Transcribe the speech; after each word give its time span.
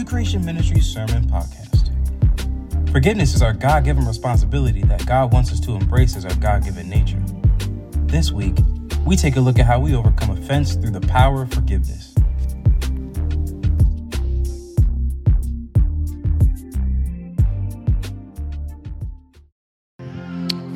New 0.00 0.06
Creation 0.06 0.42
Ministries 0.42 0.86
Sermon 0.86 1.26
Podcast. 1.26 1.90
Forgiveness 2.90 3.34
is 3.34 3.42
our 3.42 3.52
God 3.52 3.84
given 3.84 4.06
responsibility 4.06 4.82
that 4.84 5.04
God 5.04 5.30
wants 5.30 5.52
us 5.52 5.60
to 5.60 5.72
embrace 5.72 6.16
as 6.16 6.24
our 6.24 6.34
God 6.36 6.64
given 6.64 6.88
nature. 6.88 7.22
This 8.06 8.32
week, 8.32 8.56
we 9.04 9.14
take 9.14 9.36
a 9.36 9.40
look 9.40 9.58
at 9.58 9.66
how 9.66 9.78
we 9.78 9.94
overcome 9.94 10.30
offense 10.30 10.74
through 10.74 10.92
the 10.92 11.02
power 11.02 11.42
of 11.42 11.52
forgiveness. 11.52 12.14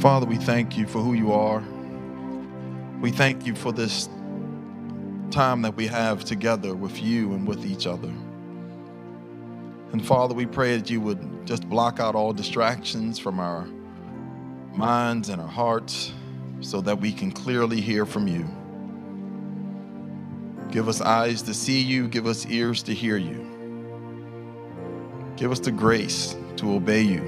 Father, 0.02 0.26
we 0.26 0.36
thank 0.36 0.76
you 0.76 0.86
for 0.86 0.98
who 0.98 1.14
you 1.14 1.32
are. 1.32 1.62
We 3.00 3.10
thank 3.10 3.46
you 3.46 3.54
for 3.54 3.72
this 3.72 4.06
time 5.30 5.62
that 5.62 5.76
we 5.76 5.86
have 5.86 6.26
together 6.26 6.74
with 6.74 7.02
you 7.02 7.32
and 7.32 7.48
with 7.48 7.64
each 7.64 7.86
other. 7.86 8.12
And 9.94 10.04
Father, 10.04 10.34
we 10.34 10.44
pray 10.44 10.76
that 10.76 10.90
you 10.90 11.00
would 11.02 11.46
just 11.46 11.70
block 11.70 12.00
out 12.00 12.16
all 12.16 12.32
distractions 12.32 13.20
from 13.20 13.38
our 13.38 13.64
minds 14.76 15.28
and 15.28 15.40
our 15.40 15.46
hearts 15.46 16.12
so 16.60 16.80
that 16.80 17.00
we 17.00 17.12
can 17.12 17.30
clearly 17.30 17.80
hear 17.80 18.04
from 18.04 18.26
you. 18.26 18.44
Give 20.72 20.88
us 20.88 21.00
eyes 21.00 21.42
to 21.42 21.54
see 21.54 21.80
you, 21.80 22.08
give 22.08 22.26
us 22.26 22.44
ears 22.46 22.82
to 22.82 22.92
hear 22.92 23.16
you. 23.16 23.46
Give 25.36 25.52
us 25.52 25.60
the 25.60 25.70
grace 25.70 26.34
to 26.56 26.74
obey 26.74 27.02
you. 27.02 27.22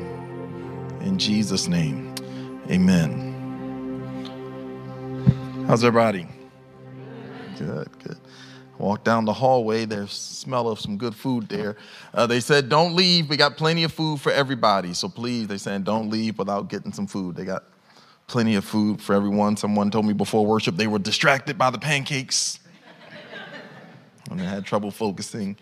In 1.02 1.20
Jesus' 1.20 1.68
name, 1.68 2.16
amen. 2.68 3.22
How's 5.68 5.84
everybody? 5.84 6.26
Good, 7.56 7.96
good. 8.02 8.18
Walk 8.78 9.04
down 9.04 9.24
the 9.24 9.32
hallway, 9.32 9.86
there's 9.86 10.12
smell 10.12 10.68
of 10.68 10.78
some 10.78 10.98
good 10.98 11.14
food 11.14 11.48
there. 11.48 11.76
Uh, 12.12 12.26
they 12.26 12.40
said, 12.40 12.68
don't 12.68 12.94
leave. 12.94 13.30
We 13.30 13.36
got 13.36 13.56
plenty 13.56 13.84
of 13.84 13.92
food 13.92 14.20
for 14.20 14.30
everybody. 14.30 14.92
So 14.92 15.08
please, 15.08 15.48
they 15.48 15.56
said, 15.56 15.84
don't 15.84 16.10
leave 16.10 16.38
without 16.38 16.68
getting 16.68 16.92
some 16.92 17.06
food. 17.06 17.36
They 17.36 17.44
got 17.44 17.64
plenty 18.26 18.54
of 18.54 18.64
food 18.64 19.00
for 19.00 19.14
everyone. 19.14 19.56
Someone 19.56 19.90
told 19.90 20.04
me 20.04 20.12
before 20.12 20.44
worship 20.44 20.76
they 20.76 20.88
were 20.88 20.98
distracted 20.98 21.56
by 21.56 21.70
the 21.70 21.78
pancakes 21.78 22.58
and 24.30 24.38
they 24.38 24.44
had 24.44 24.66
trouble 24.66 24.90
focusing. 24.90 25.56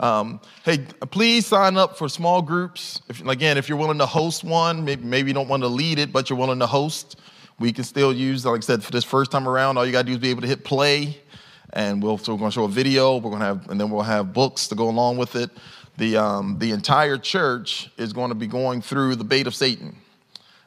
Um, 0.00 0.40
hey, 0.64 0.78
please 1.10 1.46
sign 1.46 1.76
up 1.76 1.96
for 1.96 2.08
small 2.08 2.42
groups. 2.42 3.00
If, 3.08 3.24
again, 3.26 3.58
if 3.58 3.68
you're 3.68 3.78
willing 3.78 3.98
to 3.98 4.06
host 4.06 4.42
one, 4.42 4.84
maybe, 4.84 5.04
maybe 5.04 5.30
you 5.30 5.34
don't 5.34 5.48
want 5.48 5.62
to 5.62 5.68
lead 5.68 6.00
it, 6.00 6.12
but 6.12 6.28
you're 6.28 6.38
willing 6.38 6.58
to 6.58 6.66
host, 6.66 7.18
we 7.58 7.72
can 7.72 7.84
still 7.84 8.12
use, 8.12 8.44
like 8.44 8.58
I 8.58 8.60
said, 8.60 8.84
for 8.84 8.90
this 8.90 9.04
first 9.04 9.30
time 9.30 9.48
around, 9.48 9.78
all 9.78 9.86
you 9.86 9.92
got 9.92 10.02
to 10.02 10.06
do 10.06 10.12
is 10.12 10.18
be 10.18 10.28
able 10.30 10.42
to 10.42 10.48
hit 10.48 10.64
play 10.64 11.18
and 11.72 12.02
we'll, 12.02 12.18
so 12.18 12.32
we're 12.32 12.38
going 12.38 12.50
to 12.50 12.54
show 12.54 12.64
a 12.64 12.68
video. 12.68 13.16
We're 13.16 13.30
going 13.30 13.40
to 13.40 13.46
have, 13.46 13.68
and 13.68 13.80
then 13.80 13.90
we'll 13.90 14.02
have 14.02 14.32
books 14.32 14.68
to 14.68 14.74
go 14.74 14.88
along 14.88 15.16
with 15.16 15.36
it. 15.36 15.50
The, 15.98 16.16
um, 16.16 16.58
the 16.58 16.72
entire 16.72 17.18
church 17.18 17.90
is 17.96 18.12
going 18.12 18.28
to 18.28 18.34
be 18.34 18.46
going 18.46 18.82
through 18.82 19.16
the 19.16 19.24
bait 19.24 19.46
of 19.46 19.54
Satan, 19.54 19.96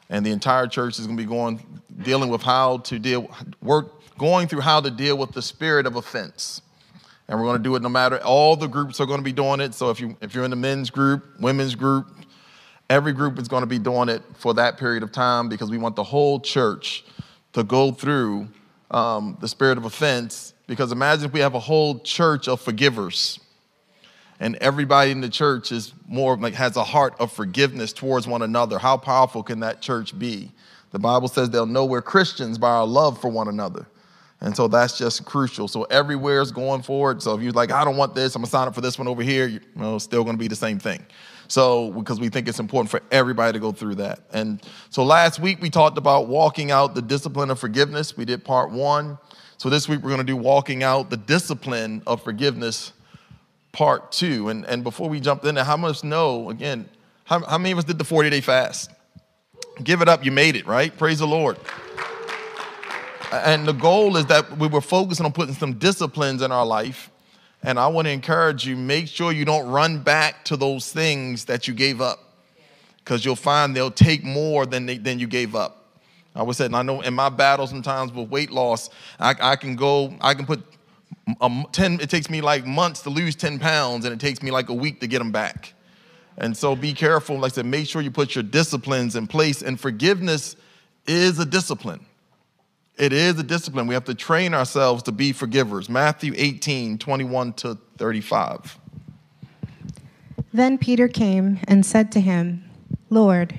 and 0.08 0.26
the 0.26 0.30
entire 0.30 0.66
church 0.66 0.98
is 0.98 1.06
going 1.06 1.16
to 1.16 1.22
be 1.22 1.28
going 1.28 1.64
dealing 2.02 2.30
with 2.30 2.42
how 2.42 2.78
to 2.78 2.98
deal, 2.98 3.30
work, 3.62 3.92
going 4.18 4.48
through 4.48 4.60
how 4.60 4.80
to 4.80 4.90
deal 4.90 5.16
with 5.16 5.32
the 5.32 5.42
spirit 5.42 5.86
of 5.86 5.96
offense. 5.96 6.62
And 7.28 7.38
we're 7.38 7.46
going 7.46 7.58
to 7.58 7.62
do 7.62 7.76
it 7.76 7.82
no 7.82 7.88
matter. 7.88 8.18
All 8.24 8.56
the 8.56 8.66
groups 8.66 9.00
are 9.00 9.06
going 9.06 9.20
to 9.20 9.24
be 9.24 9.32
doing 9.32 9.60
it. 9.60 9.72
So 9.74 9.90
if 9.90 10.00
you 10.00 10.16
if 10.20 10.34
you're 10.34 10.44
in 10.44 10.50
the 10.50 10.56
men's 10.56 10.90
group, 10.90 11.24
women's 11.38 11.76
group, 11.76 12.08
every 12.88 13.12
group 13.12 13.38
is 13.38 13.46
going 13.46 13.62
to 13.62 13.68
be 13.68 13.78
doing 13.78 14.08
it 14.08 14.22
for 14.34 14.52
that 14.54 14.78
period 14.78 15.04
of 15.04 15.12
time 15.12 15.48
because 15.48 15.70
we 15.70 15.78
want 15.78 15.94
the 15.94 16.02
whole 16.02 16.40
church 16.40 17.04
to 17.52 17.62
go 17.62 17.92
through 17.92 18.48
um, 18.90 19.38
the 19.40 19.46
spirit 19.46 19.78
of 19.78 19.84
offense 19.84 20.54
because 20.70 20.92
imagine 20.92 21.24
if 21.24 21.32
we 21.32 21.40
have 21.40 21.56
a 21.56 21.58
whole 21.58 21.98
church 21.98 22.46
of 22.46 22.60
forgivers 22.60 23.40
and 24.38 24.54
everybody 24.60 25.10
in 25.10 25.20
the 25.20 25.28
church 25.28 25.72
is 25.72 25.92
more 26.06 26.36
like 26.36 26.54
has 26.54 26.76
a 26.76 26.84
heart 26.84 27.12
of 27.18 27.32
forgiveness 27.32 27.92
towards 27.92 28.28
one 28.28 28.42
another. 28.42 28.78
How 28.78 28.96
powerful 28.96 29.42
can 29.42 29.58
that 29.60 29.82
church 29.82 30.16
be? 30.16 30.52
The 30.92 31.00
Bible 31.00 31.26
says 31.26 31.50
they'll 31.50 31.66
know 31.66 31.84
we're 31.86 32.02
Christians 32.02 32.56
by 32.56 32.70
our 32.70 32.86
love 32.86 33.20
for 33.20 33.26
one 33.26 33.48
another. 33.48 33.84
And 34.40 34.54
so 34.54 34.68
that's 34.68 34.96
just 34.96 35.24
crucial. 35.24 35.66
So 35.66 35.82
everywhere 35.90 36.40
is 36.40 36.52
going 36.52 36.82
forward. 36.82 37.20
So 37.20 37.34
if 37.34 37.42
you're 37.42 37.50
like, 37.50 37.72
I 37.72 37.84
don't 37.84 37.96
want 37.96 38.14
this, 38.14 38.36
I'm 38.36 38.42
gonna 38.42 38.50
sign 38.50 38.68
up 38.68 38.74
for 38.76 38.80
this 38.80 38.96
one 38.96 39.08
over 39.08 39.24
here, 39.24 39.48
you 39.48 39.58
know, 39.74 39.96
it's 39.96 40.04
still 40.04 40.22
gonna 40.22 40.38
be 40.38 40.46
the 40.46 40.54
same 40.54 40.78
thing. 40.78 41.04
So, 41.48 41.90
because 41.90 42.20
we 42.20 42.28
think 42.28 42.46
it's 42.46 42.60
important 42.60 42.92
for 42.92 43.02
everybody 43.10 43.54
to 43.54 43.58
go 43.58 43.72
through 43.72 43.96
that. 43.96 44.20
And 44.32 44.62
so 44.90 45.02
last 45.02 45.40
week 45.40 45.60
we 45.60 45.68
talked 45.68 45.98
about 45.98 46.28
walking 46.28 46.70
out 46.70 46.94
the 46.94 47.02
discipline 47.02 47.50
of 47.50 47.58
forgiveness. 47.58 48.16
We 48.16 48.24
did 48.24 48.44
part 48.44 48.70
one. 48.70 49.18
So 49.60 49.68
this 49.68 49.90
week 49.90 50.00
we're 50.00 50.08
going 50.08 50.20
to 50.20 50.24
do 50.24 50.38
walking 50.38 50.82
out 50.82 51.10
the 51.10 51.18
discipline 51.18 52.02
of 52.06 52.24
forgiveness, 52.24 52.94
part 53.72 54.10
two. 54.10 54.48
And, 54.48 54.64
and 54.64 54.82
before 54.82 55.10
we 55.10 55.20
jump 55.20 55.44
in 55.44 55.56
there, 55.56 55.64
how 55.64 55.76
much 55.76 56.02
know, 56.02 56.48
again, 56.48 56.88
how, 57.24 57.44
how 57.44 57.58
many 57.58 57.72
of 57.72 57.76
us 57.76 57.84
did 57.84 57.98
the 57.98 58.04
40 58.04 58.30
day 58.30 58.40
fast? 58.40 58.90
Give 59.84 60.00
it 60.00 60.08
up, 60.08 60.24
you 60.24 60.32
made 60.32 60.56
it, 60.56 60.66
right? 60.66 60.96
Praise 60.96 61.18
the 61.18 61.26
Lord. 61.26 61.58
And 63.32 63.68
the 63.68 63.74
goal 63.74 64.16
is 64.16 64.24
that 64.26 64.56
we 64.56 64.66
were 64.66 64.80
focusing 64.80 65.26
on 65.26 65.32
putting 65.32 65.54
some 65.54 65.74
disciplines 65.74 66.40
in 66.40 66.50
our 66.50 66.64
life. 66.64 67.10
And 67.62 67.78
I 67.78 67.88
want 67.88 68.06
to 68.06 68.12
encourage 68.12 68.66
you 68.66 68.76
make 68.76 69.08
sure 69.08 69.30
you 69.30 69.44
don't 69.44 69.68
run 69.68 70.02
back 70.02 70.42
to 70.46 70.56
those 70.56 70.90
things 70.90 71.44
that 71.44 71.68
you 71.68 71.74
gave 71.74 72.00
up 72.00 72.18
because 73.04 73.26
you'll 73.26 73.36
find 73.36 73.76
they'll 73.76 73.90
take 73.90 74.24
more 74.24 74.64
than, 74.64 74.86
they, 74.86 74.96
than 74.96 75.18
you 75.18 75.26
gave 75.26 75.54
up. 75.54 75.79
I 76.34 76.42
was 76.42 76.56
saying, 76.56 76.74
I 76.74 76.82
know 76.82 77.00
in 77.00 77.14
my 77.14 77.28
battle 77.28 77.66
sometimes 77.66 78.12
with 78.12 78.28
weight 78.28 78.50
loss, 78.50 78.90
I, 79.18 79.34
I 79.40 79.56
can 79.56 79.76
go, 79.76 80.14
I 80.20 80.34
can 80.34 80.46
put 80.46 80.62
a, 81.40 81.64
10, 81.72 82.00
it 82.00 82.10
takes 82.10 82.30
me 82.30 82.40
like 82.40 82.66
months 82.66 83.02
to 83.02 83.10
lose 83.10 83.34
10 83.34 83.58
pounds 83.58 84.04
and 84.04 84.14
it 84.14 84.20
takes 84.20 84.42
me 84.42 84.50
like 84.50 84.68
a 84.68 84.74
week 84.74 85.00
to 85.00 85.06
get 85.06 85.18
them 85.18 85.32
back. 85.32 85.74
And 86.38 86.56
so 86.56 86.74
be 86.74 86.92
careful. 86.92 87.36
Like 87.36 87.52
I 87.52 87.56
said, 87.56 87.66
make 87.66 87.86
sure 87.86 88.00
you 88.00 88.10
put 88.10 88.34
your 88.34 88.44
disciplines 88.44 89.16
in 89.16 89.26
place. 89.26 89.62
And 89.62 89.78
forgiveness 89.78 90.56
is 91.06 91.38
a 91.38 91.44
discipline. 91.44 92.06
It 92.96 93.12
is 93.12 93.38
a 93.38 93.42
discipline. 93.42 93.86
We 93.86 93.94
have 93.94 94.04
to 94.04 94.14
train 94.14 94.54
ourselves 94.54 95.02
to 95.04 95.12
be 95.12 95.32
forgivers. 95.32 95.88
Matthew 95.88 96.32
18, 96.36 96.98
21 96.98 97.52
to 97.54 97.78
35. 97.98 98.78
Then 100.52 100.78
Peter 100.78 101.08
came 101.08 101.60
and 101.68 101.84
said 101.84 102.10
to 102.12 102.20
him, 102.20 102.64
Lord, 103.08 103.58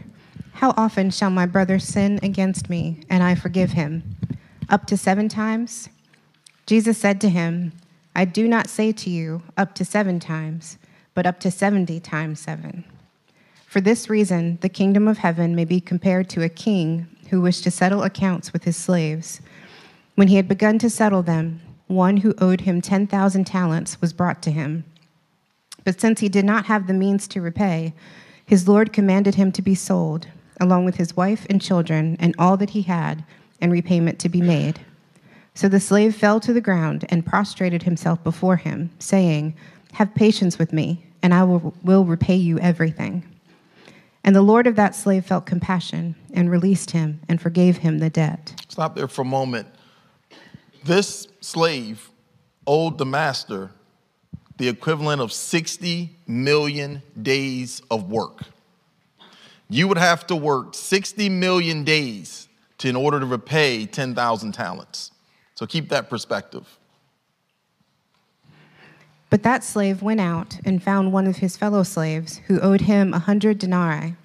how 0.53 0.73
often 0.77 1.09
shall 1.09 1.29
my 1.29 1.45
brother 1.45 1.79
sin 1.79 2.19
against 2.21 2.69
me, 2.69 3.01
and 3.09 3.23
I 3.23 3.35
forgive 3.35 3.71
him? 3.71 4.15
Up 4.69 4.85
to 4.87 4.97
seven 4.97 5.27
times? 5.27 5.89
Jesus 6.65 6.97
said 6.97 7.19
to 7.21 7.29
him, 7.29 7.73
I 8.15 8.25
do 8.25 8.47
not 8.47 8.67
say 8.67 8.91
to 8.91 9.09
you 9.09 9.41
up 9.57 9.73
to 9.75 9.85
seven 9.85 10.19
times, 10.19 10.77
but 11.13 11.25
up 11.25 11.39
to 11.41 11.51
seventy 11.51 11.99
times 11.99 12.39
seven. 12.39 12.83
For 13.65 13.81
this 13.81 14.09
reason, 14.09 14.57
the 14.61 14.69
kingdom 14.69 15.07
of 15.07 15.17
heaven 15.17 15.55
may 15.55 15.65
be 15.65 15.79
compared 15.79 16.29
to 16.29 16.43
a 16.43 16.49
king 16.49 17.07
who 17.29 17.41
wished 17.41 17.63
to 17.63 17.71
settle 17.71 18.03
accounts 18.03 18.53
with 18.53 18.65
his 18.65 18.75
slaves. 18.75 19.41
When 20.15 20.27
he 20.27 20.35
had 20.35 20.47
begun 20.47 20.77
to 20.79 20.89
settle 20.89 21.23
them, 21.23 21.61
one 21.87 22.17
who 22.17 22.35
owed 22.37 22.61
him 22.61 22.81
10,000 22.81 23.45
talents 23.45 23.99
was 24.01 24.13
brought 24.13 24.41
to 24.43 24.51
him. 24.51 24.83
But 25.83 25.99
since 25.99 26.19
he 26.19 26.29
did 26.29 26.45
not 26.45 26.65
have 26.65 26.87
the 26.87 26.93
means 26.93 27.27
to 27.29 27.41
repay, 27.41 27.93
his 28.45 28.67
Lord 28.67 28.93
commanded 28.93 29.35
him 29.35 29.51
to 29.53 29.61
be 29.61 29.75
sold 29.75 30.27
along 30.61 30.85
with 30.85 30.95
his 30.95 31.17
wife 31.17 31.45
and 31.49 31.61
children 31.61 32.15
and 32.19 32.33
all 32.39 32.55
that 32.55 32.69
he 32.69 32.83
had, 32.83 33.25
and 33.59 33.71
repayment 33.71 34.19
to 34.19 34.29
be 34.29 34.41
made. 34.41 34.79
So 35.53 35.67
the 35.67 35.79
slave 35.79 36.15
fell 36.15 36.39
to 36.39 36.53
the 36.53 36.61
ground 36.61 37.05
and 37.09 37.25
prostrated 37.25 37.83
himself 37.83 38.23
before 38.23 38.55
him, 38.55 38.91
saying, 38.99 39.55
Have 39.93 40.15
patience 40.15 40.57
with 40.57 40.71
me, 40.71 41.05
and 41.21 41.33
I 41.33 41.43
will, 41.43 41.73
will 41.83 42.05
repay 42.05 42.35
you 42.35 42.57
everything. 42.59 43.23
And 44.23 44.35
the 44.35 44.41
Lord 44.41 44.67
of 44.67 44.75
that 44.75 44.95
slave 44.95 45.25
felt 45.25 45.45
compassion 45.45 46.15
and 46.33 46.49
released 46.49 46.91
him 46.91 47.19
and 47.27 47.41
forgave 47.41 47.77
him 47.77 47.97
the 47.97 48.09
debt. 48.09 48.63
Stop 48.69 48.95
there 48.95 49.07
for 49.07 49.23
a 49.23 49.25
moment. 49.25 49.67
This 50.83 51.27
slave 51.41 52.09
owed 52.65 52.97
the 52.97 53.05
master 53.05 53.71
the 54.57 54.67
equivalent 54.67 55.21
of 55.21 55.33
60 55.33 56.15
million 56.27 57.01
days 57.19 57.81
of 57.89 58.09
work 58.09 58.43
you 59.71 59.87
would 59.87 59.97
have 59.97 60.27
to 60.27 60.35
work 60.35 60.75
60 60.75 61.29
million 61.29 61.83
days 61.83 62.49
to, 62.79 62.89
in 62.89 62.95
order 62.95 63.19
to 63.19 63.25
repay 63.25 63.85
10,000 63.85 64.51
talents. 64.51 65.11
So 65.55 65.65
keep 65.65 65.89
that 65.89 66.09
perspective. 66.09 66.77
But 69.29 69.43
that 69.43 69.63
slave 69.63 70.01
went 70.01 70.19
out 70.19 70.59
and 70.65 70.83
found 70.83 71.13
one 71.13 71.25
of 71.25 71.37
his 71.37 71.55
fellow 71.55 71.83
slaves 71.83 72.41
who 72.47 72.59
owed 72.59 72.81
him 72.81 73.13
a 73.13 73.19
hundred 73.19 73.59
denarii. 73.59 74.15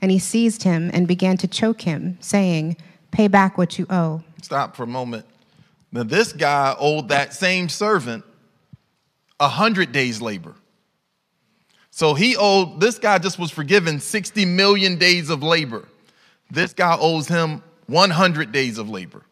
And 0.00 0.10
he 0.12 0.20
seized 0.20 0.62
him 0.62 0.90
and 0.94 1.08
began 1.08 1.36
to 1.38 1.48
choke 1.48 1.82
him, 1.82 2.16
saying, 2.20 2.76
Pay 3.10 3.28
back 3.28 3.58
what 3.58 3.78
you 3.78 3.86
owe. 3.90 4.22
Stop 4.40 4.76
for 4.76 4.84
a 4.84 4.86
moment. 4.86 5.26
Now, 5.90 6.04
this 6.04 6.32
guy 6.32 6.74
owed 6.78 7.08
that 7.08 7.34
same 7.34 7.68
servant 7.68 8.24
a 9.40 9.48
hundred 9.48 9.90
days' 9.90 10.22
labor. 10.22 10.54
So 11.94 12.14
he 12.14 12.36
owed, 12.36 12.80
this 12.80 12.98
guy 12.98 13.18
just 13.18 13.38
was 13.38 13.50
forgiven 13.50 14.00
60 14.00 14.46
million 14.46 14.96
days 14.96 15.28
of 15.28 15.42
labor. 15.42 15.86
This 16.50 16.72
guy 16.72 16.96
owes 16.98 17.28
him 17.28 17.62
100 17.86 18.50
days 18.50 18.78
of 18.78 18.88
labor. 18.88 19.22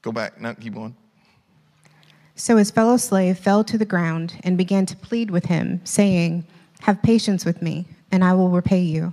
Go 0.00 0.10
back, 0.10 0.40
now 0.40 0.54
keep 0.54 0.74
going. 0.74 0.96
So 2.36 2.56
his 2.56 2.70
fellow 2.70 2.96
slave 2.96 3.38
fell 3.38 3.62
to 3.64 3.76
the 3.76 3.84
ground 3.84 4.40
and 4.42 4.56
began 4.56 4.86
to 4.86 4.96
plead 4.96 5.30
with 5.30 5.44
him, 5.44 5.82
saying, 5.84 6.46
Have 6.80 7.02
patience 7.02 7.44
with 7.44 7.60
me, 7.60 7.86
and 8.10 8.24
I 8.24 8.32
will 8.32 8.48
repay 8.48 8.80
you. 8.80 9.12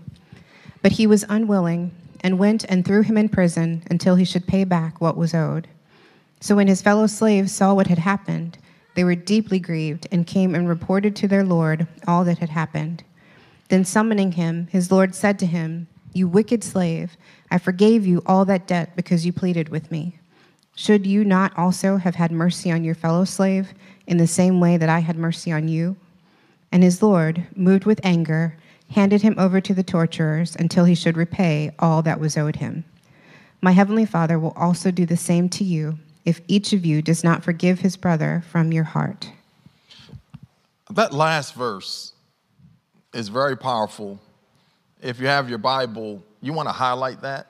But 0.81 0.93
he 0.93 1.07
was 1.07 1.25
unwilling, 1.27 1.91
and 2.21 2.39
went 2.39 2.63
and 2.69 2.85
threw 2.85 3.01
him 3.01 3.17
in 3.17 3.27
prison 3.27 3.83
until 3.91 4.15
he 4.15 4.23
should 4.23 4.47
pay 4.47 4.63
back 4.63 5.01
what 5.01 5.17
was 5.17 5.33
owed. 5.33 5.67
So 6.39 6.55
when 6.55 6.67
his 6.67 6.81
fellow 6.81 7.07
slaves 7.07 7.51
saw 7.51 7.73
what 7.73 7.87
had 7.87 7.99
happened, 7.99 8.57
they 8.97 9.03
were 9.03 9.13
deeply 9.13 9.59
grieved, 9.59 10.07
and 10.11 10.25
came 10.25 10.55
and 10.55 10.67
reported 10.67 11.15
to 11.15 11.27
their 11.27 11.43
Lord 11.43 11.85
all 12.07 12.23
that 12.23 12.39
had 12.39 12.49
happened. 12.49 13.03
Then 13.69 13.85
summoning 13.85 14.31
him, 14.31 14.65
his 14.71 14.91
Lord 14.91 15.13
said 15.13 15.37
to 15.37 15.45
him, 15.45 15.85
You 16.13 16.27
wicked 16.27 16.63
slave, 16.63 17.15
I 17.51 17.59
forgave 17.59 18.07
you 18.07 18.23
all 18.25 18.43
that 18.45 18.65
debt 18.65 18.95
because 18.95 19.23
you 19.23 19.31
pleaded 19.31 19.69
with 19.69 19.91
me. 19.91 20.17
Should 20.75 21.05
you 21.05 21.23
not 21.23 21.55
also 21.55 21.97
have 21.97 22.15
had 22.15 22.31
mercy 22.31 22.71
on 22.71 22.83
your 22.83 22.95
fellow 22.95 23.23
slave 23.23 23.71
in 24.07 24.17
the 24.17 24.25
same 24.25 24.59
way 24.59 24.77
that 24.77 24.89
I 24.89 24.97
had 24.97 25.15
mercy 25.15 25.51
on 25.51 25.67
you? 25.67 25.95
And 26.71 26.81
his 26.81 27.03
Lord, 27.03 27.45
moved 27.55 27.85
with 27.85 28.01
anger, 28.03 28.57
handed 28.89 29.21
him 29.21 29.35
over 29.37 29.61
to 29.61 29.75
the 29.75 29.83
torturers 29.83 30.55
until 30.55 30.85
he 30.85 30.95
should 30.95 31.17
repay 31.17 31.69
all 31.77 32.01
that 32.01 32.19
was 32.19 32.35
owed 32.35 32.55
him. 32.55 32.83
My 33.61 33.73
heavenly 33.73 34.07
Father 34.07 34.39
will 34.39 34.53
also 34.57 34.89
do 34.89 35.05
the 35.05 35.17
same 35.17 35.49
to 35.49 35.63
you 35.63 35.99
if 36.27 36.41
each 36.49 36.73
of 36.73 36.85
you 36.85 37.01
does 37.01 37.23
not 37.23 37.41
forgive 37.41 37.79
his 37.79 37.95
brother 37.95 38.43
from 38.51 38.73
your 38.73 38.83
heart. 38.83 39.31
That 40.91 41.13
last 41.13 41.55
verse 41.55 42.11
is 43.13 43.29
very 43.29 43.55
powerful. 43.55 44.19
If 45.01 45.21
you 45.21 45.27
have 45.27 45.47
your 45.47 45.57
Bible, 45.57 46.21
you 46.41 46.51
want 46.51 46.67
to 46.67 46.73
highlight 46.73 47.21
that. 47.21 47.47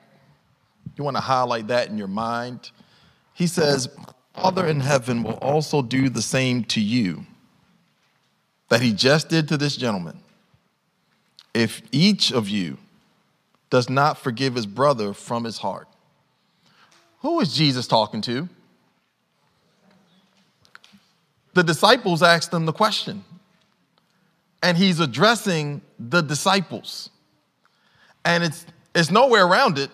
You 0.96 1.02
want 1.02 1.16
to 1.16 1.20
highlight 1.20 1.66
that 1.66 1.88
in 1.88 1.98
your 1.98 2.06
mind. 2.06 2.70
He 3.34 3.48
says, 3.48 3.88
Father 4.32 4.64
in 4.68 4.78
heaven 4.78 5.24
will 5.24 5.38
also 5.42 5.82
do 5.82 6.08
the 6.08 6.22
same 6.22 6.62
to 6.66 6.80
you 6.80 7.26
that 8.68 8.80
he 8.80 8.92
just 8.92 9.28
did 9.28 9.48
to 9.48 9.56
this 9.56 9.76
gentleman. 9.76 10.20
If 11.52 11.82
each 11.90 12.30
of 12.30 12.48
you 12.48 12.78
does 13.70 13.90
not 13.90 14.18
forgive 14.18 14.54
his 14.54 14.66
brother 14.66 15.12
from 15.12 15.42
his 15.42 15.58
heart. 15.58 15.88
Who 17.22 17.40
is 17.40 17.52
Jesus 17.56 17.88
talking 17.88 18.20
to? 18.20 18.48
The 21.58 21.64
disciples 21.64 22.22
asked 22.22 22.54
him 22.54 22.66
the 22.66 22.72
question 22.72 23.24
and 24.62 24.78
he's 24.78 25.00
addressing 25.00 25.82
the 25.98 26.20
disciples. 26.20 27.10
And 28.24 28.44
it's, 28.44 28.64
it's 28.94 29.10
nowhere 29.10 29.44
around 29.44 29.76
it. 29.76 29.90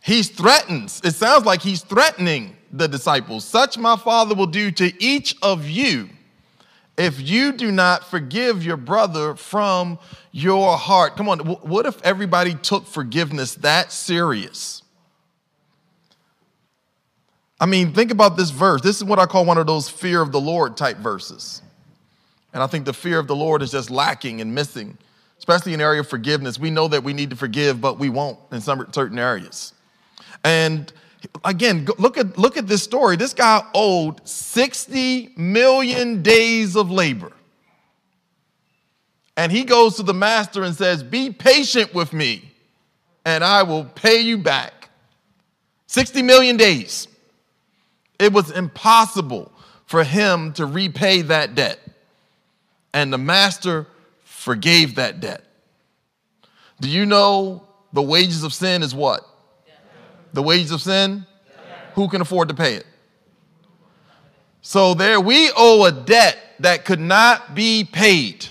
He's 0.00 0.28
threatens. 0.28 1.00
It 1.02 1.16
sounds 1.16 1.44
like 1.44 1.60
he's 1.60 1.82
threatening 1.82 2.56
the 2.70 2.86
disciples. 2.86 3.44
Such 3.44 3.76
my 3.78 3.96
Father 3.96 4.36
will 4.36 4.46
do 4.46 4.70
to 4.70 4.92
each 5.02 5.34
of 5.42 5.68
you 5.68 6.08
if 6.96 7.20
you 7.20 7.50
do 7.50 7.72
not 7.72 8.08
forgive 8.08 8.64
your 8.64 8.76
brother 8.76 9.34
from 9.34 9.98
your 10.30 10.76
heart. 10.76 11.16
Come 11.16 11.28
on, 11.28 11.40
what 11.40 11.84
if 11.84 12.00
everybody 12.02 12.54
took 12.54 12.86
forgiveness 12.86 13.56
that 13.56 13.90
serious? 13.90 14.83
I 17.64 17.66
mean, 17.66 17.94
think 17.94 18.10
about 18.10 18.36
this 18.36 18.50
verse. 18.50 18.82
This 18.82 18.98
is 18.98 19.04
what 19.04 19.18
I 19.18 19.24
call 19.24 19.46
one 19.46 19.56
of 19.56 19.66
those 19.66 19.88
fear 19.88 20.20
of 20.20 20.32
the 20.32 20.40
Lord 20.40 20.76
type 20.76 20.98
verses. 20.98 21.62
And 22.52 22.62
I 22.62 22.66
think 22.66 22.84
the 22.84 22.92
fear 22.92 23.18
of 23.18 23.26
the 23.26 23.34
Lord 23.34 23.62
is 23.62 23.70
just 23.70 23.90
lacking 23.90 24.42
and 24.42 24.54
missing, 24.54 24.98
especially 25.38 25.72
in 25.72 25.80
area 25.80 26.00
of 26.00 26.06
forgiveness. 26.06 26.58
We 26.58 26.68
know 26.68 26.88
that 26.88 27.02
we 27.02 27.14
need 27.14 27.30
to 27.30 27.36
forgive, 27.36 27.80
but 27.80 27.98
we 27.98 28.10
won't 28.10 28.38
in 28.52 28.60
some 28.60 28.86
certain 28.92 29.18
areas. 29.18 29.72
And 30.44 30.92
again, 31.42 31.88
look 31.96 32.18
at 32.18 32.36
look 32.36 32.58
at 32.58 32.66
this 32.66 32.82
story. 32.82 33.16
This 33.16 33.32
guy 33.32 33.64
owed 33.72 34.28
60 34.28 35.32
million 35.38 36.20
days 36.20 36.76
of 36.76 36.90
labor. 36.90 37.32
And 39.38 39.50
he 39.50 39.64
goes 39.64 39.96
to 39.96 40.02
the 40.02 40.12
master 40.12 40.64
and 40.64 40.76
says, 40.76 41.02
"Be 41.02 41.30
patient 41.30 41.94
with 41.94 42.12
me, 42.12 42.52
and 43.24 43.42
I 43.42 43.62
will 43.62 43.86
pay 43.86 44.20
you 44.20 44.36
back." 44.36 44.90
60 45.86 46.20
million 46.20 46.58
days. 46.58 47.08
It 48.24 48.32
was 48.32 48.50
impossible 48.50 49.52
for 49.84 50.02
him 50.02 50.54
to 50.54 50.64
repay 50.64 51.20
that 51.20 51.54
debt 51.54 51.78
and 52.94 53.12
the 53.12 53.18
master 53.18 53.86
forgave 54.22 54.94
that 54.94 55.20
debt. 55.20 55.44
Do 56.80 56.88
you 56.88 57.04
know 57.04 57.64
the 57.92 58.00
wages 58.00 58.42
of 58.42 58.54
sin 58.54 58.82
is 58.82 58.94
what? 58.94 59.28
The 60.32 60.42
wages 60.42 60.70
of 60.70 60.80
sin? 60.80 61.26
Who 61.96 62.08
can 62.08 62.22
afford 62.22 62.48
to 62.48 62.54
pay 62.54 62.76
it? 62.76 62.86
So 64.62 64.94
there 64.94 65.20
we 65.20 65.50
owe 65.54 65.84
a 65.84 65.92
debt 65.92 66.38
that 66.60 66.86
could 66.86 67.00
not 67.00 67.54
be 67.54 67.84
paid. 67.84 68.46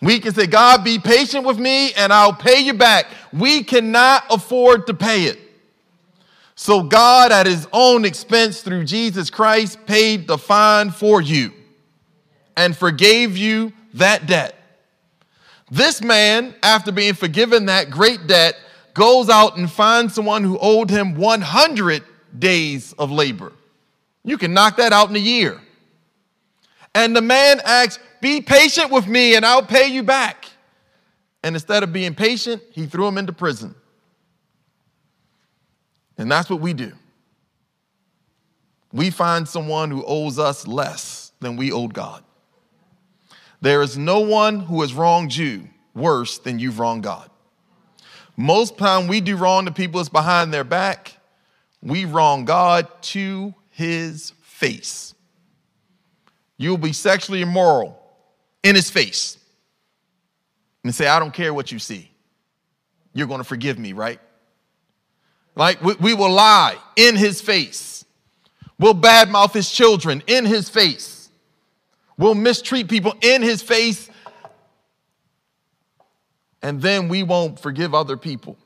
We 0.00 0.20
can 0.20 0.32
say, 0.32 0.46
God, 0.46 0.84
be 0.84 1.00
patient 1.00 1.44
with 1.44 1.58
me 1.58 1.92
and 1.94 2.12
I'll 2.12 2.32
pay 2.32 2.60
you 2.60 2.74
back. 2.74 3.06
We 3.32 3.64
cannot 3.64 4.22
afford 4.30 4.86
to 4.86 4.94
pay 4.94 5.24
it. 5.24 5.40
So 6.62 6.84
God, 6.84 7.32
at 7.32 7.46
his 7.46 7.66
own 7.72 8.04
expense 8.04 8.60
through 8.60 8.84
Jesus 8.84 9.30
Christ, 9.30 9.84
paid 9.84 10.28
the 10.28 10.38
fine 10.38 10.92
for 10.92 11.20
you 11.20 11.52
and 12.56 12.76
forgave 12.76 13.36
you 13.36 13.72
that 13.94 14.26
debt. 14.28 14.54
This 15.72 16.00
man, 16.00 16.54
after 16.62 16.92
being 16.92 17.14
forgiven 17.14 17.66
that 17.66 17.90
great 17.90 18.28
debt, 18.28 18.54
goes 18.94 19.28
out 19.28 19.56
and 19.56 19.68
finds 19.68 20.14
someone 20.14 20.44
who 20.44 20.56
owed 20.60 20.88
him 20.88 21.16
100 21.16 22.04
days 22.38 22.92
of 22.92 23.10
labor. 23.10 23.52
You 24.22 24.38
can 24.38 24.54
knock 24.54 24.76
that 24.76 24.92
out 24.92 25.10
in 25.10 25.16
a 25.16 25.18
year. 25.18 25.60
And 26.94 27.16
the 27.16 27.22
man 27.22 27.60
asks, 27.64 28.00
Be 28.20 28.40
patient 28.40 28.92
with 28.92 29.08
me 29.08 29.34
and 29.34 29.44
I'll 29.44 29.66
pay 29.66 29.88
you 29.88 30.04
back. 30.04 30.46
And 31.42 31.56
instead 31.56 31.82
of 31.82 31.92
being 31.92 32.14
patient, 32.14 32.62
he 32.70 32.86
threw 32.86 33.08
him 33.08 33.18
into 33.18 33.32
prison. 33.32 33.74
And 36.22 36.30
that's 36.30 36.48
what 36.48 36.60
we 36.60 36.72
do. 36.72 36.92
We 38.92 39.10
find 39.10 39.48
someone 39.48 39.90
who 39.90 40.04
owes 40.06 40.38
us 40.38 40.68
less 40.68 41.32
than 41.40 41.56
we 41.56 41.72
owed 41.72 41.92
God. 41.92 42.22
There 43.60 43.82
is 43.82 43.98
no 43.98 44.20
one 44.20 44.60
who 44.60 44.82
has 44.82 44.94
wronged 44.94 45.34
you 45.34 45.68
worse 45.96 46.38
than 46.38 46.60
you've 46.60 46.78
wronged 46.78 47.02
God. 47.02 47.28
Most 48.36 48.78
time 48.78 49.08
we 49.08 49.20
do 49.20 49.36
wrong 49.36 49.64
to 49.64 49.72
people 49.72 49.98
that's 49.98 50.08
behind 50.08 50.54
their 50.54 50.62
back, 50.62 51.16
we 51.82 52.04
wrong 52.04 52.44
God 52.44 52.86
to 53.02 53.52
his 53.70 54.32
face. 54.42 55.14
You'll 56.56 56.78
be 56.78 56.92
sexually 56.92 57.42
immoral 57.42 58.00
in 58.62 58.76
his 58.76 58.90
face 58.90 59.38
and 60.84 60.94
say, 60.94 61.08
I 61.08 61.18
don't 61.18 61.34
care 61.34 61.52
what 61.52 61.72
you 61.72 61.80
see. 61.80 62.12
You're 63.12 63.26
going 63.26 63.40
to 63.40 63.44
forgive 63.44 63.76
me, 63.76 63.92
right? 63.92 64.20
Like 65.54 65.82
we, 65.82 65.94
we 65.94 66.14
will 66.14 66.30
lie 66.30 66.76
in 66.96 67.16
his 67.16 67.40
face. 67.40 68.04
We'll 68.78 68.94
badmouth 68.94 69.52
his 69.52 69.70
children 69.70 70.22
in 70.26 70.44
his 70.44 70.68
face 70.68 71.22
We'll 72.22 72.34
mistreat 72.34 72.88
people 72.88 73.14
in 73.20 73.42
his 73.42 73.62
face, 73.62 74.08
and 76.62 76.80
then 76.80 77.08
we 77.08 77.22
won't 77.22 77.58
forgive 77.58 77.94
other 77.94 78.16
people. 78.16 78.56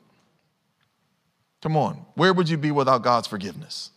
Come 1.63 1.75
on, 1.75 2.05
where 2.15 2.33
would 2.33 2.49
you 2.49 2.57
be 2.57 2.71
without 2.71 3.01
God's 3.01 3.27
forgiveness? 3.27 3.91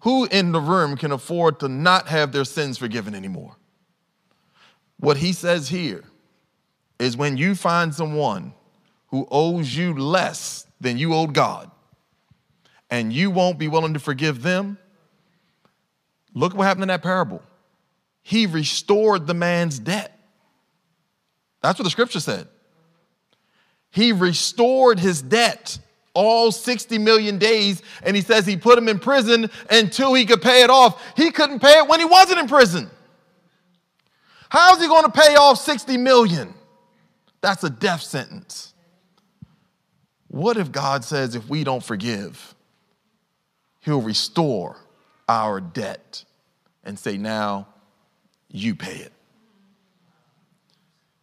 Who 0.00 0.26
in 0.26 0.52
the 0.52 0.60
room 0.60 0.96
can 0.96 1.10
afford 1.10 1.60
to 1.60 1.68
not 1.68 2.08
have 2.08 2.32
their 2.32 2.44
sins 2.44 2.76
forgiven 2.76 3.14
anymore? 3.14 3.56
What 4.98 5.16
he 5.16 5.32
says 5.32 5.70
here 5.70 6.04
is 6.98 7.16
when 7.16 7.38
you 7.38 7.54
find 7.54 7.94
someone 7.94 8.52
who 9.06 9.26
owes 9.30 9.74
you 9.74 9.94
less 9.94 10.66
than 10.84 10.96
you 10.96 11.14
owed 11.14 11.34
God, 11.34 11.70
and 12.90 13.12
you 13.12 13.30
won't 13.30 13.58
be 13.58 13.66
willing 13.66 13.94
to 13.94 14.00
forgive 14.00 14.42
them, 14.42 14.78
look 16.32 16.54
what 16.54 16.64
happened 16.64 16.84
in 16.84 16.88
that 16.88 17.02
parable 17.02 17.42
he 18.24 18.46
restored 18.46 19.26
the 19.26 19.34
man's 19.34 19.78
debt. 19.78 20.18
That's 21.62 21.78
what 21.78 21.84
the 21.84 21.90
scripture 21.90 22.20
said. 22.20 22.48
He 23.90 24.12
restored 24.12 24.98
his 24.98 25.22
debt 25.22 25.78
all 26.14 26.50
60 26.50 26.98
million 26.98 27.38
days, 27.38 27.82
and 28.02 28.16
he 28.16 28.22
says 28.22 28.46
he 28.46 28.56
put 28.56 28.78
him 28.78 28.88
in 28.88 28.98
prison 28.98 29.50
until 29.70 30.14
he 30.14 30.24
could 30.24 30.40
pay 30.40 30.62
it 30.62 30.70
off. 30.70 31.02
He 31.16 31.30
couldn't 31.30 31.60
pay 31.60 31.78
it 31.78 31.88
when 31.88 32.00
he 32.00 32.06
wasn't 32.06 32.40
in 32.40 32.48
prison. 32.48 32.90
How's 34.48 34.80
he 34.80 34.88
going 34.88 35.04
to 35.04 35.12
pay 35.12 35.36
off 35.36 35.58
60 35.58 35.98
million? 35.98 36.54
That's 37.42 37.62
a 37.62 37.70
death 37.70 38.02
sentence. 38.02 38.73
What 40.34 40.56
if 40.56 40.72
God 40.72 41.04
says 41.04 41.36
if 41.36 41.48
we 41.48 41.62
don't 41.62 41.80
forgive, 41.80 42.56
he'll 43.78 44.02
restore 44.02 44.76
our 45.28 45.60
debt 45.60 46.24
and 46.82 46.98
say, 46.98 47.16
now 47.16 47.68
you 48.48 48.74
pay 48.74 48.96
it. 48.96 49.12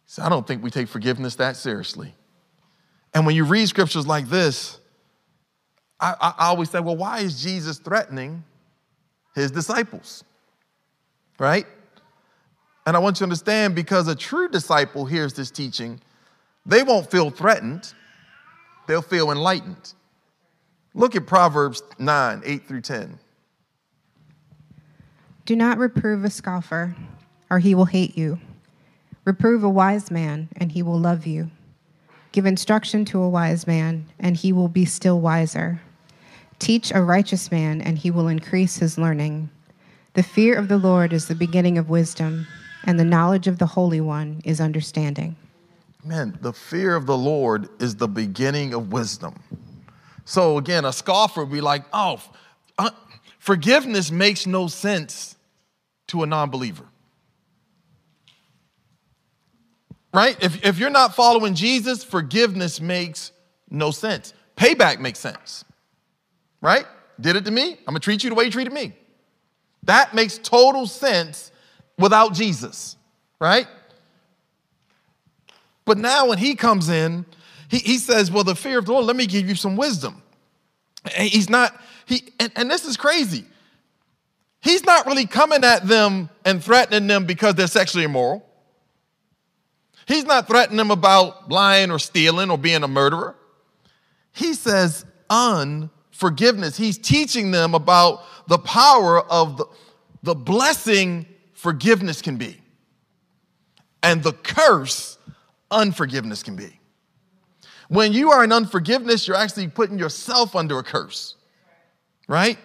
So 0.06 0.22
I 0.22 0.30
don't 0.30 0.46
think 0.46 0.62
we 0.62 0.70
take 0.70 0.88
forgiveness 0.88 1.34
that 1.34 1.58
seriously. 1.58 2.14
And 3.12 3.26
when 3.26 3.36
you 3.36 3.44
read 3.44 3.68
scriptures 3.68 4.06
like 4.06 4.30
this, 4.30 4.78
I, 6.00 6.14
I, 6.18 6.46
always 6.46 6.70
say, 6.70 6.80
well, 6.80 6.96
why 6.96 7.18
is 7.18 7.42
Jesus 7.42 7.78
threatening 7.78 8.42
his 9.34 9.50
disciples? 9.50 10.24
Right? 11.38 11.66
And 12.86 12.96
I 12.96 12.98
want 12.98 13.16
you 13.16 13.18
to 13.18 13.24
understand 13.24 13.74
because 13.74 14.08
a 14.08 14.14
true 14.14 14.48
disciple 14.48 15.04
hears 15.04 15.34
this 15.34 15.50
teaching, 15.50 16.00
they 16.64 16.82
won't 16.82 17.10
feel 17.10 17.28
threatened, 17.28 17.92
they'll 18.92 19.00
feel 19.00 19.30
enlightened. 19.30 19.94
Look 20.92 21.16
at 21.16 21.26
Proverbs 21.26 21.82
9 21.98 22.42
8 22.44 22.68
through 22.68 22.82
10. 22.82 23.18
Do 25.46 25.56
not 25.56 25.78
reprove 25.78 26.24
a 26.24 26.30
scoffer, 26.30 26.94
or 27.48 27.58
he 27.58 27.74
will 27.74 27.86
hate 27.86 28.18
you. 28.18 28.38
Reprove 29.24 29.64
a 29.64 29.70
wise 29.70 30.10
man, 30.10 30.50
and 30.56 30.70
he 30.70 30.82
will 30.82 30.98
love 30.98 31.26
you. 31.26 31.50
Give 32.32 32.44
instruction 32.44 33.06
to 33.06 33.22
a 33.22 33.30
wise 33.30 33.66
man, 33.66 34.04
and 34.18 34.36
he 34.36 34.52
will 34.52 34.68
be 34.68 34.84
still 34.84 35.20
wiser. 35.20 35.80
Teach 36.58 36.92
a 36.94 37.02
righteous 37.02 37.50
man, 37.50 37.80
and 37.80 37.96
he 37.96 38.10
will 38.10 38.28
increase 38.28 38.76
his 38.76 38.98
learning. 38.98 39.48
The 40.12 40.22
fear 40.22 40.54
of 40.54 40.68
the 40.68 40.76
Lord 40.76 41.14
is 41.14 41.28
the 41.28 41.34
beginning 41.34 41.78
of 41.78 41.88
wisdom, 41.88 42.46
and 42.84 43.00
the 43.00 43.04
knowledge 43.06 43.46
of 43.46 43.56
the 43.56 43.64
Holy 43.64 44.02
One 44.02 44.42
is 44.44 44.60
understanding. 44.60 45.36
Man, 46.04 46.36
the 46.40 46.52
fear 46.52 46.96
of 46.96 47.06
the 47.06 47.16
Lord 47.16 47.68
is 47.80 47.96
the 47.96 48.08
beginning 48.08 48.74
of 48.74 48.92
wisdom. 48.92 49.34
So 50.24 50.58
again, 50.58 50.84
a 50.84 50.92
scoffer 50.92 51.44
would 51.44 51.52
be 51.52 51.60
like, 51.60 51.84
oh, 51.92 52.20
uh, 52.78 52.90
forgiveness 53.38 54.10
makes 54.10 54.46
no 54.46 54.66
sense 54.66 55.36
to 56.08 56.22
a 56.22 56.26
non 56.26 56.50
believer. 56.50 56.84
Right? 60.12 60.36
If, 60.42 60.64
if 60.64 60.78
you're 60.78 60.90
not 60.90 61.14
following 61.14 61.54
Jesus, 61.54 62.04
forgiveness 62.04 62.80
makes 62.80 63.32
no 63.70 63.90
sense. 63.90 64.34
Payback 64.56 64.98
makes 64.98 65.18
sense. 65.18 65.64
Right? 66.60 66.84
Did 67.20 67.36
it 67.36 67.44
to 67.44 67.50
me, 67.50 67.72
I'm 67.72 67.86
gonna 67.86 68.00
treat 68.00 68.24
you 68.24 68.30
the 68.30 68.36
way 68.36 68.44
you 68.44 68.50
treated 68.50 68.72
me. 68.72 68.92
That 69.84 70.14
makes 70.14 70.38
total 70.38 70.86
sense 70.86 71.50
without 71.98 72.34
Jesus, 72.34 72.96
right? 73.40 73.66
But 75.84 75.98
now 75.98 76.28
when 76.28 76.38
he 76.38 76.54
comes 76.54 76.88
in, 76.88 77.24
he, 77.68 77.78
he 77.78 77.98
says, 77.98 78.30
Well, 78.30 78.44
the 78.44 78.54
fear 78.54 78.78
of 78.78 78.86
the 78.86 78.92
Lord, 78.92 79.06
let 79.06 79.16
me 79.16 79.26
give 79.26 79.48
you 79.48 79.54
some 79.54 79.76
wisdom. 79.76 80.22
And 81.16 81.28
he's 81.28 81.50
not, 81.50 81.80
he, 82.06 82.32
and, 82.38 82.52
and 82.54 82.70
this 82.70 82.84
is 82.84 82.96
crazy. 82.96 83.44
He's 84.60 84.84
not 84.84 85.06
really 85.06 85.26
coming 85.26 85.64
at 85.64 85.86
them 85.88 86.30
and 86.44 86.62
threatening 86.62 87.08
them 87.08 87.26
because 87.26 87.56
they're 87.56 87.66
sexually 87.66 88.04
immoral. 88.04 88.46
He's 90.06 90.24
not 90.24 90.46
threatening 90.46 90.78
them 90.78 90.90
about 90.90 91.50
lying 91.50 91.90
or 91.90 91.98
stealing 91.98 92.50
or 92.50 92.58
being 92.58 92.84
a 92.84 92.88
murderer. 92.88 93.36
He 94.32 94.54
says 94.54 95.04
unforgiveness. 95.28 96.76
He's 96.76 96.98
teaching 96.98 97.50
them 97.50 97.74
about 97.74 98.22
the 98.48 98.58
power 98.58 99.20
of 99.20 99.56
the, 99.56 99.64
the 100.22 100.34
blessing 100.34 101.26
forgiveness 101.54 102.22
can 102.22 102.36
be 102.36 102.56
and 104.02 104.22
the 104.22 104.32
curse 104.32 105.18
unforgiveness 105.72 106.42
can 106.42 106.54
be. 106.54 106.78
When 107.88 108.12
you 108.12 108.30
are 108.30 108.44
in 108.44 108.52
unforgiveness, 108.52 109.26
you're 109.26 109.36
actually 109.36 109.68
putting 109.68 109.98
yourself 109.98 110.54
under 110.54 110.78
a 110.78 110.82
curse, 110.82 111.34
right? 112.28 112.58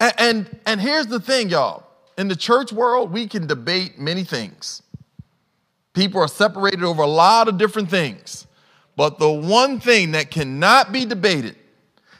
And, 0.00 0.14
and, 0.18 0.60
and 0.66 0.80
here's 0.80 1.06
the 1.06 1.20
thing, 1.20 1.50
y'all. 1.50 1.84
In 2.16 2.28
the 2.28 2.36
church 2.36 2.72
world, 2.72 3.12
we 3.12 3.26
can 3.26 3.46
debate 3.46 3.98
many 3.98 4.22
things. 4.22 4.82
People 5.92 6.20
are 6.20 6.28
separated 6.28 6.82
over 6.82 7.02
a 7.02 7.08
lot 7.08 7.48
of 7.48 7.58
different 7.58 7.90
things. 7.90 8.46
But 8.96 9.18
the 9.18 9.30
one 9.30 9.80
thing 9.80 10.12
that 10.12 10.30
cannot 10.30 10.92
be 10.92 11.04
debated 11.04 11.56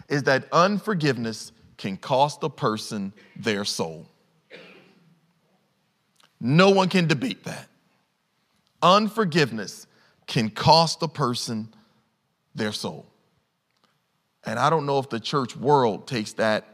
is 0.09 0.25
that 0.25 0.49
unforgiveness 0.53 1.53
can 1.77 1.97
cost 1.97 2.43
a 2.43 2.49
person 2.49 3.13
their 3.37 3.65
soul. 3.65 4.07
No 6.41 6.71
one 6.71 6.89
can 6.89 7.07
debate 7.07 7.45
that. 7.45 7.69
Unforgiveness 8.83 9.87
can 10.27 10.51
cost 10.51 11.03
a 11.03 11.09
person 11.09 11.73
their 12.55 12.73
soul. 12.73 13.07
And 14.45 14.59
I 14.59 14.71
don't 14.71 14.87
know 14.87 14.99
if 14.99 15.09
the 15.09 15.21
church 15.21 15.57
world 15.57 16.07
takes 16.07 16.35
that 16.35 16.65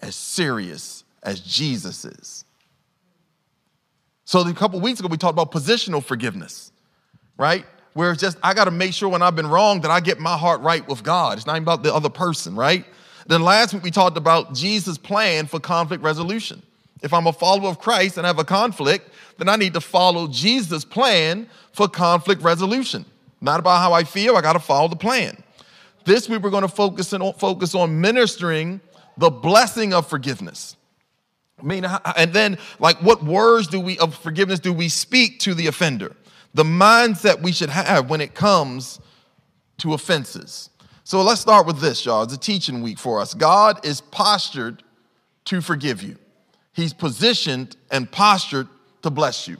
as 0.00 0.14
serious 0.14 1.04
as 1.22 1.40
Jesus 1.40 2.04
is. 2.04 2.44
So 4.24 4.40
a 4.40 4.54
couple 4.54 4.80
weeks 4.80 5.00
ago, 5.00 5.08
we 5.08 5.16
talked 5.16 5.34
about 5.34 5.52
positional 5.52 6.02
forgiveness, 6.02 6.72
right? 7.36 7.64
Where 7.94 8.12
it's 8.12 8.20
just, 8.20 8.38
I 8.42 8.54
got 8.54 8.64
to 8.64 8.70
make 8.70 8.94
sure 8.94 9.08
when 9.08 9.22
I've 9.22 9.36
been 9.36 9.48
wrong 9.48 9.82
that 9.82 9.90
I 9.90 10.00
get 10.00 10.18
my 10.18 10.36
heart 10.36 10.60
right 10.60 10.86
with 10.88 11.02
God. 11.02 11.36
It's 11.36 11.46
not 11.46 11.56
even 11.56 11.64
about 11.64 11.82
the 11.82 11.94
other 11.94 12.08
person, 12.08 12.56
right? 12.56 12.86
Then 13.26 13.42
last 13.42 13.74
week, 13.74 13.82
we 13.82 13.90
talked 13.90 14.16
about 14.16 14.54
Jesus' 14.54 14.98
plan 14.98 15.46
for 15.46 15.60
conflict 15.60 16.02
resolution. 16.02 16.62
If 17.02 17.12
I'm 17.12 17.26
a 17.26 17.32
follower 17.32 17.68
of 17.68 17.78
Christ 17.78 18.16
and 18.16 18.26
I 18.26 18.28
have 18.28 18.38
a 18.38 18.44
conflict, 18.44 19.10
then 19.38 19.48
I 19.48 19.56
need 19.56 19.74
to 19.74 19.80
follow 19.80 20.28
Jesus' 20.28 20.84
plan 20.84 21.48
for 21.72 21.88
conflict 21.88 22.42
resolution. 22.42 23.04
Not 23.40 23.58
about 23.58 23.78
how 23.78 23.92
I 23.92 24.04
feel, 24.04 24.36
I 24.36 24.40
got 24.40 24.52
to 24.52 24.60
follow 24.60 24.88
the 24.88 24.96
plan. 24.96 25.42
This 26.04 26.28
week, 26.28 26.42
we're 26.42 26.50
going 26.50 26.62
to 26.62 26.68
focus 26.68 27.12
on, 27.12 27.32
focus 27.34 27.74
on 27.74 28.00
ministering 28.00 28.80
the 29.16 29.30
blessing 29.30 29.92
of 29.92 30.06
forgiveness. 30.06 30.76
I 31.60 31.64
mean, 31.64 31.86
and 32.16 32.32
then, 32.32 32.58
like, 32.78 33.00
what 33.02 33.22
words 33.22 33.68
do 33.68 33.80
we 33.80 33.98
of 33.98 34.14
forgiveness 34.14 34.58
do 34.58 34.72
we 34.72 34.88
speak 34.88 35.38
to 35.40 35.54
the 35.54 35.66
offender? 35.68 36.16
The 36.54 36.64
mindset 36.64 37.40
we 37.40 37.52
should 37.52 37.70
have 37.70 38.10
when 38.10 38.20
it 38.20 38.34
comes 38.34 39.00
to 39.78 39.94
offenses. 39.94 40.70
So 41.04 41.22
let's 41.22 41.40
start 41.40 41.66
with 41.66 41.80
this, 41.80 42.04
y'all. 42.04 42.22
It's 42.22 42.34
a 42.34 42.38
teaching 42.38 42.82
week 42.82 42.98
for 42.98 43.20
us. 43.20 43.34
God 43.34 43.84
is 43.84 44.00
postured 44.00 44.82
to 45.46 45.60
forgive 45.60 46.02
you. 46.02 46.16
He's 46.72 46.92
positioned 46.92 47.76
and 47.90 48.10
postured 48.10 48.68
to 49.02 49.10
bless 49.10 49.46
you. 49.46 49.56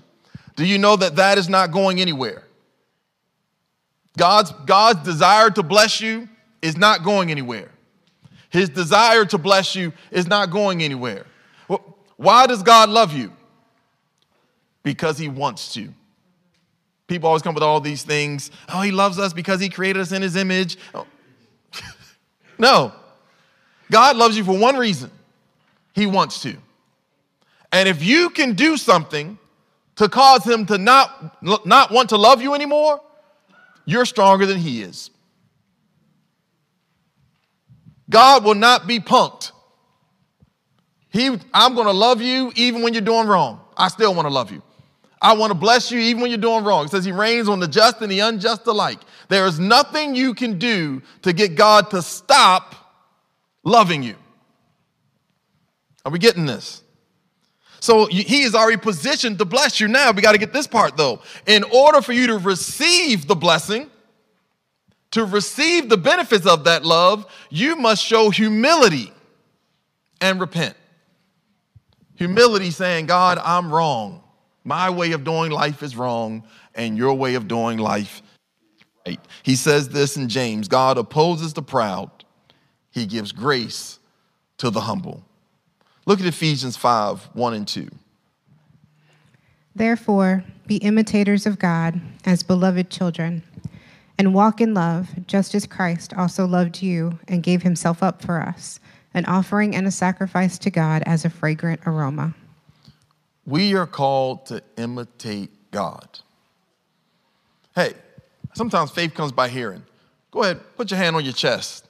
Do 0.57 0.65
you 0.65 0.79
know 0.79 0.97
that 0.97 1.17
that 1.17 1.39
is 1.39 1.49
not 1.49 1.71
going 1.71 2.01
anywhere? 2.01 2.45
God's, 4.17 4.53
God's 4.67 5.03
desire 5.03 5.51
to 5.51 5.63
bless 5.63 6.01
you 6.01 6.29
is 6.61 6.77
not 6.77 7.03
going 7.03 7.31
anywhere. 7.31 7.71
His 8.51 8.69
desire 8.69 9.25
to 9.27 9.39
bless 9.39 9.75
you 9.75 9.93
is 10.11 10.27
not 10.27 10.51
going 10.51 10.83
anywhere. 10.83 11.27
Why 12.17 12.47
does 12.47 12.63
God 12.63 12.91
love 12.91 13.13
you? 13.13 13.33
Because 14.83 15.19
he 15.19 15.29
wants 15.29 15.73
to. 15.75 15.93
People 17.07 17.29
always 17.29 17.43
come 17.43 17.55
with 17.55 17.63
all 17.63 17.81
these 17.81 18.03
things. 18.03 18.51
Oh, 18.69 18.81
he 18.83 18.91
loves 18.91 19.19
us 19.19 19.33
because 19.33 19.61
he 19.61 19.69
created 19.69 20.01
us 20.01 20.13
in 20.13 20.23
his 20.23 20.37
image. 20.37 20.77
Oh. 20.95 21.07
no. 22.59 22.93
God 23.91 24.17
loves 24.17 24.37
you 24.37 24.45
for 24.45 24.57
one 24.57 24.77
reason 24.77 25.11
he 25.95 26.07
wants 26.07 26.41
to. 26.43 26.57
And 27.73 27.89
if 27.89 28.05
you 28.05 28.31
can 28.31 28.55
do 28.55 28.77
something 28.77 29.39
to 29.97 30.09
cause 30.09 30.45
him 30.45 30.67
to 30.67 30.79
not, 30.79 31.43
not 31.43 31.91
want 31.91 32.11
to 32.11 32.17
love 32.17 32.43
you 32.43 32.55
anymore, 32.55 33.01
you're 33.87 34.05
stronger 34.05 34.47
than 34.47 34.59
he 34.59 34.83
is. 34.83 35.11
God 38.11 38.45
will 38.45 38.55
not 38.55 38.87
be 38.87 39.01
punked. 39.01 39.53
He, 41.09 41.39
I'm 41.53 41.75
going 41.75 41.87
to 41.87 41.93
love 41.93 42.21
you 42.21 42.53
even 42.55 42.83
when 42.83 42.93
you're 42.93 43.03
doing 43.03 43.27
wrong. 43.27 43.61
I 43.77 43.89
still 43.89 44.15
want 44.15 44.27
to 44.27 44.33
love 44.33 44.53
you. 44.53 44.63
I 45.21 45.35
want 45.35 45.51
to 45.51 45.55
bless 45.55 45.91
you 45.91 46.01
even 46.01 46.21
when 46.21 46.31
you're 46.31 46.39
doing 46.39 46.65
wrong. 46.65 46.87
It 46.87 46.91
says 46.91 47.05
he 47.05 47.13
rains 47.13 47.49
on 47.49 47.61
the 47.61 47.69
just 47.69 48.01
and 48.01 48.11
the 48.11 48.21
unjust 48.21 48.67
alike. 48.67 48.99
There 49.29 49.47
is 49.47 49.59
nothing 49.61 50.15
you 50.15 50.35
can 50.35 50.59
do 50.59 51.01
to 51.23 51.33
get 51.33 51.55
God 51.55 51.91
to 51.91 52.03
stop 52.03 52.75
loving 53.63 54.03
you. 54.03 54.17
Are 56.05 56.11
we 56.11 56.19
getting 56.19 56.45
this? 56.45 56.82
So 57.83 58.07
he 58.07 58.43
is 58.43 58.55
already 58.55 58.77
positioned 58.77 59.41
to 59.41 59.45
bless 59.45 59.81
you. 59.81 59.89
Now 59.89 60.13
we 60.13 60.23
got 60.23 60.33
to 60.33 60.39
get 60.39 60.53
this 60.53 60.69
part 60.69 60.97
though. 60.97 61.21
In 61.47 61.65
order 61.65 62.01
for 62.01 62.13
you 62.13 62.29
to 62.29 62.39
receive 62.39 63.27
the 63.27 63.35
blessing, 63.35 63.91
to 65.11 65.25
receive 65.25 65.89
the 65.89 65.97
benefits 65.97 66.47
of 66.47 66.63
that 66.63 66.85
love, 66.85 67.27
you 67.51 67.75
must 67.75 68.01
show 68.01 68.31
humility 68.31 69.13
and 70.21 70.41
repent. 70.41 70.77
Humility 72.15 72.71
saying, 72.71 73.07
God, 73.07 73.39
I'm 73.39 73.75
wrong. 73.75 74.23
My 74.63 74.89
way 74.89 75.11
of 75.11 75.25
doing 75.25 75.51
life 75.51 75.83
is 75.83 75.97
wrong, 75.97 76.45
and 76.77 76.97
your 76.97 77.15
way 77.15 77.35
of 77.35 77.49
doing 77.49 77.79
life 77.79 78.23
right. 79.05 79.19
He 79.43 79.57
says 79.57 79.89
this 79.89 80.17
in 80.17 80.29
James 80.29 80.69
God 80.69 80.99
opposes 80.99 81.53
the 81.53 81.63
proud, 81.63 82.11
he 82.93 83.07
gives 83.07 83.33
grace 83.33 83.99
to 84.59 84.71
the 84.71 84.83
humble. 84.83 85.25
Look 86.05 86.21
at 86.21 86.27
Ephesians 86.27 86.77
5 86.77 87.31
1 87.33 87.55
and 87.55 87.69
2. 87.69 87.89
Therefore, 89.75 90.45
be 90.67 90.77
imitators 90.77 91.47
of 91.47 91.59
God 91.59 92.01
as 92.25 92.43
beloved 92.43 92.91
children 92.91 93.43
and 94.19 94.35
walk 94.35 94.61
in 94.61 94.75
love, 94.75 95.09
just 95.27 95.55
as 95.55 95.67
Christ 95.67 96.13
also 96.15 96.47
loved 96.47 96.83
you 96.83 97.19
and 97.27 97.43
gave 97.43 97.63
himself 97.63 98.03
up 98.03 98.23
for 98.23 98.41
us, 98.41 98.79
an 99.15 99.25
offering 99.25 99.75
and 99.75 99.87
a 99.87 99.91
sacrifice 99.91 100.59
to 100.59 100.71
God 100.71 101.03
as 101.07 101.25
a 101.25 101.31
fragrant 101.31 101.81
aroma. 101.87 102.35
We 103.47 103.75
are 103.75 103.87
called 103.87 104.47
to 104.47 104.63
imitate 104.77 105.51
God. 105.71 106.21
Hey, 107.75 107.95
sometimes 108.55 108.91
faith 108.91 109.15
comes 109.15 109.33
by 109.33 109.49
hearing. 109.49 109.83
Go 110.31 110.43
ahead, 110.43 110.61
put 110.77 110.91
your 110.91 110.99
hand 110.99 111.17
on 111.17 111.25
your 111.25 111.33
chest 111.33 111.89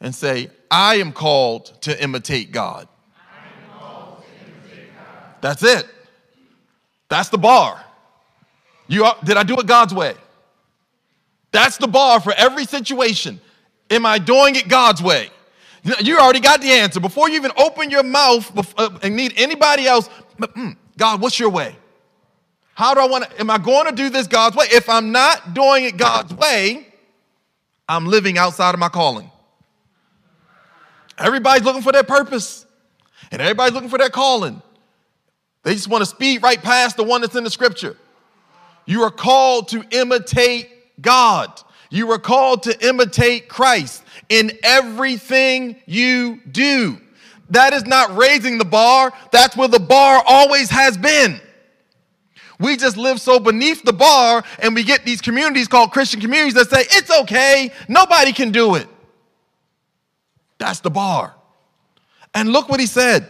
and 0.00 0.14
say, 0.14 0.50
I 0.70 0.96
am 0.96 1.12
called 1.12 1.66
to 1.82 2.02
imitate 2.02 2.52
God. 2.52 2.88
That's 5.44 5.62
it. 5.62 5.86
That's 7.10 7.28
the 7.28 7.36
bar. 7.36 7.84
You 8.86 9.04
are, 9.04 9.14
did 9.22 9.36
I 9.36 9.42
do 9.42 9.60
it 9.60 9.66
God's 9.66 9.92
way? 9.92 10.14
That's 11.52 11.76
the 11.76 11.86
bar 11.86 12.18
for 12.18 12.32
every 12.32 12.64
situation. 12.64 13.42
Am 13.90 14.06
I 14.06 14.16
doing 14.16 14.56
it 14.56 14.68
God's 14.68 15.02
way? 15.02 15.28
You 16.00 16.18
already 16.18 16.40
got 16.40 16.62
the 16.62 16.70
answer. 16.70 16.98
Before 16.98 17.28
you 17.28 17.36
even 17.36 17.50
open 17.58 17.90
your 17.90 18.02
mouth 18.02 18.50
uh, 18.78 18.88
and 19.02 19.16
need 19.16 19.34
anybody 19.36 19.86
else, 19.86 20.08
mm, 20.38 20.78
God, 20.96 21.20
what's 21.20 21.38
your 21.38 21.50
way? 21.50 21.76
How 22.72 22.94
do 22.94 23.00
I 23.00 23.06
want 23.06 23.30
to, 23.30 23.38
am 23.38 23.50
I 23.50 23.58
going 23.58 23.84
to 23.84 23.92
do 23.92 24.08
this 24.08 24.26
God's 24.26 24.56
way? 24.56 24.64
If 24.70 24.88
I'm 24.88 25.12
not 25.12 25.52
doing 25.52 25.84
it 25.84 25.98
God's 25.98 26.32
way, 26.32 26.88
I'm 27.86 28.06
living 28.06 28.38
outside 28.38 28.72
of 28.72 28.80
my 28.80 28.88
calling. 28.88 29.30
Everybody's 31.18 31.64
looking 31.64 31.82
for 31.82 31.92
their 31.92 32.02
purpose, 32.02 32.64
and 33.30 33.42
everybody's 33.42 33.74
looking 33.74 33.90
for 33.90 33.98
their 33.98 34.08
calling. 34.08 34.62
They 35.64 35.74
just 35.74 35.88
want 35.88 36.02
to 36.02 36.06
speed 36.06 36.42
right 36.42 36.62
past 36.62 36.96
the 36.96 37.04
one 37.04 37.22
that's 37.22 37.34
in 37.34 37.42
the 37.42 37.50
scripture. 37.50 37.96
You 38.86 39.02
are 39.02 39.10
called 39.10 39.68
to 39.68 39.82
imitate 39.90 40.68
God. 41.00 41.60
You 41.90 42.10
are 42.12 42.18
called 42.18 42.64
to 42.64 42.86
imitate 42.86 43.48
Christ 43.48 44.04
in 44.28 44.52
everything 44.62 45.76
you 45.86 46.40
do. 46.50 46.98
That 47.50 47.72
is 47.72 47.84
not 47.86 48.16
raising 48.16 48.58
the 48.58 48.64
bar, 48.64 49.12
that's 49.30 49.56
where 49.56 49.68
the 49.68 49.80
bar 49.80 50.22
always 50.26 50.70
has 50.70 50.96
been. 50.96 51.40
We 52.58 52.76
just 52.76 52.96
live 52.96 53.20
so 53.20 53.40
beneath 53.40 53.82
the 53.82 53.92
bar, 53.92 54.44
and 54.60 54.74
we 54.74 54.84
get 54.84 55.04
these 55.04 55.20
communities 55.20 55.68
called 55.68 55.92
Christian 55.92 56.20
communities 56.20 56.54
that 56.54 56.70
say, 56.70 56.84
it's 56.90 57.10
okay, 57.20 57.72
nobody 57.88 58.32
can 58.32 58.52
do 58.52 58.76
it. 58.76 58.86
That's 60.58 60.80
the 60.80 60.90
bar. 60.90 61.34
And 62.32 62.50
look 62.50 62.68
what 62.68 62.80
he 62.80 62.86
said. 62.86 63.28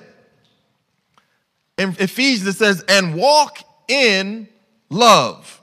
In 1.76 1.90
Ephesians, 1.98 2.46
it 2.46 2.56
says, 2.56 2.84
and 2.88 3.14
walk 3.14 3.58
in 3.88 4.48
love. 4.90 5.60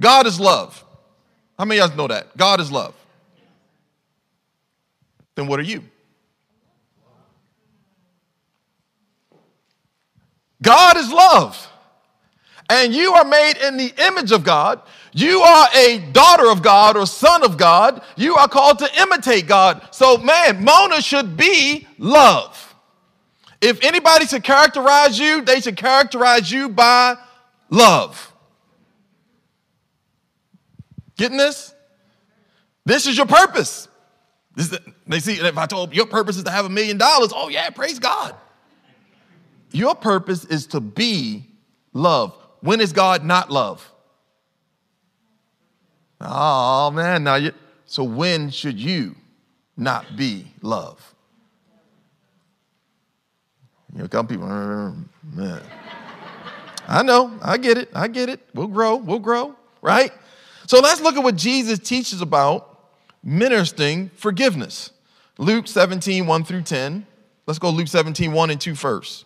God 0.00 0.26
is 0.26 0.40
love. 0.40 0.84
How 1.58 1.64
many 1.64 1.80
of 1.80 1.90
you 1.90 1.96
know 1.96 2.08
that? 2.08 2.36
God 2.36 2.60
is 2.60 2.70
love. 2.70 2.94
Then 5.36 5.46
what 5.46 5.60
are 5.60 5.64
you? 5.64 5.82
God 10.62 10.96
is 10.96 11.10
love. 11.12 11.70
And 12.68 12.92
you 12.92 13.12
are 13.14 13.24
made 13.24 13.58
in 13.58 13.76
the 13.76 13.92
image 14.08 14.32
of 14.32 14.42
God. 14.42 14.82
You 15.12 15.40
are 15.40 15.68
a 15.74 15.98
daughter 16.12 16.50
of 16.50 16.62
God 16.62 16.96
or 16.96 17.06
son 17.06 17.44
of 17.44 17.56
God. 17.56 18.02
You 18.16 18.34
are 18.34 18.48
called 18.48 18.80
to 18.80 19.00
imitate 19.00 19.46
God. 19.46 19.88
So, 19.92 20.18
man, 20.18 20.64
Mona 20.64 21.00
should 21.00 21.36
be 21.36 21.86
love. 21.98 22.65
If 23.60 23.82
anybody 23.82 24.26
should 24.26 24.44
characterize 24.44 25.18
you, 25.18 25.42
they 25.42 25.60
should 25.60 25.76
characterize 25.76 26.50
you 26.50 26.68
by 26.68 27.16
love. 27.70 28.32
Getting 31.16 31.38
this? 31.38 31.74
This 32.84 33.06
is 33.06 33.16
your 33.16 33.26
purpose. 33.26 33.88
This 34.54 34.72
is, 34.72 34.78
they 35.06 35.20
see, 35.20 35.34
if 35.34 35.58
I 35.58 35.66
told 35.66 35.94
your 35.94 36.06
purpose 36.06 36.36
is 36.36 36.44
to 36.44 36.50
have 36.50 36.64
a 36.64 36.70
million 36.70 36.98
dollars, 36.98 37.32
oh 37.34 37.48
yeah, 37.48 37.68
praise 37.70 37.98
God. 37.98 38.34
Your 39.72 39.94
purpose 39.94 40.44
is 40.44 40.66
to 40.68 40.80
be 40.80 41.44
love. 41.92 42.36
When 42.60 42.80
is 42.80 42.92
God 42.92 43.24
not 43.24 43.50
love? 43.50 43.92
Oh 46.20 46.90
man, 46.90 47.24
now 47.24 47.34
you 47.34 47.52
so 47.84 48.02
when 48.02 48.50
should 48.50 48.78
you 48.78 49.14
not 49.76 50.16
be 50.16 50.46
love? 50.62 51.14
You 53.96 54.02
know, 54.02 54.08
come 54.08 54.26
people, 54.26 54.46
man. 54.46 55.62
I 56.86 57.02
know, 57.02 57.38
I 57.40 57.56
get 57.56 57.78
it, 57.78 57.88
I 57.94 58.08
get 58.08 58.28
it. 58.28 58.40
We'll 58.52 58.66
grow, 58.66 58.96
we'll 58.96 59.20
grow, 59.20 59.56
right? 59.80 60.12
So 60.66 60.80
let's 60.80 61.00
look 61.00 61.16
at 61.16 61.24
what 61.24 61.36
Jesus 61.36 61.78
teaches 61.78 62.20
about 62.20 62.90
ministering 63.24 64.10
forgiveness. 64.10 64.90
Luke 65.38 65.66
17, 65.66 66.26
1 66.26 66.44
through 66.44 66.62
10. 66.62 67.06
Let's 67.46 67.58
go 67.58 67.70
Luke 67.70 67.88
17, 67.88 68.32
1 68.32 68.50
and 68.50 68.60
2 68.60 68.74
first. 68.74 69.24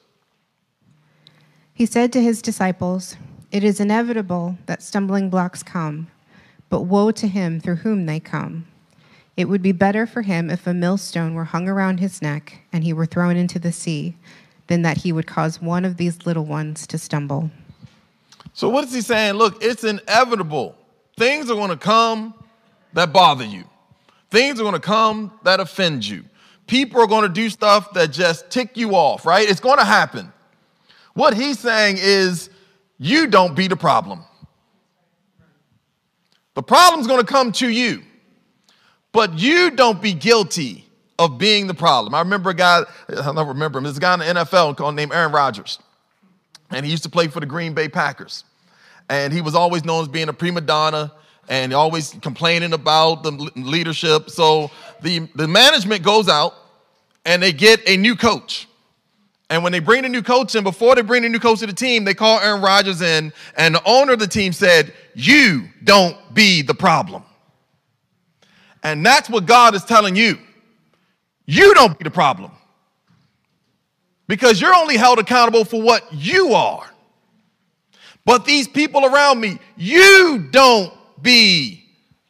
He 1.75 1.85
said 1.85 2.13
to 2.13 2.23
his 2.23 2.41
disciples, 2.41 3.17
It 3.51 3.65
is 3.65 3.81
inevitable 3.81 4.57
that 4.67 4.85
stumbling 4.85 5.31
blocks 5.31 5.65
come, 5.65 6.09
but 6.69 6.83
woe 6.83 7.11
to 7.11 7.27
him 7.27 7.59
through 7.59 7.77
whom 7.77 8.07
they 8.07 8.21
come. 8.21 8.69
It 9.37 9.47
would 9.47 9.63
be 9.63 9.73
better 9.73 10.07
for 10.07 10.23
him 10.23 10.49
if 10.49 10.69
a 10.69 10.75
millstone 10.75 11.35
were 11.35 11.45
hung 11.45 11.69
around 11.69 11.99
his 11.99 12.23
neck 12.23 12.61
and 12.73 12.85
he 12.85 12.93
were 12.93 13.07
thrown 13.07 13.37
into 13.37 13.59
the 13.59 13.73
sea 13.73 14.15
than 14.71 14.83
that 14.83 14.99
he 14.99 15.13
would 15.13 15.27
cause 15.27 15.61
one 15.61 15.85
of 15.85 15.97
these 15.97 16.25
little 16.25 16.45
ones 16.45 16.87
to 16.87 16.97
stumble. 16.97 17.51
So, 18.55 18.69
what 18.69 18.85
is 18.85 18.95
he 18.95 19.01
saying? 19.01 19.35
Look, 19.35 19.63
it's 19.63 19.83
inevitable. 19.83 20.77
Things 21.19 21.51
are 21.51 21.57
going 21.57 21.71
to 21.71 21.77
come 21.77 22.33
that 22.93 23.13
bother 23.13 23.45
you, 23.45 23.65
things 24.31 24.61
are 24.61 24.63
going 24.63 24.75
to 24.75 24.81
come 24.81 25.33
that 25.43 25.59
offend 25.61 26.07
you. 26.07 26.25
People 26.69 27.03
are 27.03 27.09
going 27.09 27.25
to 27.25 27.29
do 27.29 27.51
stuff 27.51 27.93
that 27.95 28.13
just 28.13 28.49
tick 28.49 28.77
you 28.77 28.93
off, 28.93 29.27
right? 29.27 29.49
It's 29.49 29.59
going 29.59 29.79
to 29.79 29.85
happen. 29.85 30.33
What 31.15 31.35
he's 31.35 31.59
saying 31.59 31.97
is, 31.99 32.49
you 32.97 33.27
don't 33.27 33.57
be 33.57 33.67
the 33.67 33.77
problem. 33.77 34.23
The 36.55 36.63
problem's 36.63 37.09
going 37.09 37.21
to 37.21 37.27
come 37.27 37.51
to 37.53 37.69
you, 37.69 38.03
but 39.11 39.37
you 39.37 39.73
don't 39.73 40.01
be 40.01 40.13
guilty 40.13 40.85
of 41.21 41.37
being 41.37 41.67
the 41.67 41.75
problem. 41.75 42.15
I 42.15 42.21
remember 42.21 42.49
a 42.49 42.55
guy, 42.55 42.83
I 43.09 43.15
don't 43.15 43.47
remember 43.47 43.79
him, 43.79 43.85
a 43.85 43.93
guy 43.93 44.15
in 44.15 44.21
the 44.21 44.25
NFL 44.25 44.79
called 44.79 44.95
named 44.95 45.13
Aaron 45.13 45.33
Rodgers, 45.33 45.79
and 46.71 46.85
he 46.85 46.91
used 46.91 47.03
to 47.03 47.11
play 47.11 47.29
for 47.29 47.41
the 47.41 47.47
Green 47.47 47.75
Bay 47.75 47.89
Packers. 47.89 48.45
And 49.11 49.31
he 49.31 49.43
was 49.43 49.55
always 49.55 49.85
known 49.85 50.03
as 50.03 50.09
being 50.09 50.31
a 50.31 50.33
prima 50.33 50.63
donna 50.63 51.13
and 51.49 51.75
always 51.75 52.17
complaining 52.23 52.73
about 52.73 53.23
the 53.23 53.33
leadership. 53.55 54.31
So 54.31 54.71
the, 55.03 55.29
the 55.35 55.47
management 55.47 56.05
goes 56.05 56.29
out 56.29 56.55
and 57.27 57.43
they 57.43 57.53
get 57.53 57.87
a 57.87 57.99
new 57.99 58.17
coach. 58.17 58.67
And 59.51 59.63
when 59.63 59.73
they 59.73 59.81
bring 59.81 60.05
a 60.05 60.09
new 60.09 60.23
coach 60.23 60.55
in, 60.55 60.65
before 60.65 60.95
they 60.95 61.03
bring 61.03 61.25
a 61.25 61.29
new 61.29 61.41
coach 61.41 61.59
to 61.59 61.67
the 61.67 61.73
team, 61.75 62.05
they 62.05 62.15
call 62.15 62.39
Aaron 62.39 62.63
Rodgers 62.63 63.03
in, 63.03 63.33
and 63.57 63.75
the 63.75 63.83
owner 63.85 64.13
of 64.13 64.21
the 64.21 64.29
team 64.29 64.53
said, 64.53 64.95
You 65.15 65.69
don't 65.83 66.17
be 66.33 66.63
the 66.63 66.75
problem. 66.75 67.25
And 68.83 69.05
that's 69.05 69.29
what 69.29 69.45
God 69.45 69.75
is 69.75 69.85
telling 69.85 70.17
you. 70.17 70.39
You 71.47 71.75
don't 71.75 71.99
be 71.99 72.05
the 72.05 72.11
problem. 72.11 72.53
Because 74.27 74.61
you're 74.61 74.75
only 74.75 74.97
held 74.97 75.19
accountable 75.19 75.65
for 75.65 75.83
what 75.83 76.13
you 76.13 76.55
are. 76.55 76.89
But 78.25 78.45
these 78.45 78.69
people 78.69 79.05
around 79.05 79.41
me, 79.41 79.59
you 79.77 80.47
don't 80.51 80.93
be 81.21 81.85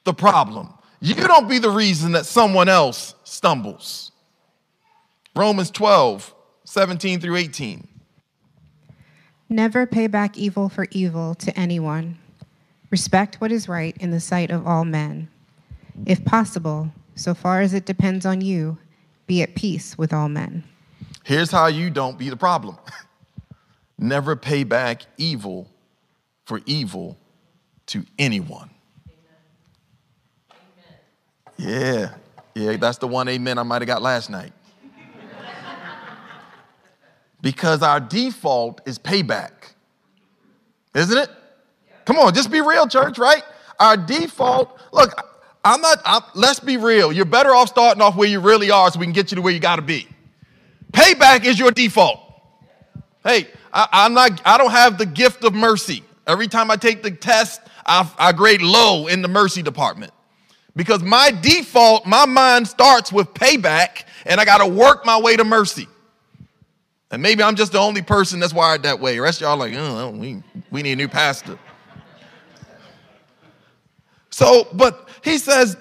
the 0.04 0.14
problem. 0.14 0.72
You 1.00 1.14
don't 1.14 1.48
be 1.48 1.58
the 1.58 1.70
reason 1.70 2.12
that 2.12 2.26
someone 2.26 2.68
else 2.68 3.14
stumbles. 3.24 4.12
Romans 5.36 5.70
12, 5.70 6.34
17 6.64 7.20
through 7.20 7.36
18. 7.36 7.86
Never 9.48 9.86
pay 9.86 10.06
back 10.06 10.38
evil 10.38 10.68
for 10.68 10.86
evil 10.90 11.34
to 11.34 11.58
anyone. 11.58 12.18
Respect 12.90 13.40
what 13.40 13.52
is 13.52 13.68
right 13.68 13.96
in 13.98 14.10
the 14.10 14.20
sight 14.20 14.50
of 14.50 14.66
all 14.66 14.84
men. 14.84 15.28
If 16.06 16.24
possible, 16.24 16.92
so 17.14 17.34
far 17.34 17.60
as 17.60 17.74
it 17.74 17.84
depends 17.84 18.24
on 18.24 18.40
you, 18.40 18.78
be 19.30 19.42
at 19.42 19.54
peace 19.54 19.96
with 19.96 20.12
all 20.12 20.28
men. 20.28 20.64
Here's 21.22 21.52
how 21.52 21.68
you 21.68 21.88
don't 21.88 22.18
be 22.18 22.30
the 22.30 22.36
problem 22.36 22.76
never 23.98 24.34
pay 24.34 24.64
back 24.64 25.02
evil 25.18 25.68
for 26.46 26.60
evil 26.66 27.16
to 27.86 28.04
anyone. 28.18 28.70
Yeah, 31.56 32.14
yeah, 32.56 32.76
that's 32.76 32.98
the 32.98 33.06
one 33.06 33.28
amen 33.28 33.56
I 33.56 33.62
might 33.62 33.82
have 33.82 33.86
got 33.86 34.02
last 34.02 34.30
night. 34.30 34.52
because 37.40 37.84
our 37.84 38.00
default 38.00 38.80
is 38.84 38.98
payback, 38.98 39.52
isn't 40.92 41.16
it? 41.16 41.30
Come 42.04 42.18
on, 42.18 42.34
just 42.34 42.50
be 42.50 42.60
real, 42.60 42.88
church, 42.88 43.16
right? 43.16 43.44
Our 43.78 43.96
default, 43.96 44.76
look, 44.92 45.29
I'm 45.64 45.80
not, 45.80 45.98
I'm, 46.04 46.22
let's 46.34 46.60
be 46.60 46.76
real. 46.76 47.12
You're 47.12 47.24
better 47.26 47.54
off 47.54 47.68
starting 47.68 48.02
off 48.02 48.16
where 48.16 48.28
you 48.28 48.40
really 48.40 48.70
are 48.70 48.90
so 48.90 48.98
we 48.98 49.06
can 49.06 49.12
get 49.12 49.30
you 49.30 49.36
to 49.36 49.42
where 49.42 49.52
you 49.52 49.60
got 49.60 49.76
to 49.76 49.82
be. 49.82 50.08
Payback 50.92 51.44
is 51.44 51.58
your 51.58 51.70
default. 51.70 52.20
Hey, 53.22 53.48
I, 53.72 53.86
I'm 53.92 54.14
not, 54.14 54.40
I 54.44 54.56
don't 54.56 54.70
have 54.70 54.96
the 54.96 55.06
gift 55.06 55.44
of 55.44 55.54
mercy. 55.54 56.02
Every 56.26 56.48
time 56.48 56.70
I 56.70 56.76
take 56.76 57.02
the 57.02 57.10
test, 57.10 57.60
I, 57.84 58.10
I 58.18 58.32
grade 58.32 58.62
low 58.62 59.06
in 59.06 59.20
the 59.22 59.28
mercy 59.28 59.62
department. 59.62 60.12
Because 60.76 61.02
my 61.02 61.30
default, 61.30 62.06
my 62.06 62.24
mind 62.24 62.66
starts 62.66 63.12
with 63.12 63.34
payback, 63.34 64.04
and 64.24 64.40
I 64.40 64.44
got 64.44 64.58
to 64.58 64.66
work 64.66 65.04
my 65.04 65.20
way 65.20 65.36
to 65.36 65.44
mercy. 65.44 65.88
And 67.10 67.20
maybe 67.20 67.42
I'm 67.42 67.56
just 67.56 67.72
the 67.72 67.78
only 67.78 68.02
person 68.02 68.38
that's 68.38 68.54
wired 68.54 68.84
that 68.84 69.00
way. 69.00 69.16
The 69.16 69.20
rest 69.20 69.40
y'all 69.40 69.56
like, 69.56 69.74
oh, 69.74 70.10
we, 70.10 70.42
we 70.70 70.82
need 70.82 70.92
a 70.92 70.96
new 70.96 71.08
pastor. 71.08 71.58
So, 74.30 74.68
but 74.72 75.08
he 75.22 75.38
says, 75.38 75.76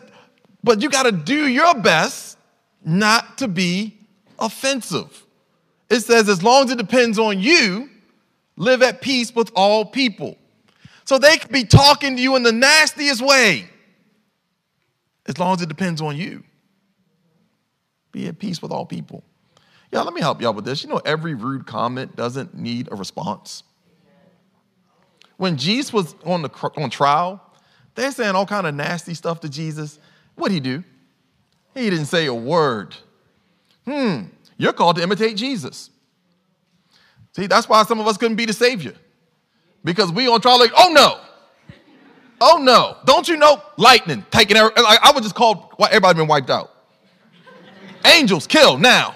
but 0.64 0.82
you 0.82 0.90
got 0.90 1.04
to 1.04 1.12
do 1.12 1.48
your 1.48 1.76
best 1.76 2.38
not 2.84 3.38
to 3.40 3.48
be 3.48 3.98
offensive. 4.38 5.26
It 5.90 6.02
says, 6.02 6.30
as 6.30 6.44
long 6.44 6.66
as 6.66 6.72
it 6.72 6.78
depends 6.78 7.18
on 7.18 7.40
you, 7.40 7.90
live 8.56 8.82
at 8.82 9.02
peace 9.02 9.34
with 9.34 9.52
all 9.56 9.86
people. 9.86 10.38
So 11.06 11.18
they 11.18 11.38
could 11.38 11.52
be 11.52 11.64
talking 11.64 12.16
to 12.16 12.22
you 12.22 12.36
in 12.36 12.44
the 12.44 12.52
nastiest 12.52 13.22
way, 13.22 13.68
as 15.26 15.40
long 15.40 15.56
as 15.56 15.62
it 15.62 15.70
depends 15.70 16.02
on 16.02 16.16
you. 16.16 16.44
Be 18.12 18.28
at 18.28 18.38
peace 18.38 18.62
with 18.62 18.72
all 18.72 18.86
people. 18.86 19.24
Yeah, 19.92 20.02
let 20.02 20.14
me 20.14 20.22
help 20.22 20.42
y'all 20.42 20.54
with 20.54 20.66
this. 20.66 20.84
You 20.84 20.90
know, 20.90 21.02
every 21.04 21.34
rude 21.34 21.66
comment 21.66 22.16
doesn't 22.16 22.54
need 22.56 22.90
a 22.92 22.96
response. 22.96 23.64
When 25.38 25.58
Jesus 25.58 25.92
was 25.92 26.16
on, 26.26 26.42
the, 26.42 26.50
on 26.78 26.90
trial, 26.90 27.42
they're 27.96 28.12
saying 28.12 28.36
all 28.36 28.46
kind 28.46 28.68
of 28.68 28.76
nasty 28.76 29.14
stuff 29.14 29.42
to 29.42 29.50
Jesus. 29.50 30.00
What'd 30.36 30.54
he 30.54 30.60
do? 30.60 30.84
He 31.74 31.90
didn't 31.90 32.06
say 32.06 32.26
a 32.26 32.34
word. 32.34 32.96
Hmm, 33.86 34.24
you're 34.58 34.74
called 34.74 34.98
to 34.98 35.04
imitate 35.04 35.38
Jesus. 35.38 35.90
See, 37.36 37.48
that's 37.48 37.70
why 37.70 37.84
some 37.84 38.00
of 38.00 38.08
us 38.08 38.18
couldn't 38.18 38.38
be 38.38 38.46
the 38.46 38.54
Savior. 38.54 38.94
Because 39.84 40.12
we 40.12 40.28
on 40.28 40.42
trial 40.42 40.60
like, 40.60 40.72
oh 40.78 40.92
no, 40.92 41.20
oh 42.42 42.58
no. 42.62 42.98
Don't 43.06 43.28
you 43.28 43.38
know? 43.38 43.62
Lightning, 43.78 44.26
taking, 44.32 44.58
like, 44.58 44.76
I 44.78 45.12
was 45.14 45.24
just 45.24 45.36
called, 45.36 45.74
everybody 45.80 46.18
been 46.18 46.28
wiped 46.28 46.50
out. 46.50 46.72
Angels, 48.06 48.48
kill 48.48 48.78
now. 48.78 49.16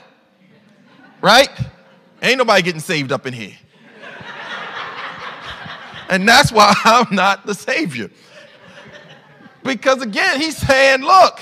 Right? 1.21 1.49
Ain't 2.21 2.37
nobody 2.37 2.61
getting 2.61 2.81
saved 2.81 3.11
up 3.11 3.25
in 3.25 3.33
here. 3.33 3.55
And 6.09 6.27
that's 6.27 6.51
why 6.51 6.73
I'm 6.85 7.13
not 7.13 7.45
the 7.45 7.55
Savior. 7.55 8.09
Because 9.63 10.01
again, 10.01 10.39
he's 10.39 10.57
saying, 10.57 11.01
look, 11.01 11.39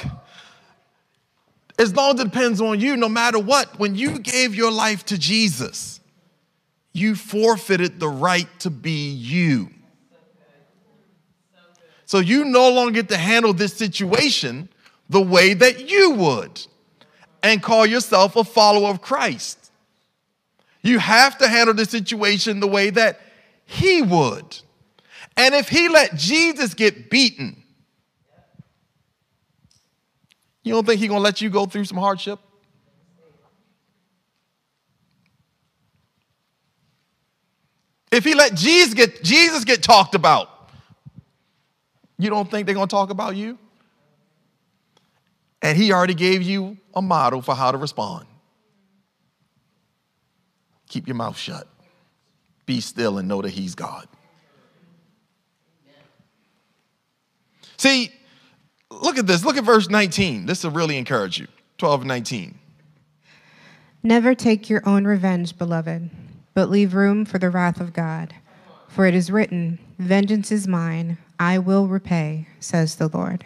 as 1.79 1.95
long 1.95 2.15
as 2.15 2.21
it 2.21 2.25
depends 2.25 2.61
on 2.61 2.79
you, 2.79 2.95
no 2.95 3.09
matter 3.09 3.39
what, 3.39 3.79
when 3.79 3.95
you 3.95 4.19
gave 4.19 4.55
your 4.55 4.71
life 4.71 5.05
to 5.05 5.17
Jesus, 5.17 5.99
you 6.93 7.15
forfeited 7.15 7.99
the 7.99 8.07
right 8.07 8.47
to 8.59 8.69
be 8.69 9.09
you. 9.11 9.69
So 12.05 12.19
you 12.19 12.45
no 12.45 12.69
longer 12.69 12.91
get 12.91 13.09
to 13.09 13.17
handle 13.17 13.53
this 13.53 13.73
situation 13.73 14.69
the 15.09 15.21
way 15.21 15.53
that 15.53 15.89
you 15.89 16.11
would 16.11 16.67
and 17.41 17.63
call 17.63 17.85
yourself 17.85 18.35
a 18.35 18.43
follower 18.43 18.89
of 18.89 19.01
Christ. 19.01 19.71
You 20.83 20.99
have 20.99 21.37
to 21.37 21.47
handle 21.47 21.73
the 21.73 21.85
situation 21.85 22.59
the 22.59 22.67
way 22.67 22.89
that 22.89 23.19
he 23.65 24.01
would. 24.01 24.59
And 25.37 25.55
if 25.55 25.69
he 25.69 25.87
let 25.87 26.15
Jesus 26.15 26.73
get 26.73 27.09
beaten, 27.09 27.60
you 30.63 30.73
don't 30.73 30.85
think 30.85 30.99
he's 30.99 31.09
gonna 31.09 31.21
let 31.21 31.41
you 31.41 31.49
go 31.49 31.65
through 31.65 31.85
some 31.85 31.97
hardship? 31.97 32.39
If 38.11 38.25
he 38.25 38.35
let 38.35 38.55
Jesus 38.55 38.93
get 38.93 39.23
Jesus 39.23 39.63
get 39.63 39.81
talked 39.81 40.15
about, 40.15 40.49
you 42.17 42.29
don't 42.29 42.49
think 42.49 42.65
they're 42.65 42.75
gonna 42.75 42.87
talk 42.87 43.09
about 43.09 43.35
you? 43.35 43.57
And 45.61 45.77
he 45.77 45.93
already 45.93 46.13
gave 46.13 46.41
you 46.41 46.77
a 46.93 47.01
model 47.01 47.41
for 47.41 47.55
how 47.55 47.71
to 47.71 47.77
respond. 47.77 48.25
Keep 50.89 51.07
your 51.07 51.15
mouth 51.15 51.37
shut. 51.37 51.67
Be 52.65 52.81
still 52.81 53.17
and 53.17 53.27
know 53.27 53.41
that 53.41 53.51
he's 53.51 53.75
God. 53.75 54.07
See, 57.77 58.11
look 59.01 59.17
at 59.17 59.27
this. 59.27 59.43
Look 59.43 59.57
at 59.57 59.63
verse 59.63 59.89
19. 59.89 60.45
This 60.45 60.63
will 60.63 60.71
really 60.71 60.97
encourage 60.97 61.39
you. 61.39 61.47
12 61.77 62.01
and 62.01 62.07
19. 62.07 62.57
Never 64.03 64.33
take 64.33 64.69
your 64.69 64.81
own 64.87 65.05
revenge, 65.05 65.57
beloved, 65.57 66.09
but 66.53 66.69
leave 66.69 66.93
room 66.93 67.25
for 67.25 67.37
the 67.37 67.49
wrath 67.49 67.79
of 67.79 67.93
God. 67.93 68.33
For 68.87 69.05
it 69.05 69.13
is 69.13 69.31
written, 69.31 69.79
Vengeance 69.99 70.51
is 70.51 70.67
mine, 70.67 71.17
I 71.39 71.59
will 71.59 71.87
repay, 71.87 72.47
says 72.59 72.95
the 72.95 73.07
Lord. 73.07 73.45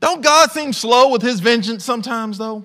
Don't 0.00 0.22
God 0.22 0.50
seem 0.50 0.72
slow 0.72 1.10
with 1.10 1.22
his 1.22 1.40
vengeance 1.40 1.84
sometimes, 1.84 2.38
though? 2.38 2.64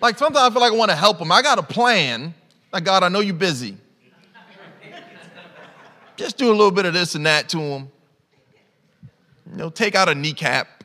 Like 0.00 0.18
sometimes 0.18 0.50
I 0.50 0.50
feel 0.50 0.60
like 0.60 0.72
I 0.72 0.76
want 0.76 0.90
to 0.90 0.96
help 0.96 1.18
him. 1.18 1.32
I 1.32 1.40
got 1.42 1.58
a 1.58 1.62
plan. 1.62 2.34
Like, 2.72 2.84
God, 2.84 3.02
I 3.02 3.08
know 3.08 3.20
you're 3.20 3.34
busy. 3.34 3.76
Just 6.16 6.36
do 6.36 6.48
a 6.48 6.52
little 6.52 6.70
bit 6.70 6.86
of 6.86 6.94
this 6.94 7.14
and 7.14 7.24
that 7.26 7.48
to 7.50 7.58
him. 7.58 7.88
You 9.50 9.56
know, 9.56 9.70
take 9.70 9.94
out 9.94 10.08
a 10.08 10.14
kneecap, 10.14 10.84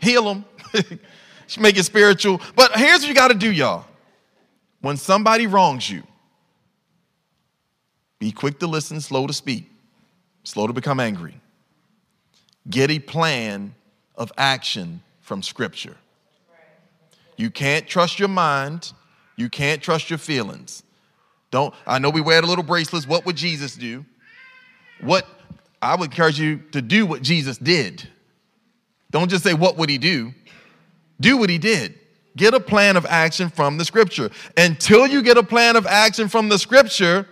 heal 0.00 0.30
him, 0.30 0.44
make 1.58 1.78
it 1.78 1.84
spiritual. 1.84 2.40
But 2.54 2.72
here's 2.72 3.00
what 3.00 3.08
you 3.08 3.14
got 3.14 3.28
to 3.28 3.34
do, 3.34 3.50
y'all. 3.50 3.84
When 4.80 4.96
somebody 4.96 5.46
wrongs 5.46 5.88
you, 5.88 6.02
be 8.18 8.30
quick 8.30 8.58
to 8.60 8.66
listen, 8.66 9.00
slow 9.00 9.26
to 9.26 9.32
speak, 9.32 9.70
slow 10.44 10.66
to 10.66 10.72
become 10.72 11.00
angry. 11.00 11.40
Get 12.68 12.90
a 12.90 12.98
plan 12.98 13.74
of 14.16 14.32
action 14.36 15.02
from 15.20 15.42
Scripture. 15.42 15.96
You 17.36 17.50
can't 17.50 17.86
trust 17.86 18.18
your 18.18 18.28
mind. 18.28 18.92
You 19.36 19.50
can't 19.50 19.82
trust 19.82 20.08
your 20.10 20.18
feelings. 20.18 20.82
Don't, 21.50 21.74
I 21.86 21.98
know 21.98 22.10
we 22.10 22.20
wear 22.20 22.40
the 22.40 22.46
little 22.46 22.64
bracelets. 22.64 23.06
What 23.06 23.26
would 23.26 23.36
Jesus 23.36 23.76
do? 23.76 24.04
What, 25.00 25.26
I 25.86 25.94
would 25.96 26.10
encourage 26.10 26.38
you 26.38 26.58
to 26.72 26.82
do 26.82 27.06
what 27.06 27.22
Jesus 27.22 27.58
did. 27.58 28.06
Don't 29.10 29.30
just 29.30 29.44
say, 29.44 29.54
What 29.54 29.76
would 29.76 29.88
he 29.88 29.98
do? 29.98 30.34
Do 31.20 31.36
what 31.36 31.48
he 31.48 31.58
did. 31.58 31.98
Get 32.36 32.52
a 32.52 32.60
plan 32.60 32.96
of 32.96 33.06
action 33.06 33.48
from 33.48 33.78
the 33.78 33.84
scripture. 33.84 34.30
Until 34.56 35.06
you 35.06 35.22
get 35.22 35.38
a 35.38 35.42
plan 35.42 35.76
of 35.76 35.86
action 35.86 36.28
from 36.28 36.50
the 36.50 36.58
scripture, 36.58 37.26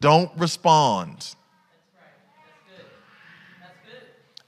don't 0.00 0.30
respond. 0.38 1.34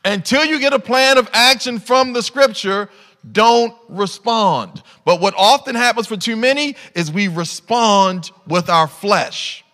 Until 0.05 0.45
you 0.45 0.59
get 0.59 0.73
a 0.73 0.79
plan 0.79 1.19
of 1.19 1.29
action 1.33 1.79
from 1.79 2.13
the 2.13 2.23
scripture, 2.23 2.89
don't 3.33 3.75
respond. 3.89 4.83
But 5.05 5.21
what 5.21 5.35
often 5.37 5.75
happens 5.75 6.07
for 6.07 6.17
too 6.17 6.37
many 6.37 6.77
is 6.95 7.11
we 7.11 7.29
respond 7.29 8.31
with 8.47 8.69
our 8.69 8.87
flesh. 8.87 9.65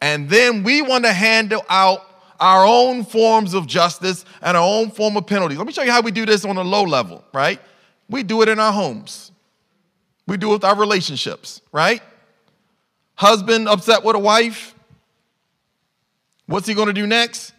And 0.00 0.28
then 0.28 0.62
we 0.62 0.82
want 0.82 1.04
to 1.04 1.12
handle 1.12 1.64
out 1.68 2.13
our 2.40 2.64
own 2.66 3.04
forms 3.04 3.54
of 3.54 3.66
justice 3.66 4.24
and 4.42 4.56
our 4.56 4.62
own 4.62 4.90
form 4.90 5.16
of 5.16 5.26
penalties. 5.26 5.58
Let 5.58 5.66
me 5.66 5.72
show 5.72 5.82
you 5.82 5.90
how 5.90 6.00
we 6.00 6.10
do 6.10 6.26
this 6.26 6.44
on 6.44 6.56
a 6.56 6.62
low 6.62 6.82
level, 6.82 7.24
right? 7.32 7.60
We 8.08 8.22
do 8.22 8.42
it 8.42 8.48
in 8.48 8.58
our 8.58 8.72
homes. 8.72 9.32
We 10.26 10.36
do 10.36 10.50
it 10.50 10.54
with 10.54 10.64
our 10.64 10.76
relationships, 10.76 11.60
right? 11.72 12.02
Husband 13.14 13.68
upset 13.68 14.04
with 14.04 14.16
a 14.16 14.18
wife. 14.18 14.74
What's 16.46 16.66
he 16.66 16.74
going 16.74 16.88
to 16.88 16.92
do 16.92 17.06
next? 17.06 17.52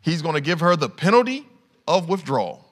He's 0.00 0.22
going 0.22 0.34
to 0.34 0.40
give 0.40 0.60
her 0.60 0.76
the 0.76 0.88
penalty 0.88 1.46
of 1.88 2.08
withdrawal. 2.08 2.64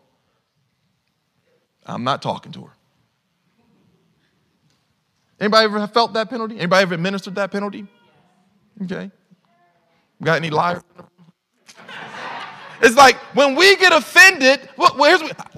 I'm 1.86 2.04
not 2.04 2.22
talking 2.22 2.52
to 2.52 2.62
her. 2.62 2.72
Anybody 5.40 5.64
ever 5.64 5.86
felt 5.88 6.14
that 6.14 6.30
penalty? 6.30 6.56
Anybody 6.58 6.82
ever 6.82 6.94
administered 6.94 7.34
that 7.34 7.50
penalty? 7.50 7.86
Okay. 8.82 9.10
Got 10.24 10.36
any 10.36 10.50
liars? 10.50 10.82
It's 12.82 12.96
like 12.96 13.16
when 13.34 13.54
we 13.54 13.76
get 13.76 13.92
offended, 13.92 14.68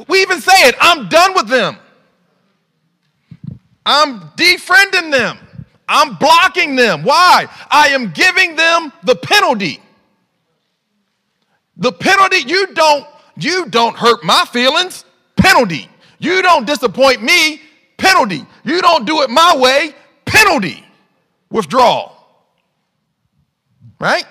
we 0.09 0.23
even 0.23 0.41
say 0.41 0.69
it, 0.69 0.75
I'm 0.81 1.09
done 1.09 1.35
with 1.35 1.49
them. 1.49 1.77
I'm 3.85 4.21
defriending 4.37 5.13
them. 5.13 5.39
I'm 5.89 6.17
blocking 6.17 6.75
them. 6.75 7.05
Why? 7.05 7.47
I 7.71 7.89
am 7.89 8.11
giving 8.11 8.57
them 8.57 8.93
the 9.05 9.15
penalty. 9.15 9.81
The 11.77 11.93
penalty, 11.93 12.39
you 12.39 12.75
don't, 12.75 13.07
you 13.37 13.67
don't 13.67 13.97
hurt 13.97 14.25
my 14.25 14.45
feelings. 14.47 15.05
Penalty. 15.37 15.89
You 16.19 16.43
don't 16.43 16.67
disappoint 16.67 17.23
me. 17.23 17.61
Penalty. 17.99 18.45
You 18.65 18.83
don't 18.83 19.07
do 19.07 19.23
it 19.23 19.31
my 19.31 19.57
way. 19.57 19.95
Penalty. 20.25 20.85
Withdrawal. 21.51 22.17
Right? 24.01 24.25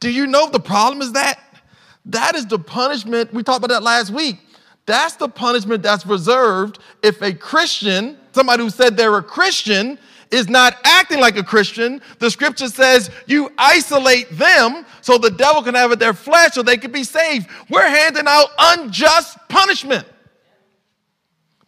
Do 0.00 0.10
you 0.10 0.26
know 0.26 0.48
the 0.48 0.60
problem 0.60 1.02
is 1.02 1.12
that? 1.12 1.40
That 2.06 2.34
is 2.34 2.46
the 2.46 2.58
punishment. 2.58 3.32
We 3.32 3.42
talked 3.42 3.58
about 3.64 3.74
that 3.74 3.82
last 3.82 4.10
week. 4.10 4.38
That's 4.86 5.16
the 5.16 5.28
punishment 5.28 5.82
that's 5.82 6.06
reserved 6.06 6.78
if 7.02 7.20
a 7.20 7.32
Christian, 7.32 8.16
somebody 8.32 8.62
who 8.62 8.70
said 8.70 8.96
they're 8.96 9.18
a 9.18 9.22
Christian, 9.22 9.98
is 10.30 10.48
not 10.48 10.76
acting 10.84 11.20
like 11.20 11.36
a 11.36 11.42
Christian. 11.42 12.00
The 12.18 12.30
scripture 12.30 12.68
says 12.68 13.10
you 13.26 13.50
isolate 13.58 14.30
them 14.30 14.86
so 15.00 15.18
the 15.18 15.30
devil 15.30 15.62
can 15.62 15.74
have 15.74 15.92
it 15.92 15.98
their 15.98 16.14
flesh 16.14 16.52
so 16.52 16.62
they 16.62 16.76
can 16.76 16.92
be 16.92 17.04
saved. 17.04 17.48
We're 17.68 17.88
handing 17.88 18.24
out 18.26 18.48
unjust 18.58 19.38
punishment. 19.48 20.06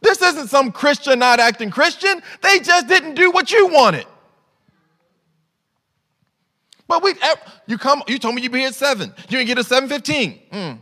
This 0.03 0.23
isn't 0.23 0.49
some 0.49 0.73
Christian 0.73 1.19
not 1.19 1.41
acting 1.41 1.71
Christian. 1.71 2.23
They 2.43 2.61
just 2.61 2.89
didn't 2.89 3.15
do 3.15 3.31
what 3.31 3.53
you 3.53 3.69
wanted. 3.69 4.07
But 6.91 7.05
we, 7.05 7.13
eh, 7.13 7.35
you 7.69 7.79
come, 7.79 8.03
you 8.09 8.19
told 8.19 8.35
me 8.35 8.43
you'd 8.43 8.51
be 8.51 8.59
here 8.59 8.67
at 8.67 8.75
seven. 8.75 9.15
You 9.29 9.39
didn't 9.39 9.47
get 9.47 9.59
at 9.61 9.67
seven 9.67 9.89
fifteen. 9.89 10.41
Mm. 10.51 10.79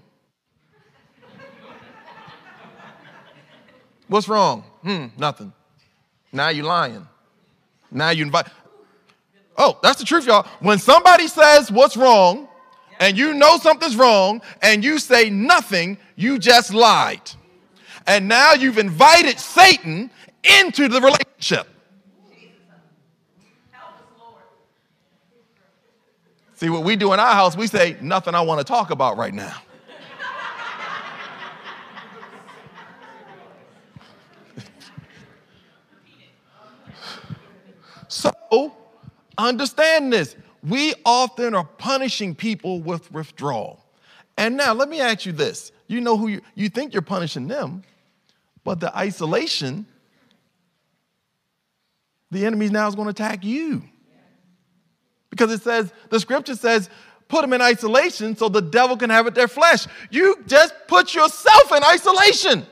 What's 4.06 4.26
wrong? 4.26 4.64
Hmm, 4.80 5.08
nothing. 5.18 5.52
Now 6.32 6.48
you 6.48 6.62
lying. 6.62 7.06
Now 7.90 8.08
you 8.08 8.24
invite. 8.24 8.46
Oh, 9.58 9.78
that's 9.82 9.98
the 9.98 10.06
truth, 10.06 10.26
y'all. 10.26 10.46
When 10.60 10.78
somebody 10.78 11.28
says 11.28 11.70
what's 11.70 11.94
wrong, 11.94 12.48
and 13.00 13.18
you 13.18 13.34
know 13.34 13.58
something's 13.58 13.94
wrong, 13.94 14.40
and 14.62 14.82
you 14.82 14.98
say 14.98 15.28
nothing, 15.28 15.98
you 16.16 16.38
just 16.38 16.72
lied. 16.72 17.30
And 18.06 18.28
now 18.28 18.54
you've 18.54 18.78
invited 18.78 19.38
Satan 19.38 20.10
into 20.62 20.88
the 20.88 21.02
relationship. 21.02 21.68
See, 26.58 26.68
what 26.70 26.82
we 26.82 26.96
do 26.96 27.12
in 27.12 27.20
our 27.20 27.34
house, 27.34 27.56
we 27.56 27.68
say, 27.68 27.96
nothing 28.00 28.34
I 28.34 28.40
want 28.40 28.58
to 28.58 28.64
talk 28.64 28.90
about 28.90 29.16
right 29.16 29.32
now. 29.32 29.54
so, 38.08 38.32
understand 39.38 40.12
this. 40.12 40.34
We 40.64 40.94
often 41.04 41.54
are 41.54 41.62
punishing 41.62 42.34
people 42.34 42.80
with 42.80 43.12
withdrawal. 43.12 43.86
And 44.36 44.56
now, 44.56 44.74
let 44.74 44.88
me 44.88 45.00
ask 45.00 45.26
you 45.26 45.30
this. 45.30 45.70
You 45.86 46.00
know 46.00 46.16
who 46.16 46.26
you, 46.26 46.40
you 46.56 46.68
think 46.68 46.92
you're 46.92 47.02
punishing 47.02 47.46
them, 47.46 47.84
but 48.64 48.80
the 48.80 48.92
isolation, 48.98 49.86
the 52.32 52.44
enemy 52.44 52.68
now 52.68 52.88
is 52.88 52.96
going 52.96 53.06
to 53.06 53.10
attack 53.10 53.44
you. 53.44 53.84
Because 55.30 55.52
it 55.52 55.62
says, 55.62 55.92
the 56.10 56.18
scripture 56.20 56.54
says, 56.54 56.88
put 57.28 57.42
them 57.42 57.52
in 57.52 57.60
isolation 57.60 58.36
so 58.36 58.48
the 58.48 58.62
devil 58.62 58.96
can 58.96 59.10
have 59.10 59.26
it 59.26 59.34
their 59.34 59.48
flesh. 59.48 59.86
You 60.10 60.42
just 60.46 60.74
put 60.86 61.14
yourself 61.14 61.72
in 61.72 61.84
isolation. 61.84 62.66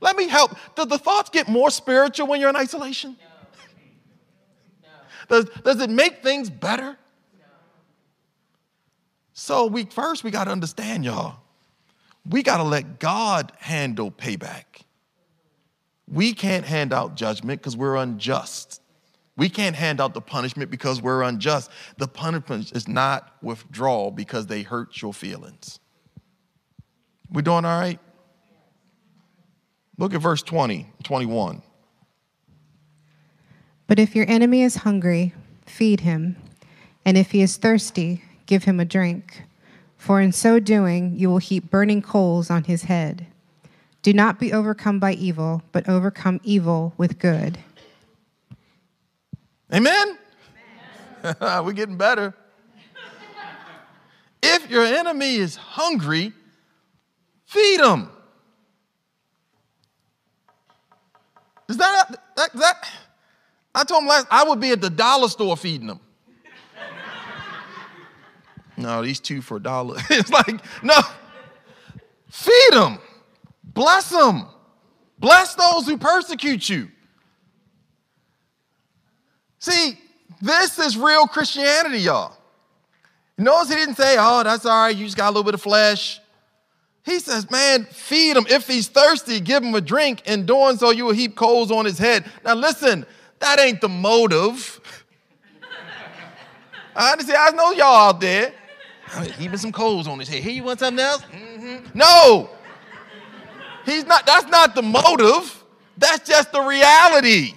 Let 0.00 0.16
me 0.16 0.28
help. 0.28 0.56
Do 0.76 0.84
the 0.84 0.98
thoughts 0.98 1.30
get 1.30 1.48
more 1.48 1.70
spiritual 1.70 2.28
when 2.28 2.40
you're 2.40 2.50
in 2.50 2.56
isolation? 2.56 3.16
No. 3.18 4.88
No. 4.88 4.88
Does, 5.28 5.62
does 5.62 5.80
it 5.80 5.90
make 5.90 6.22
things 6.22 6.48
better? 6.48 6.96
No. 7.38 7.46
So 9.32 9.66
we 9.66 9.84
first 9.86 10.22
we 10.22 10.30
got 10.30 10.44
to 10.44 10.52
understand, 10.52 11.04
y'all. 11.04 11.40
We 12.28 12.42
got 12.42 12.58
to 12.58 12.62
let 12.62 12.98
God 12.98 13.52
handle 13.58 14.10
payback. 14.10 14.64
We 16.06 16.32
can't 16.32 16.64
hand 16.64 16.92
out 16.92 17.16
judgment 17.16 17.60
because 17.60 17.76
we're 17.76 17.96
unjust. 17.96 18.80
We 19.38 19.48
can't 19.48 19.76
hand 19.76 20.00
out 20.00 20.14
the 20.14 20.20
punishment 20.20 20.68
because 20.68 21.00
we're 21.00 21.22
unjust. 21.22 21.70
The 21.96 22.08
punishment 22.08 22.72
is 22.72 22.88
not 22.88 23.36
withdrawal 23.40 24.10
because 24.10 24.46
they 24.46 24.62
hurt 24.62 25.00
your 25.00 25.14
feelings. 25.14 25.78
We 27.30 27.42
doing 27.42 27.64
all 27.64 27.78
right? 27.78 28.00
Look 29.96 30.12
at 30.12 30.20
verse 30.20 30.42
20, 30.42 30.92
21. 31.04 31.62
But 33.86 34.00
if 34.00 34.16
your 34.16 34.28
enemy 34.28 34.62
is 34.62 34.76
hungry, 34.76 35.32
feed 35.66 36.00
him, 36.00 36.36
and 37.04 37.16
if 37.16 37.30
he 37.30 37.40
is 37.40 37.56
thirsty, 37.56 38.24
give 38.46 38.64
him 38.64 38.80
a 38.80 38.84
drink. 38.84 39.44
For 39.96 40.20
in 40.20 40.32
so 40.32 40.58
doing, 40.58 41.14
you 41.16 41.30
will 41.30 41.38
heap 41.38 41.70
burning 41.70 42.02
coals 42.02 42.50
on 42.50 42.64
his 42.64 42.82
head. 42.82 43.26
Do 44.02 44.12
not 44.12 44.40
be 44.40 44.52
overcome 44.52 44.98
by 44.98 45.12
evil, 45.12 45.62
but 45.70 45.88
overcome 45.88 46.40
evil 46.42 46.92
with 46.96 47.20
good. 47.20 47.58
Amen? 49.72 50.18
Amen. 51.24 51.64
We're 51.64 51.72
getting 51.72 51.96
better. 51.96 52.34
if 54.42 54.70
your 54.70 54.84
enemy 54.84 55.36
is 55.36 55.56
hungry, 55.56 56.32
feed 57.44 57.80
him. 57.80 58.08
Is 61.68 61.76
that, 61.76 62.18
that, 62.36 62.52
that 62.54 62.88
I 63.74 63.84
told 63.84 64.02
him 64.02 64.08
last, 64.08 64.26
I 64.30 64.44
would 64.44 64.58
be 64.58 64.70
at 64.70 64.80
the 64.80 64.88
dollar 64.88 65.28
store 65.28 65.56
feeding 65.56 65.88
them. 65.88 66.00
no, 68.78 69.02
these 69.02 69.20
two 69.20 69.42
for 69.42 69.58
a 69.58 69.62
dollar. 69.62 69.96
it's 70.10 70.30
like, 70.30 70.60
no, 70.82 70.98
feed 72.30 72.70
them, 72.72 72.98
bless 73.62 74.08
them, 74.08 74.46
bless 75.18 75.54
those 75.54 75.86
who 75.86 75.98
persecute 75.98 76.70
you. 76.70 76.88
See, 79.58 79.98
this 80.40 80.78
is 80.78 80.96
real 80.96 81.26
Christianity, 81.26 81.98
y'all. 81.98 82.36
Notice 83.36 83.70
he 83.70 83.76
didn't 83.76 83.96
say, 83.96 84.16
oh, 84.18 84.42
that's 84.42 84.66
all 84.66 84.84
right, 84.84 84.96
you 84.96 85.04
just 85.04 85.16
got 85.16 85.28
a 85.28 85.30
little 85.30 85.44
bit 85.44 85.54
of 85.54 85.62
flesh. 85.62 86.20
He 87.04 87.20
says, 87.20 87.50
man, 87.50 87.84
feed 87.86 88.36
him. 88.36 88.46
If 88.50 88.66
he's 88.66 88.88
thirsty, 88.88 89.40
give 89.40 89.62
him 89.62 89.74
a 89.74 89.80
drink. 89.80 90.26
In 90.26 90.44
doing 90.44 90.76
so, 90.76 90.90
you 90.90 91.06
will 91.06 91.12
heap 91.12 91.36
coals 91.36 91.70
on 91.70 91.84
his 91.84 91.98
head. 91.98 92.24
Now, 92.44 92.54
listen, 92.54 93.06
that 93.38 93.58
ain't 93.58 93.80
the 93.80 93.88
motive. 93.88 94.80
I 96.94 97.12
understand. 97.12 97.38
I 97.40 97.50
know 97.50 97.70
y'all 97.70 98.10
out 98.10 98.20
there. 98.20 98.52
Heaping 99.38 99.56
some 99.56 99.72
coals 99.72 100.06
on 100.06 100.18
his 100.18 100.28
head. 100.28 100.42
Here, 100.42 100.52
you 100.52 100.64
want 100.64 100.80
something 100.80 101.02
else? 101.02 101.22
Mm-hmm. 101.32 101.98
No. 101.98 102.50
He's 103.86 104.04
not, 104.04 104.26
that's 104.26 104.48
not 104.48 104.74
the 104.74 104.82
motive. 104.82 105.64
That's 105.96 106.28
just 106.28 106.52
the 106.52 106.60
reality. 106.60 107.54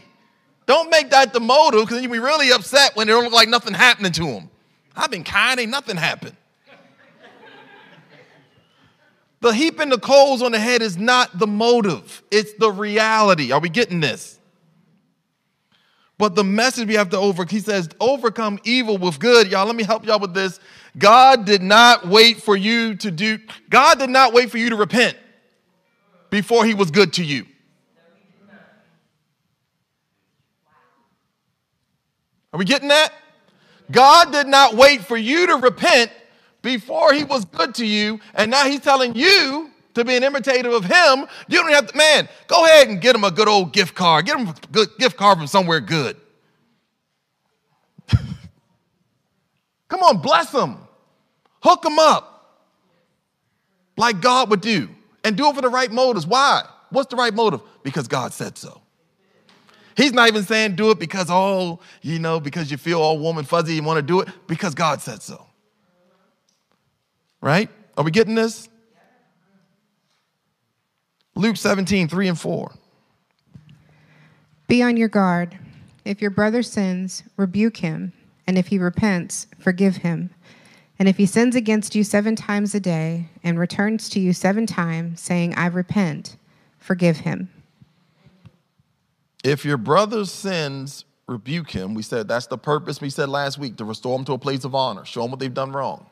Don't 0.65 0.89
make 0.89 1.09
that 1.09 1.33
the 1.33 1.39
motive 1.39 1.81
because 1.81 2.01
you'll 2.01 2.11
be 2.11 2.19
really 2.19 2.51
upset 2.51 2.95
when 2.95 3.09
it 3.09 3.11
don't 3.11 3.23
look 3.23 3.33
like 3.33 3.49
nothing 3.49 3.73
happening 3.73 4.11
to 4.13 4.25
him. 4.25 4.49
I've 4.95 5.11
been 5.11 5.23
kind, 5.23 5.59
ain't 5.59 5.71
nothing 5.71 5.97
happened. 5.97 6.35
The 9.41 9.53
heaping 9.53 9.89
the 9.89 9.97
coals 9.97 10.43
on 10.43 10.51
the 10.51 10.59
head 10.59 10.83
is 10.83 10.97
not 10.97 11.37
the 11.37 11.47
motive, 11.47 12.23
it's 12.31 12.53
the 12.53 12.71
reality. 12.71 13.51
Are 13.51 13.59
we 13.59 13.69
getting 13.69 13.99
this? 13.99 14.39
But 16.19 16.35
the 16.35 16.43
message 16.43 16.87
we 16.87 16.93
have 16.93 17.09
to 17.09 17.17
over, 17.17 17.45
he 17.45 17.59
says, 17.59 17.89
overcome 17.99 18.59
evil 18.63 18.99
with 18.99 19.17
good. 19.17 19.49
Y'all, 19.49 19.65
let 19.65 19.75
me 19.75 19.81
help 19.81 20.05
y'all 20.05 20.19
with 20.19 20.35
this. 20.35 20.59
God 20.95 21.45
did 21.45 21.63
not 21.63 22.07
wait 22.07 22.43
for 22.43 22.55
you 22.55 22.95
to 22.97 23.09
do, 23.09 23.39
God 23.69 23.97
did 23.97 24.11
not 24.11 24.31
wait 24.31 24.51
for 24.51 24.59
you 24.59 24.69
to 24.69 24.75
repent 24.75 25.17
before 26.29 26.63
he 26.63 26.75
was 26.75 26.91
good 26.91 27.13
to 27.13 27.23
you. 27.23 27.47
We 32.61 32.65
getting 32.65 32.89
that? 32.89 33.11
God 33.89 34.31
did 34.31 34.45
not 34.45 34.75
wait 34.75 35.01
for 35.01 35.17
you 35.17 35.47
to 35.47 35.55
repent 35.55 36.11
before 36.61 37.11
he 37.11 37.23
was 37.23 37.43
good 37.43 37.73
to 37.75 37.85
you, 37.87 38.19
and 38.35 38.51
now 38.51 38.65
he's 38.65 38.81
telling 38.81 39.15
you 39.15 39.71
to 39.95 40.05
be 40.05 40.15
an 40.15 40.21
imitator 40.21 40.69
of 40.69 40.85
him. 40.85 41.25
You 41.47 41.57
don't 41.57 41.71
have 41.71 41.87
to, 41.87 41.97
man, 41.97 42.29
go 42.45 42.63
ahead 42.65 42.87
and 42.87 43.01
get 43.01 43.15
him 43.15 43.23
a 43.23 43.31
good 43.31 43.47
old 43.47 43.73
gift 43.73 43.95
card. 43.95 44.27
Get 44.27 44.39
him 44.39 44.49
a 44.49 44.55
good 44.71 44.89
gift 44.99 45.17
card 45.17 45.39
from 45.39 45.47
somewhere 45.47 45.79
good. 45.79 46.17
Come 49.87 50.03
on, 50.03 50.21
bless 50.21 50.51
him. 50.51 50.77
Hook 51.63 51.83
him 51.83 51.97
up 51.97 52.61
like 53.97 54.21
God 54.21 54.51
would 54.51 54.61
do 54.61 54.87
and 55.23 55.35
do 55.35 55.47
it 55.47 55.55
for 55.55 55.61
the 55.61 55.69
right 55.69 55.91
motives. 55.91 56.27
Why? 56.27 56.61
What's 56.91 57.09
the 57.09 57.15
right 57.15 57.33
motive? 57.33 57.61
Because 57.81 58.07
God 58.07 58.33
said 58.33 58.55
so. 58.55 58.81
He's 59.95 60.13
not 60.13 60.27
even 60.27 60.43
saying 60.43 60.75
do 60.75 60.91
it 60.91 60.99
because, 60.99 61.27
oh, 61.29 61.79
you 62.01 62.19
know, 62.19 62.39
because 62.39 62.71
you 62.71 62.77
feel 62.77 63.01
all 63.01 63.17
warm 63.19 63.37
and 63.37 63.47
fuzzy 63.47 63.75
you 63.75 63.83
want 63.83 63.97
to 63.97 64.01
do 64.01 64.21
it, 64.21 64.29
because 64.47 64.73
God 64.73 65.01
said 65.01 65.21
so. 65.21 65.45
Right? 67.41 67.69
Are 67.97 68.03
we 68.03 68.11
getting 68.11 68.35
this? 68.35 68.69
Luke 71.35 71.57
17, 71.57 72.07
3 72.07 72.27
and 72.27 72.39
4. 72.39 72.71
Be 74.67 74.83
on 74.83 74.97
your 74.97 75.07
guard. 75.07 75.57
If 76.05 76.21
your 76.21 76.31
brother 76.31 76.63
sins, 76.63 77.23
rebuke 77.37 77.77
him, 77.77 78.13
and 78.47 78.57
if 78.57 78.67
he 78.67 78.79
repents, 78.79 79.47
forgive 79.59 79.97
him. 79.97 80.29
And 80.97 81.09
if 81.09 81.17
he 81.17 81.25
sins 81.25 81.55
against 81.55 81.95
you 81.95 82.03
seven 82.03 82.35
times 82.35 82.75
a 82.75 82.79
day 82.79 83.27
and 83.43 83.57
returns 83.59 84.07
to 84.09 84.19
you 84.19 84.33
seven 84.33 84.65
times, 84.65 85.19
saying, 85.19 85.55
I 85.55 85.67
repent, 85.67 86.37
forgive 86.77 87.17
him. 87.17 87.49
If 89.43 89.65
your 89.65 89.77
brother 89.77 90.25
sins, 90.25 91.05
rebuke 91.27 91.71
him. 91.71 91.93
We 91.93 92.03
said 92.03 92.27
that's 92.27 92.47
the 92.47 92.57
purpose 92.57 93.01
we 93.01 93.09
said 93.09 93.29
last 93.29 93.57
week 93.57 93.77
to 93.77 93.85
restore 93.85 94.17
them 94.17 94.25
to 94.25 94.33
a 94.33 94.37
place 94.37 94.63
of 94.63 94.75
honor, 94.75 95.05
show 95.05 95.21
them 95.21 95.31
what 95.31 95.39
they've 95.39 95.53
done 95.53 95.71
wrong. 95.71 96.05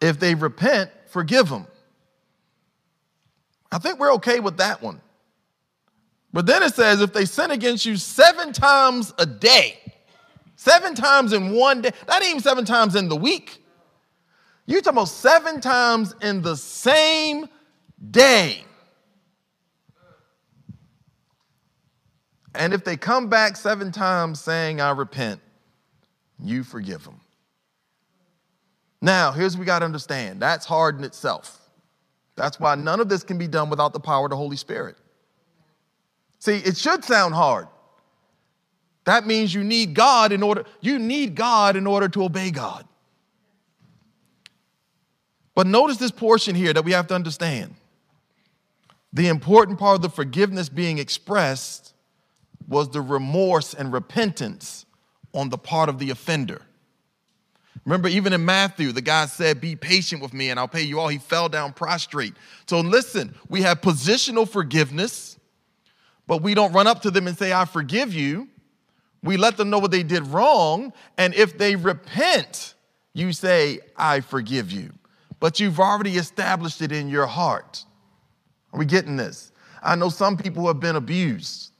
If 0.00 0.20
they 0.20 0.34
repent, 0.34 0.90
forgive 1.08 1.48
them. 1.48 1.66
I 3.72 3.78
think 3.78 3.98
we're 3.98 4.12
okay 4.14 4.40
with 4.40 4.58
that 4.58 4.80
one. 4.82 5.00
But 6.32 6.46
then 6.46 6.62
it 6.62 6.74
says 6.74 7.00
if 7.00 7.12
they 7.12 7.24
sin 7.24 7.50
against 7.50 7.84
you 7.86 7.96
seven 7.96 8.52
times 8.52 9.12
a 9.18 9.26
day, 9.26 9.78
seven 10.56 10.94
times 10.94 11.32
in 11.32 11.52
one 11.52 11.82
day, 11.82 11.90
not 12.06 12.22
even 12.22 12.40
seven 12.40 12.64
times 12.64 12.94
in 12.94 13.08
the 13.08 13.16
week. 13.16 13.62
You're 14.66 14.82
talking 14.82 14.98
about 14.98 15.08
seven 15.08 15.60
times 15.60 16.14
in 16.20 16.42
the 16.42 16.56
same 16.56 17.48
day. 18.10 18.64
And 22.58 22.74
if 22.74 22.82
they 22.84 22.96
come 22.96 23.28
back 23.28 23.56
seven 23.56 23.92
times 23.92 24.40
saying, 24.40 24.80
I 24.80 24.90
repent, 24.90 25.40
you 26.42 26.64
forgive 26.64 27.04
them. 27.04 27.20
Now, 29.00 29.30
here's 29.30 29.56
what 29.56 29.60
we 29.60 29.66
got 29.66 29.78
to 29.78 29.84
understand 29.84 30.42
that's 30.42 30.66
hard 30.66 30.98
in 30.98 31.04
itself. 31.04 31.56
That's 32.34 32.58
why 32.58 32.74
none 32.74 32.98
of 32.98 33.08
this 33.08 33.22
can 33.22 33.38
be 33.38 33.46
done 33.46 33.70
without 33.70 33.92
the 33.92 34.00
power 34.00 34.26
of 34.26 34.30
the 34.30 34.36
Holy 34.36 34.56
Spirit. 34.56 34.96
See, 36.40 36.56
it 36.56 36.76
should 36.76 37.04
sound 37.04 37.34
hard. 37.34 37.68
That 39.04 39.24
means 39.24 39.54
you 39.54 39.62
need 39.62 39.94
God 39.94 40.32
in 40.32 40.42
order 40.42 40.64
you 40.80 40.98
need 40.98 41.36
God 41.36 41.76
in 41.76 41.86
order 41.86 42.08
to 42.08 42.24
obey 42.24 42.50
God. 42.50 42.84
But 45.54 45.68
notice 45.68 45.96
this 45.96 46.10
portion 46.10 46.56
here 46.56 46.72
that 46.72 46.84
we 46.84 46.90
have 46.90 47.06
to 47.06 47.14
understand. 47.14 47.76
The 49.12 49.28
important 49.28 49.78
part 49.78 49.94
of 49.94 50.02
the 50.02 50.10
forgiveness 50.10 50.68
being 50.68 50.98
expressed 50.98 51.94
was 52.68 52.90
the 52.90 53.00
remorse 53.00 53.74
and 53.74 53.92
repentance 53.92 54.86
on 55.34 55.48
the 55.48 55.58
part 55.58 55.88
of 55.88 55.98
the 55.98 56.10
offender. 56.10 56.62
Remember, 57.84 58.08
even 58.08 58.32
in 58.32 58.44
Matthew, 58.44 58.92
the 58.92 59.00
guy 59.00 59.26
said, 59.26 59.60
Be 59.60 59.74
patient 59.74 60.20
with 60.20 60.34
me 60.34 60.50
and 60.50 60.60
I'll 60.60 60.68
pay 60.68 60.82
you 60.82 61.00
all. 61.00 61.08
He 61.08 61.18
fell 61.18 61.48
down 61.48 61.72
prostrate. 61.72 62.34
So 62.66 62.80
listen, 62.80 63.34
we 63.48 63.62
have 63.62 63.80
positional 63.80 64.46
forgiveness, 64.46 65.38
but 66.26 66.42
we 66.42 66.54
don't 66.54 66.72
run 66.72 66.86
up 66.86 67.02
to 67.02 67.10
them 67.10 67.26
and 67.26 67.36
say, 67.38 67.52
I 67.52 67.64
forgive 67.64 68.12
you. 68.12 68.48
We 69.22 69.36
let 69.36 69.56
them 69.56 69.70
know 69.70 69.78
what 69.78 69.90
they 69.90 70.02
did 70.02 70.26
wrong. 70.26 70.92
And 71.16 71.34
if 71.34 71.56
they 71.56 71.76
repent, 71.76 72.74
you 73.14 73.32
say, 73.32 73.80
I 73.96 74.20
forgive 74.20 74.70
you. 74.70 74.92
But 75.40 75.58
you've 75.60 75.80
already 75.80 76.16
established 76.16 76.82
it 76.82 76.92
in 76.92 77.08
your 77.08 77.26
heart. 77.26 77.84
Are 78.72 78.78
we 78.78 78.84
getting 78.84 79.16
this? 79.16 79.50
I 79.82 79.94
know 79.94 80.08
some 80.08 80.36
people 80.36 80.66
have 80.66 80.80
been 80.80 80.96
abused. 80.96 81.72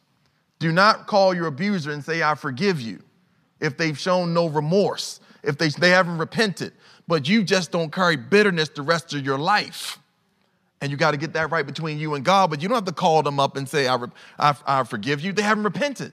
Do 0.58 0.72
not 0.72 1.06
call 1.06 1.34
your 1.34 1.46
abuser 1.46 1.92
and 1.92 2.04
say, 2.04 2.22
I 2.22 2.34
forgive 2.34 2.80
you, 2.80 3.02
if 3.60 3.76
they've 3.76 3.98
shown 3.98 4.34
no 4.34 4.48
remorse, 4.48 5.20
if 5.42 5.56
they, 5.58 5.68
they 5.68 5.90
haven't 5.90 6.18
repented, 6.18 6.72
but 7.06 7.28
you 7.28 7.42
just 7.42 7.70
don't 7.70 7.92
carry 7.92 8.16
bitterness 8.16 8.68
the 8.68 8.82
rest 8.82 9.14
of 9.14 9.24
your 9.24 9.38
life. 9.38 9.98
And 10.80 10.90
you 10.90 10.96
got 10.96 11.12
to 11.12 11.16
get 11.16 11.32
that 11.32 11.50
right 11.50 11.66
between 11.66 11.98
you 11.98 12.14
and 12.14 12.24
God, 12.24 12.50
but 12.50 12.62
you 12.62 12.68
don't 12.68 12.76
have 12.76 12.84
to 12.84 12.92
call 12.92 13.22
them 13.22 13.40
up 13.40 13.56
and 13.56 13.68
say, 13.68 13.88
I, 13.88 13.96
I, 14.38 14.54
I 14.66 14.84
forgive 14.84 15.20
you. 15.20 15.32
They 15.32 15.42
haven't 15.42 15.64
repented. 15.64 16.12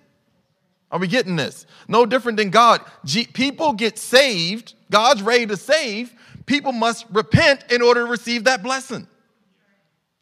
Are 0.92 1.00
we 1.00 1.08
getting 1.08 1.36
this? 1.36 1.66
No 1.88 2.06
different 2.06 2.38
than 2.38 2.50
God. 2.50 2.82
G- 3.04 3.28
people 3.28 3.74
get 3.74 3.98
saved, 3.98 4.74
God's 4.92 5.22
ready 5.22 5.46
to 5.48 5.58
save. 5.58 6.14
People 6.46 6.72
must 6.72 7.06
repent 7.12 7.66
in 7.72 7.82
order 7.82 8.06
to 8.06 8.10
receive 8.10 8.44
that 8.46 8.64
blessing. 8.64 9.08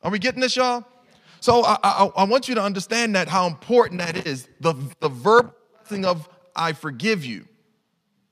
Are 0.02 0.12
we 0.12 0.20
getting 0.20 0.42
this, 0.42 0.56
y'all? 0.56 0.86
So 1.44 1.66
I, 1.66 1.78
I, 1.84 2.10
I, 2.16 2.24
want 2.24 2.48
you 2.48 2.56
to 2.56 2.64
understand 2.64 3.18
that 3.18 3.28
how 3.28 3.48
important 3.48 4.00
that 4.00 4.26
is. 4.26 4.48
The, 4.62 4.76
the 5.02 5.10
verb 5.10 5.54
blessing 5.78 6.06
of 6.06 6.30
I 6.56 6.72
forgive 6.72 7.26
you 7.26 7.46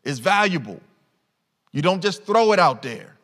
is 0.05 0.19
valuable. 0.19 0.79
You 1.73 1.81
don't 1.81 2.01
just 2.01 2.23
throw 2.23 2.53
it 2.53 2.59
out 2.59 2.81
there. 2.81 3.17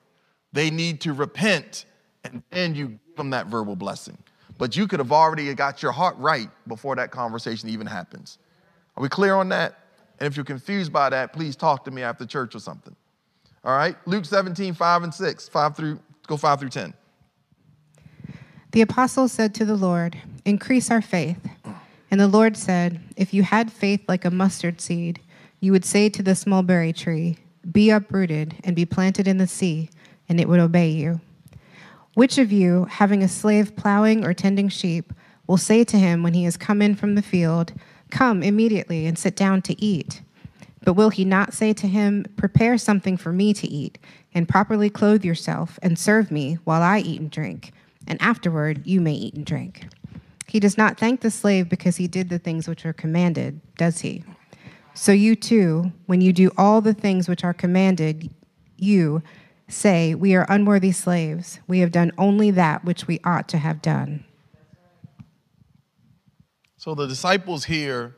They 0.52 0.72
need 0.72 1.00
to 1.02 1.14
repent 1.14 1.86
and 2.26 2.44
then 2.50 2.76
you 2.76 2.88
give 2.88 3.16
them 3.16 3.30
that 3.30 3.48
verbal 3.48 3.78
blessing. 3.78 4.18
But 4.58 4.76
you 4.76 4.90
could 4.90 5.00
have 5.00 5.14
already 5.14 5.54
got 5.54 5.82
your 5.82 5.94
heart 5.94 6.18
right 6.18 6.50
before 6.68 6.98
that 6.98 7.12
conversation 7.12 7.70
even 7.70 7.88
happens. 7.88 8.40
Are 8.98 9.02
we 9.02 9.08
clear 9.08 9.36
on 9.36 9.48
that? 9.50 9.80
And 10.20 10.28
if 10.28 10.36
you're 10.36 10.44
confused 10.44 10.92
by 10.92 11.12
that, 11.12 11.32
please 11.32 11.56
talk 11.56 11.86
to 11.86 11.92
me 11.92 12.02
after 12.02 12.26
church 12.26 12.56
or 12.56 12.60
something. 12.60 12.94
All 13.64 13.78
right? 13.78 13.96
Luke 14.06 14.26
17, 14.26 14.74
5 14.74 15.04
and 15.04 15.14
6, 15.14 15.48
5 15.48 15.78
through, 15.78 16.00
go 16.28 16.36
5 16.36 16.60
through 16.60 16.72
10. 16.72 16.94
The 18.78 18.84
apostles 18.84 19.32
said 19.32 19.56
to 19.56 19.66
the 19.66 19.76
Lord, 19.76 20.20
Increase 20.46 20.92
our 20.92 21.02
faith. 21.02 21.40
And 22.12 22.20
the 22.20 22.28
Lord 22.28 22.56
said, 22.56 23.00
If 23.16 23.34
you 23.34 23.42
had 23.42 23.72
faith 23.72 24.02
like 24.08 24.24
a 24.24 24.30
mustard 24.30 24.82
seed, 24.82 25.20
you 25.60 25.72
would 25.72 25.84
say 25.84 26.10
to 26.10 26.22
this 26.22 26.46
mulberry 26.46 26.94
tree, 26.94 27.40
Be 27.72 27.90
uprooted 27.90 28.54
and 28.64 28.76
be 28.76 28.86
planted 28.86 29.28
in 29.28 29.40
the 29.40 29.48
sea, 29.48 29.90
and 30.30 30.40
it 30.40 30.48
would 30.48 30.60
obey 30.60 30.90
you. 30.90 31.22
Which 32.14 32.38
of 32.38 32.52
you, 32.52 32.86
having 32.86 33.24
a 33.24 33.28
slave 33.28 33.76
plowing 33.76 34.24
or 34.24 34.36
tending 34.36 34.70
sheep, 34.70 35.12
will 35.48 35.58
say 35.58 35.84
to 35.84 35.98
him 35.98 36.22
when 36.22 36.36
he 36.36 36.44
has 36.44 36.56
come 36.56 36.80
in 36.80 36.94
from 36.94 37.16
the 37.16 37.24
field, 37.24 37.74
Come 38.12 38.44
immediately 38.44 39.08
and 39.08 39.18
sit 39.18 39.36
down 39.36 39.64
to 39.64 39.84
eat? 39.84 40.22
But 40.84 40.94
will 40.94 41.10
he 41.10 41.26
not 41.26 41.56
say 41.56 41.74
to 41.74 41.88
him, 41.88 42.28
Prepare 42.36 42.78
something 42.78 43.18
for 43.18 43.34
me 43.34 43.56
to 43.56 43.68
eat, 43.68 43.98
and 44.36 44.48
properly 44.48 44.92
clothe 44.92 45.26
yourself, 45.26 45.80
and 45.82 45.98
serve 45.98 46.30
me 46.30 46.60
while 46.64 46.84
I 46.84 47.00
eat 47.00 47.20
and 47.20 47.32
drink, 47.32 47.74
and 48.08 48.22
afterward 48.22 48.86
you 48.86 49.02
may 49.02 49.14
eat 49.14 49.34
and 49.34 49.46
drink? 49.46 49.88
He 50.48 50.60
does 50.60 50.78
not 50.78 50.98
thank 50.98 51.22
the 51.22 51.32
slave 51.32 51.70
because 51.70 51.98
he 51.98 52.08
did 52.08 52.30
the 52.30 52.40
things 52.40 52.68
which 52.68 52.86
are 52.86 52.94
commanded, 52.94 53.60
does 53.76 54.00
he? 54.00 54.24
So 54.94 55.12
you 55.12 55.36
too, 55.36 55.92
when 56.06 56.22
you 56.22 56.34
do 56.34 56.52
all 56.58 56.82
the 56.82 56.94
things 56.94 57.30
which 57.30 57.44
are 57.44 57.54
commanded, 57.54 58.34
you 58.78 59.22
say, 59.68 60.16
We 60.16 60.36
are 60.36 60.46
unworthy 60.50 60.92
slaves. 60.92 61.60
We 61.68 61.80
have 61.80 61.92
done 61.92 62.12
only 62.18 62.52
that 62.52 62.86
which 62.86 63.08
we 63.08 63.20
ought 63.24 63.48
to 63.50 63.58
have 63.58 63.82
done. 63.82 64.26
So 66.78 66.96
the 66.96 67.08
disciples 67.08 67.66
here 67.66 68.16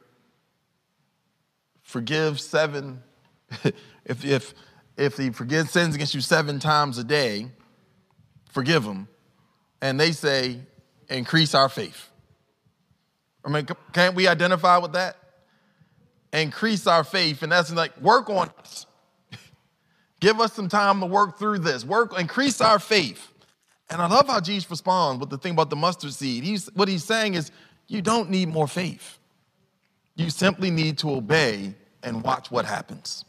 forgive 1.81 2.39
seven, 2.39 3.01
if, 4.05 4.23
if, 4.23 4.53
if 4.95 5.17
he 5.17 5.31
forgives 5.31 5.71
sins 5.71 5.95
against 5.95 6.13
you 6.13 6.21
seven 6.21 6.59
times 6.59 6.99
a 6.99 7.03
day, 7.03 7.47
forgive 8.51 8.83
them. 8.83 9.07
And 9.81 9.99
they 9.99 10.11
say, 10.11 10.59
increase 11.09 11.55
our 11.55 11.69
faith. 11.69 12.09
I 13.43 13.49
mean, 13.49 13.67
can't 13.93 14.15
we 14.15 14.27
identify 14.27 14.77
with 14.77 14.93
that? 14.93 15.17
Increase 16.33 16.85
our 16.87 17.03
faith. 17.03 17.41
And 17.41 17.51
that's 17.51 17.71
like, 17.73 17.99
work 18.01 18.29
on 18.29 18.51
us. 18.59 18.85
Give 20.19 20.39
us 20.39 20.53
some 20.53 20.67
time 20.67 20.99
to 20.99 21.05
work 21.05 21.39
through 21.39 21.59
this. 21.59 21.85
Work, 21.85 22.19
increase 22.19 22.61
our 22.61 22.79
faith. 22.79 23.31
And 23.89 24.01
I 24.01 24.07
love 24.07 24.27
how 24.27 24.39
Jesus 24.39 24.69
responds 24.69 25.19
with 25.19 25.29
the 25.29 25.37
thing 25.37 25.53
about 25.53 25.69
the 25.69 25.75
mustard 25.75 26.13
seed. 26.13 26.43
He's, 26.43 26.67
what 26.75 26.87
he's 26.87 27.03
saying 27.03 27.33
is, 27.33 27.51
you 27.87 28.01
don't 28.03 28.29
need 28.29 28.49
more 28.49 28.67
faith. 28.67 29.17
You 30.15 30.29
simply 30.29 30.69
need 30.69 30.99
to 30.99 31.11
obey 31.11 31.73
and 32.03 32.23
watch 32.23 32.51
what 32.51 32.65
happens. 32.65 33.25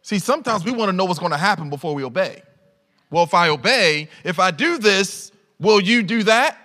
See, 0.00 0.18
sometimes 0.18 0.64
we 0.64 0.72
want 0.72 0.88
to 0.88 0.92
know 0.92 1.04
what's 1.04 1.18
going 1.18 1.32
to 1.32 1.38
happen 1.38 1.68
before 1.68 1.94
we 1.94 2.04
obey. 2.04 2.42
Well, 3.10 3.24
if 3.24 3.34
I 3.34 3.48
obey, 3.48 4.08
if 4.24 4.38
I 4.38 4.50
do 4.50 4.78
this, 4.78 5.30
will 5.60 5.80
you 5.80 6.02
do 6.02 6.22
that? 6.24 6.58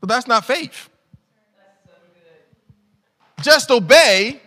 But 0.00 0.08
that's 0.08 0.26
not 0.26 0.44
faith. 0.44 0.88
Just 3.42 3.70
obey 3.70 4.40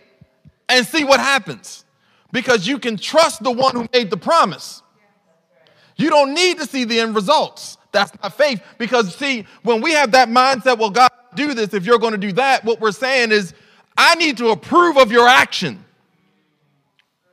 and 0.68 0.86
see 0.86 1.04
what 1.04 1.20
happens 1.20 1.84
because 2.32 2.66
you 2.66 2.78
can 2.78 2.96
trust 2.96 3.42
the 3.42 3.50
one 3.50 3.74
who 3.74 3.88
made 3.92 4.10
the 4.10 4.16
promise. 4.16 4.82
You 5.96 6.08
don't 6.08 6.34
need 6.34 6.58
to 6.58 6.66
see 6.66 6.84
the 6.84 7.00
end 7.00 7.14
results. 7.14 7.76
That's 7.92 8.12
not 8.22 8.34
faith. 8.36 8.62
Because, 8.78 9.14
see, 9.14 9.46
when 9.62 9.82
we 9.82 9.92
have 9.92 10.12
that 10.12 10.28
mindset, 10.28 10.78
well, 10.78 10.90
God, 10.90 11.10
do 11.34 11.54
this, 11.54 11.74
if 11.74 11.84
you're 11.84 11.98
going 11.98 12.12
to 12.12 12.18
do 12.18 12.32
that, 12.32 12.64
what 12.64 12.80
we're 12.80 12.92
saying 12.92 13.32
is, 13.32 13.52
I 13.96 14.14
need 14.14 14.38
to 14.38 14.48
approve 14.48 14.96
of 14.96 15.12
your 15.12 15.28
action 15.28 15.84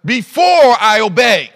before 0.04 0.44
I 0.44 1.00
obey. 1.02 1.52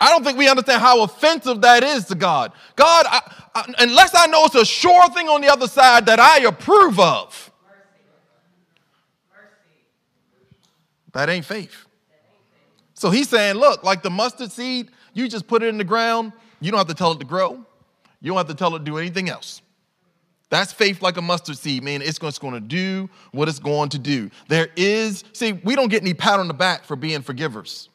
I 0.00 0.08
don't 0.08 0.24
think 0.24 0.38
we 0.38 0.48
understand 0.48 0.80
how 0.80 1.02
offensive 1.02 1.60
that 1.60 1.84
is 1.84 2.06
to 2.06 2.14
God. 2.14 2.52
God, 2.74 3.06
I, 3.08 3.20
I, 3.54 3.74
unless 3.80 4.14
I 4.14 4.26
know 4.26 4.46
it's 4.46 4.54
a 4.54 4.64
sure 4.64 5.08
thing 5.10 5.28
on 5.28 5.42
the 5.42 5.48
other 5.48 5.68
side 5.68 6.06
that 6.06 6.18
I 6.18 6.38
approve 6.38 6.98
of, 6.98 7.52
that 11.12 11.28
ain't 11.28 11.44
faith. 11.44 11.86
So 12.94 13.10
he's 13.10 13.28
saying, 13.28 13.56
look, 13.56 13.84
like 13.84 14.02
the 14.02 14.10
mustard 14.10 14.50
seed, 14.50 14.90
you 15.12 15.28
just 15.28 15.46
put 15.46 15.62
it 15.62 15.66
in 15.66 15.76
the 15.76 15.84
ground. 15.84 16.32
You 16.60 16.70
don't 16.70 16.78
have 16.78 16.86
to 16.88 16.94
tell 16.94 17.12
it 17.12 17.18
to 17.18 17.26
grow. 17.26 17.64
You 18.22 18.28
don't 18.28 18.38
have 18.38 18.48
to 18.48 18.54
tell 18.54 18.74
it 18.76 18.78
to 18.78 18.84
do 18.84 18.96
anything 18.96 19.28
else. 19.28 19.60
That's 20.48 20.72
faith 20.72 21.02
like 21.02 21.18
a 21.18 21.22
mustard 21.22 21.58
seed, 21.58 21.82
man. 21.82 22.00
It's 22.00 22.18
going 22.18 22.54
to 22.54 22.60
do 22.60 23.10
what 23.32 23.48
it's 23.48 23.58
going 23.58 23.90
to 23.90 23.98
do. 23.98 24.30
There 24.48 24.68
is, 24.76 25.24
see, 25.32 25.52
we 25.52 25.76
don't 25.76 25.88
get 25.88 26.02
any 26.02 26.14
pat 26.14 26.40
on 26.40 26.48
the 26.48 26.54
back 26.54 26.84
for 26.84 26.96
being 26.96 27.20
forgivers. 27.22 27.89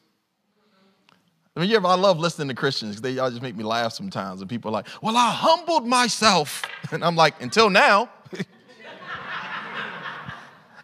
I 1.56 1.60
mean, 1.60 1.70
you 1.70 1.76
ever, 1.76 1.86
I 1.86 1.94
love 1.94 2.18
listening 2.18 2.48
to 2.48 2.54
Christians. 2.54 2.96
Because 2.96 3.14
they 3.14 3.18
all 3.18 3.30
just 3.30 3.40
make 3.40 3.56
me 3.56 3.64
laugh 3.64 3.94
sometimes. 3.94 4.42
And 4.42 4.50
people 4.50 4.70
are 4.70 4.72
like, 4.72 4.88
well, 5.02 5.16
I 5.16 5.30
humbled 5.30 5.86
myself. 5.86 6.62
And 6.92 7.04
I'm 7.04 7.16
like, 7.16 7.42
until 7.42 7.68
now. 7.68 8.08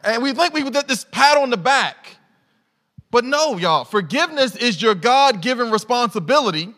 and 0.03 0.21
we 0.21 0.33
think 0.33 0.53
we 0.53 0.69
get 0.69 0.89
this 0.89 1.07
pat 1.13 1.39
on 1.39 1.49
the 1.49 1.57
back. 1.57 2.17
But 3.13 3.25
no, 3.25 3.57
y'all, 3.57 3.85
forgiveness 3.85 4.57
is 4.57 4.83
your 4.83 4.97
God 4.97 5.43
given 5.43 5.71
responsibility 5.71 6.75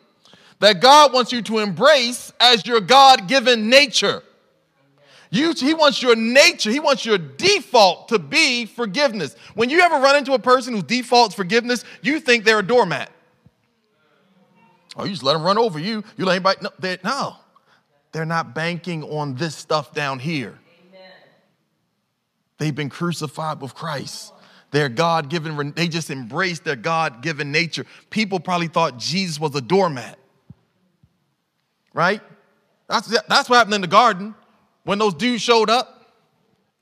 that 0.59 0.83
God 0.83 1.15
wants 1.15 1.33
you 1.33 1.41
to 1.41 1.61
embrace 1.61 2.35
as 2.39 2.67
your 2.67 2.83
God 2.83 3.29
given 3.29 3.71
nature. 3.71 4.23
You, 5.31 5.55
he 5.55 5.73
wants 5.73 6.03
your 6.03 6.15
nature, 6.15 6.71
he 6.71 6.81
wants 6.81 7.07
your 7.07 7.17
default 7.17 8.09
to 8.09 8.19
be 8.19 8.67
forgiveness. 8.67 9.37
When 9.55 9.71
you 9.71 9.81
ever 9.81 9.97
run 9.97 10.17
into 10.17 10.35
a 10.35 10.39
person 10.39 10.75
who 10.75 10.83
default's 10.83 11.35
forgiveness, 11.35 11.83
you 12.03 12.21
think 12.21 12.45
they're 12.45 12.59
a 12.59 12.63
doormat. 12.63 13.11
Oh, 14.97 15.05
you 15.05 15.11
just 15.11 15.23
let 15.23 15.33
them 15.33 15.43
run 15.43 15.59
over 15.59 15.79
you. 15.79 16.05
You 16.17 16.25
let 16.25 16.33
anybody, 16.35 16.59
no, 16.63 16.71
they're, 16.79 16.99
no. 17.03 17.37
They're 18.13 18.25
not 18.25 18.55
banking 18.55 19.03
on 19.03 19.35
this 19.35 19.57
stuff 19.57 19.93
down 19.93 20.21
here. 20.21 20.59
Amen. 20.89 21.11
They've 22.59 22.75
been 22.75 22.91
crucified 22.91 23.61
with 23.61 23.75
Christ 23.75 24.35
their 24.75 24.89
God 24.89 25.31
given, 25.31 25.73
they 25.77 25.87
just 25.87 26.11
embraced 26.11 26.65
their 26.65 26.75
God 26.75 27.23
given 27.23 27.53
nature. 27.53 27.87
People 28.11 28.41
probably 28.41 28.67
thought 28.67 28.99
Jesus 28.99 29.39
was 29.39 29.55
a 29.55 29.61
doormat, 29.61 30.19
right? 31.93 32.21
That's, 32.89 33.07
that's 33.29 33.49
what 33.49 33.59
happened 33.59 33.75
in 33.75 33.83
the 33.83 33.87
garden. 33.87 34.35
when 34.83 34.99
those 34.99 35.15
dudes 35.15 35.43
showed 35.43 35.71
up 35.71 36.11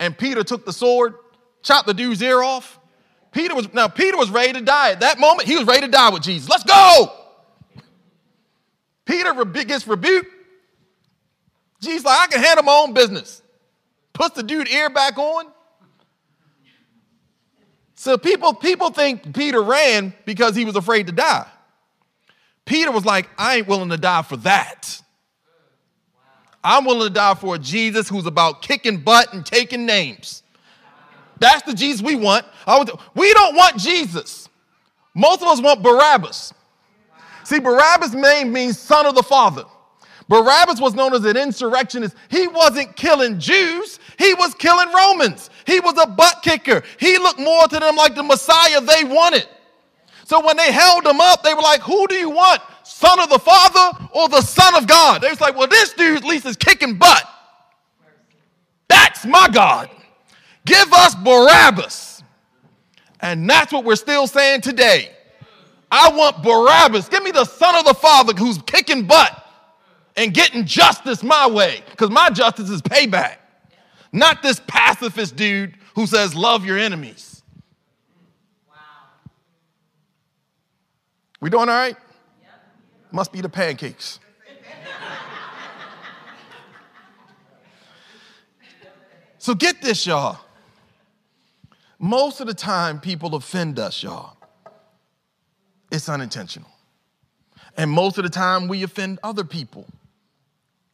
and 0.01 0.17
Peter 0.17 0.43
took 0.43 0.65
the 0.65 0.73
sword, 0.73 1.17
chopped 1.63 1.87
the 1.87 1.93
dude's 1.93 2.23
ear 2.23 2.43
off? 2.43 2.81
Peter 3.31 3.55
was 3.55 3.71
now 3.75 3.89
Peter 3.89 4.17
was 4.17 4.31
ready 4.31 4.55
to 4.55 4.63
die 4.63 4.93
at 4.93 5.01
that 5.01 5.21
moment. 5.21 5.47
He 5.47 5.57
was 5.57 5.67
ready 5.67 5.83
to 5.83 5.93
die 5.93 6.09
with 6.09 6.23
Jesus. 6.23 6.49
Let's 6.49 6.65
go. 6.65 7.13
Peter 9.13 9.45
gets 9.45 9.87
rebuked. 9.87 10.31
Jesus 11.83 12.03
like 12.03 12.19
I 12.19 12.33
can 12.33 12.43
handle 12.43 12.65
my 12.65 12.73
own 12.73 12.95
business. 12.95 13.43
Puts 14.15 14.37
the 14.37 14.43
dude 14.43 14.71
ear 14.71 14.89
back 14.89 15.19
on. 15.19 15.47
So 17.95 18.17
people 18.17 18.55
people 18.55 18.89
think 18.89 19.35
Peter 19.35 19.63
ran 19.63 20.15
because 20.25 20.57
he 20.57 20.65
was 20.65 20.77
afraid 20.77 21.09
to 21.09 21.13
die. 21.13 21.47
Peter 22.65 22.91
was 22.91 23.05
like, 23.05 23.29
I 23.37 23.57
ain't 23.57 23.69
willing 23.69 23.91
to 23.91 23.99
die 23.99 24.23
for 24.23 24.39
that. 24.39 25.03
I'm 26.65 26.87
willing 26.87 27.09
to 27.09 27.13
die 27.13 27.35
for 27.35 27.57
a 27.57 27.59
Jesus 27.59 28.09
who's 28.09 28.25
about 28.25 28.63
kicking 28.63 29.01
butt 29.01 29.35
and 29.35 29.45
taking 29.45 29.85
names. 29.85 30.43
That's 31.39 31.63
the 31.65 31.75
Jesus 31.75 32.01
we 32.01 32.15
want. 32.15 32.47
We 33.15 33.35
don't 33.35 33.57
want 33.57 33.77
Jesus. 33.77 34.49
Most 35.13 35.43
of 35.43 35.49
us 35.49 35.61
want 35.61 35.83
Barabbas. 35.83 36.55
See, 37.45 37.59
Barabbas' 37.59 38.15
name 38.15 38.53
means 38.53 38.79
son 38.79 39.07
of 39.07 39.15
the 39.15 39.23
father. 39.23 39.65
Barabbas 40.29 40.81
was 40.81 40.95
known 40.95 41.13
as 41.15 41.25
an 41.25 41.37
insurrectionist. 41.37 42.17
He 42.31 42.49
wasn't 42.49 42.97
killing 42.97 43.39
Jews, 43.39 43.99
he 44.19 44.35
was 44.35 44.55
killing 44.55 44.93
Romans. 44.93 45.51
He 45.67 45.81
was 45.81 45.97
a 45.99 46.07
butt 46.07 46.43
kicker. 46.43 46.83
He 46.99 47.19
looked 47.19 47.39
more 47.39 47.69
to 47.69 47.79
them 47.79 47.97
like 47.97 48.15
the 48.15 48.23
Messiah 48.23 48.81
they 48.81 49.05
wanted. 49.05 49.47
So 50.25 50.45
when 50.45 50.57
they 50.57 50.73
held 50.73 51.07
him 51.07 51.21
up, 51.21 51.43
they 51.43 51.55
were 51.55 51.63
like, 51.63 51.81
Who 51.83 52.07
do 52.07 52.15
you 52.15 52.31
want? 52.31 52.63
Son 52.85 53.21
of 53.21 53.29
the 53.29 53.39
Father 53.39 53.99
or 54.13 54.29
the 54.29 54.41
Son 54.41 54.75
of 54.75 54.87
God? 54.87 55.21
They 55.21 55.29
was 55.29 55.41
like, 55.41 55.57
Well, 55.57 55.69
this 55.69 55.93
dude 55.93 56.19
at 56.19 56.25
least 56.25 56.47
is 56.47 56.57
kicking 56.57 56.97
butt. 56.97 57.25
That's 58.89 59.25
my 59.25 59.49
God. 59.49 59.91
Give 60.65 60.93
us 60.93 61.15
Barabbas. 61.15 62.23
And 63.21 63.49
that's 63.49 63.73
what 63.73 63.85
we're 63.85 63.97
still 63.97 64.27
saying 64.27 64.63
today. 64.63 65.11
I 65.95 66.11
want 66.11 66.43
Barabbas. 66.43 67.11
Give 67.11 67.23
me 67.23 67.33
the 67.33 67.45
Son 67.45 67.77
of 67.77 67.85
the 67.85 67.93
Father 67.93 68.33
who's 68.33 68.57
kicking 68.63 69.07
butt 69.07 69.47
and 70.17 70.33
getting 70.33 70.65
justice 70.65 71.23
my 71.23 71.47
way, 71.47 71.83
because 71.91 72.09
my 72.09 72.31
justice 72.31 72.71
is 72.71 72.81
payback. 72.81 73.37
Not 74.11 74.43
this 74.43 74.59
pacifist 74.67 75.37
dude 75.37 75.75
who 75.95 76.07
says, 76.07 76.35
Love 76.35 76.65
your 76.65 76.79
enemies. 76.79 77.43
Wow. 78.69 78.75
We 81.41 81.51
doing 81.51 81.69
all 81.69 81.75
right? 81.75 81.97
Yep. 82.41 82.51
Must 83.13 83.31
be 83.31 83.43
the 83.43 83.51
pancakes. 83.51 84.19
so 89.37 89.55
get 89.55 89.83
this, 89.83 90.07
y'all. 90.07 90.39
Most 91.99 92.41
of 92.41 92.47
the 92.47 92.55
time, 92.55 92.99
people 92.99 93.35
offend 93.35 93.79
us, 93.79 94.03
y'all. 94.03 94.37
It's 95.93 96.09
unintentional. 96.09 96.71
And 97.77 97.91
most 97.91 98.19
of 98.19 98.25
the 98.25 98.31
time, 98.31 98.67
we 98.67 98.83
offend 98.83 99.21
other 99.23 99.45
people. 99.45 99.87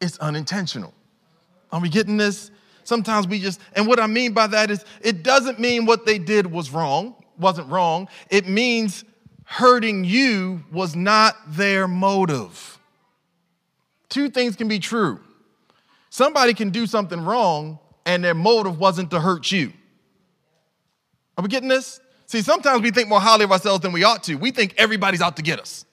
It's 0.01 0.17
unintentional. 0.19 0.93
Are 1.71 1.79
we 1.79 1.89
getting 1.89 2.17
this? 2.17 2.51
Sometimes 2.83 3.27
we 3.27 3.39
just, 3.39 3.61
and 3.73 3.87
what 3.87 3.99
I 3.99 4.07
mean 4.07 4.33
by 4.33 4.47
that 4.47 4.69
is 4.69 4.83
it 5.01 5.23
doesn't 5.23 5.59
mean 5.59 5.85
what 5.85 6.05
they 6.05 6.19
did 6.19 6.45
was 6.47 6.71
wrong, 6.71 7.15
wasn't 7.37 7.69
wrong. 7.69 8.07
It 8.29 8.47
means 8.47 9.05
hurting 9.45 10.03
you 10.03 10.63
was 10.71 10.95
not 10.95 11.35
their 11.47 11.87
motive. 11.87 12.77
Two 14.09 14.29
things 14.29 14.55
can 14.55 14.67
be 14.67 14.79
true. 14.79 15.19
Somebody 16.09 16.53
can 16.53 16.71
do 16.71 16.87
something 16.87 17.21
wrong 17.21 17.79
and 18.05 18.23
their 18.23 18.33
motive 18.33 18.79
wasn't 18.79 19.11
to 19.11 19.19
hurt 19.19 19.51
you. 19.51 19.71
Are 21.37 21.41
we 21.41 21.47
getting 21.47 21.69
this? 21.69 22.01
See, 22.29 22.43
sometimes 22.43 22.83
we 22.83 22.91
think 22.91 23.09
more 23.09 23.19
highly 23.19 23.45
of 23.45 23.51
ourselves 23.51 23.81
than 23.81 23.91
we 23.91 24.03
ought 24.03 24.21
to. 24.25 24.35
We 24.35 24.51
think 24.51 24.75
everybody's 24.77 25.19
out 25.19 25.35
to 25.37 25.41
get 25.41 25.59
us. 25.59 25.83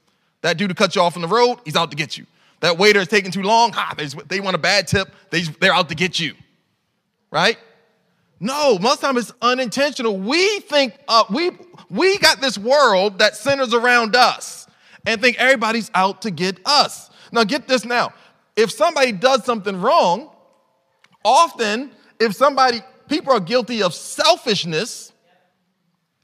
That 0.43 0.59
dude 0.59 0.69
who 0.69 0.75
cut 0.75 0.95
you 0.95 1.01
off 1.01 1.17
on 1.17 1.23
the 1.23 1.29
road, 1.29 1.61
he's 1.65 1.77
out 1.77 1.91
to 1.93 1.97
get 1.97 2.19
you. 2.19 2.27
That 2.61 2.77
waiter 2.77 3.01
is 3.01 3.09
taking 3.09 3.31
too 3.31 3.41
long, 3.41 3.73
ha, 3.73 3.95
they, 3.97 4.05
they 4.29 4.41
want 4.41 4.55
a 4.55 4.59
bad 4.59 4.87
tip, 4.87 5.09
they, 5.31 5.45
they're 5.45 5.73
out 5.73 5.89
to 5.89 5.95
get 5.95 6.21
you. 6.21 6.35
Right? 7.31 7.57
No, 8.39 8.79
most 8.79 9.01
time 9.01 9.17
it's 9.17 9.33
unintentional. 9.41 10.19
We 10.19 10.61
think 10.61 10.93
uh, 11.09 11.25
we 11.31 11.53
we 11.89 12.19
got 12.19 12.43
this 12.43 12.59
world 12.59 13.19
that 13.21 13.35
centers 13.35 13.73
around 13.73 14.15
us 14.15 14.67
and 15.07 15.19
think 15.23 15.39
everybody's 15.39 15.91
out 15.95 16.21
to 16.23 16.31
get 16.31 16.61
us. 16.67 17.09
Now 17.33 17.45
get 17.45 17.67
this 17.67 17.87
now. 17.87 18.13
If 18.57 18.71
somebody 18.71 19.13
does 19.13 19.43
something 19.47 19.81
wrong, 19.81 20.29
often 21.25 21.93
if 22.21 22.35
somebody 22.35 22.83
people 23.09 23.33
are 23.33 23.41
guilty 23.41 23.83
of 23.83 23.95
selfishness 23.95 25.15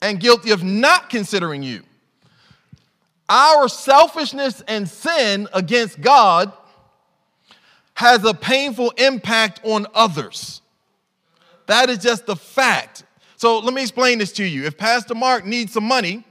and 0.02 0.20
guilty 0.20 0.50
of 0.50 0.62
not 0.62 1.08
considering 1.08 1.62
you 1.62 1.82
our 3.32 3.66
selfishness 3.66 4.62
and 4.68 4.86
sin 4.86 5.48
against 5.54 6.00
God 6.02 6.52
has 7.94 8.24
a 8.24 8.34
painful 8.34 8.90
impact 8.98 9.60
on 9.64 9.86
others. 9.94 10.60
That 11.66 11.88
is 11.88 11.98
just 11.98 12.26
the 12.26 12.36
fact. 12.36 13.04
So 13.36 13.58
let 13.60 13.72
me 13.72 13.80
explain 13.80 14.18
this 14.18 14.32
to 14.32 14.44
you. 14.44 14.66
If 14.66 14.76
Pastor 14.76 15.14
Mark 15.14 15.46
needs 15.46 15.72
some 15.72 15.84
money 15.84 16.24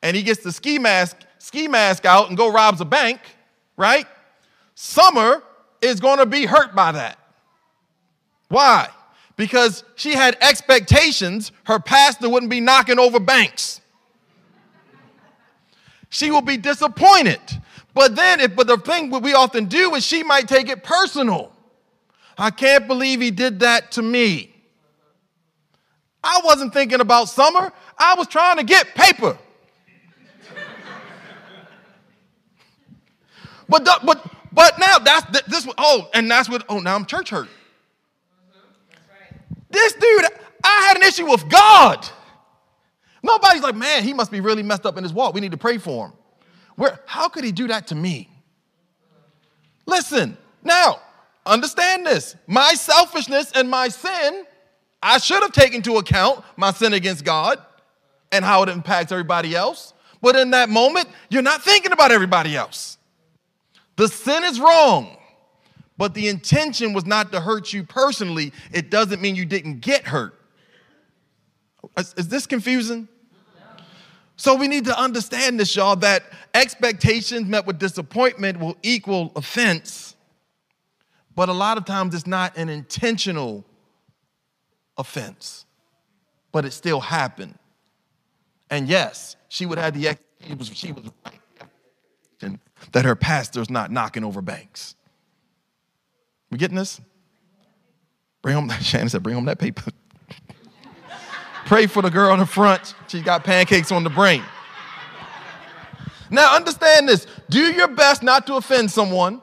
and 0.00 0.16
he 0.16 0.22
gets 0.22 0.44
the 0.44 0.52
ski 0.52 0.78
mask, 0.78 1.16
ski 1.38 1.66
mask 1.66 2.04
out 2.04 2.28
and 2.28 2.36
go 2.36 2.52
robs 2.52 2.80
a 2.80 2.84
bank, 2.84 3.18
right? 3.76 4.06
Summer 4.76 5.42
is 5.80 5.98
going 5.98 6.18
to 6.18 6.26
be 6.26 6.46
hurt 6.46 6.72
by 6.72 6.92
that. 6.92 7.18
Why? 8.48 8.88
Because 9.36 9.84
she 9.96 10.12
had 10.12 10.36
expectations 10.40 11.52
her 11.64 11.78
pastor 11.78 12.28
wouldn't 12.28 12.50
be 12.50 12.60
knocking 12.60 12.98
over 12.98 13.18
banks 13.18 13.82
she 16.12 16.30
will 16.30 16.42
be 16.42 16.58
disappointed. 16.58 17.40
But 17.94 18.14
then, 18.14 18.40
if, 18.40 18.54
but 18.54 18.66
the 18.66 18.76
thing 18.76 19.08
what 19.08 19.22
we 19.22 19.32
often 19.32 19.64
do 19.64 19.94
is 19.94 20.04
she 20.04 20.22
might 20.22 20.46
take 20.46 20.68
it 20.68 20.84
personal. 20.84 21.50
I 22.36 22.50
can't 22.50 22.86
believe 22.86 23.22
he 23.22 23.30
did 23.30 23.60
that 23.60 23.92
to 23.92 24.02
me. 24.02 24.54
I 26.22 26.42
wasn't 26.44 26.74
thinking 26.74 27.00
about 27.00 27.30
summer. 27.30 27.72
I 27.98 28.14
was 28.14 28.26
trying 28.26 28.58
to 28.58 28.62
get 28.62 28.94
paper. 28.94 29.38
but 33.68 33.84
the, 33.86 33.98
but 34.04 34.30
but 34.52 34.78
now 34.78 34.98
that's 34.98 35.40
this. 35.48 35.66
Oh, 35.78 36.10
and 36.12 36.30
that's 36.30 36.50
what. 36.50 36.64
Oh, 36.68 36.78
now 36.78 36.94
I'm 36.94 37.06
church 37.06 37.30
hurt. 37.30 37.48
This 39.72 39.94
dude, 39.94 40.26
I 40.62 40.86
had 40.88 40.96
an 40.98 41.02
issue 41.02 41.28
with 41.28 41.48
God. 41.48 42.08
Nobody's 43.22 43.62
like, 43.62 43.74
man, 43.74 44.04
he 44.04 44.12
must 44.12 44.30
be 44.30 44.40
really 44.40 44.62
messed 44.62 44.86
up 44.86 44.96
in 44.96 45.02
his 45.02 45.12
walk. 45.12 45.34
We 45.34 45.40
need 45.40 45.52
to 45.52 45.56
pray 45.56 45.78
for 45.78 46.06
him. 46.06 46.12
Where, 46.76 47.00
how 47.06 47.28
could 47.28 47.44
he 47.44 47.52
do 47.52 47.68
that 47.68 47.88
to 47.88 47.94
me? 47.94 48.28
Listen, 49.86 50.36
now, 50.62 51.00
understand 51.46 52.06
this. 52.06 52.36
My 52.46 52.74
selfishness 52.74 53.52
and 53.52 53.68
my 53.68 53.88
sin, 53.88 54.44
I 55.02 55.18
should 55.18 55.42
have 55.42 55.52
taken 55.52 55.76
into 55.76 55.96
account 55.96 56.44
my 56.56 56.72
sin 56.72 56.92
against 56.92 57.24
God 57.24 57.58
and 58.30 58.44
how 58.44 58.62
it 58.62 58.68
impacts 58.68 59.12
everybody 59.12 59.54
else. 59.54 59.92
But 60.20 60.36
in 60.36 60.50
that 60.52 60.68
moment, 60.68 61.08
you're 61.30 61.42
not 61.42 61.62
thinking 61.62 61.92
about 61.92 62.12
everybody 62.12 62.56
else. 62.56 62.98
The 63.96 64.08
sin 64.08 64.44
is 64.44 64.60
wrong, 64.60 65.16
but 66.02 66.14
the 66.14 66.26
intention 66.26 66.92
was 66.92 67.06
not 67.06 67.30
to 67.30 67.40
hurt 67.40 67.72
you 67.72 67.84
personally. 67.84 68.52
It 68.72 68.90
doesn't 68.90 69.22
mean 69.22 69.36
you 69.36 69.44
didn't 69.44 69.78
get 69.78 70.02
hurt. 70.04 70.34
Is, 71.96 72.12
is 72.14 72.26
this 72.26 72.44
confusing? 72.44 73.06
So 74.34 74.56
we 74.56 74.66
need 74.66 74.84
to 74.86 75.00
understand 75.00 75.60
this, 75.60 75.76
y'all, 75.76 75.94
that 75.94 76.24
expectations 76.54 77.46
met 77.46 77.68
with 77.68 77.78
disappointment 77.78 78.58
will 78.58 78.76
equal 78.82 79.30
offense. 79.36 80.16
But 81.36 81.48
a 81.48 81.52
lot 81.52 81.78
of 81.78 81.84
times 81.84 82.16
it's 82.16 82.26
not 82.26 82.56
an 82.56 82.68
intentional 82.68 83.64
offense, 84.98 85.66
but 86.50 86.64
it 86.64 86.72
still 86.72 86.98
happened. 86.98 87.56
And 88.70 88.88
yes, 88.88 89.36
she 89.48 89.66
would 89.66 89.78
have 89.78 89.94
the 89.94 90.18
she 90.74 90.90
was 90.90 91.12
that 92.90 93.04
her 93.04 93.14
pastor's 93.14 93.70
not 93.70 93.92
knocking 93.92 94.24
over 94.24 94.42
banks. 94.42 94.96
We 96.52 96.58
getting 96.58 96.76
this? 96.76 97.00
Bring 98.42 98.54
home 98.54 98.68
that 98.68 98.84
Shannon 98.84 99.08
said, 99.08 99.22
bring 99.22 99.34
home 99.34 99.46
that 99.46 99.58
paper. 99.58 99.90
Pray 101.66 101.86
for 101.86 102.02
the 102.02 102.10
girl 102.10 102.32
in 102.34 102.40
the 102.40 102.46
front. 102.46 102.94
She's 103.08 103.22
got 103.22 103.42
pancakes 103.42 103.90
on 103.90 104.04
the 104.04 104.10
brain. 104.10 104.42
Now, 106.30 106.54
understand 106.54 107.08
this 107.08 107.26
do 107.50 107.72
your 107.72 107.88
best 107.88 108.22
not 108.22 108.46
to 108.46 108.54
offend 108.54 108.90
someone. 108.90 109.40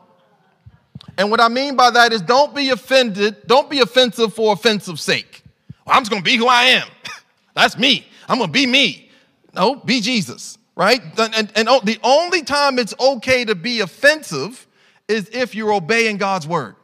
And 1.18 1.30
what 1.32 1.42
I 1.42 1.48
mean 1.48 1.76
by 1.76 1.90
that 1.92 2.14
is 2.14 2.22
don't 2.22 2.56
be 2.56 2.70
offended, 2.70 3.48
don't 3.48 3.70
be 3.70 3.80
offensive 3.80 4.34
for 4.34 4.54
offensive 4.54 5.00
sake. 5.00 5.44
Well, 5.86 5.96
I'm 5.96 6.02
just 6.04 6.12
gonna 6.12 6.24
be 6.24 6.36
who 6.36 6.48
I 6.48 6.64
am. 6.64 6.88
That's 7.56 7.78
me. 7.78 8.08
I'm 8.28 8.38
gonna 8.38 8.52
be 8.52 8.66
me. 8.66 9.10
No, 9.56 9.76
be 9.76 10.00
Jesus, 10.00 10.58
right? 10.76 11.02
And, 11.18 11.36
and, 11.36 11.52
and 11.56 11.68
the 11.84 11.98
only 12.04 12.44
time 12.44 12.78
it's 12.78 12.94
okay 13.00 13.46
to 13.46 13.56
be 13.56 13.80
offensive 13.80 14.68
is 15.08 15.30
if 15.34 15.56
you're 15.56 15.74
obeying 15.74 16.18
God's 16.18 16.48
word. 16.48 16.76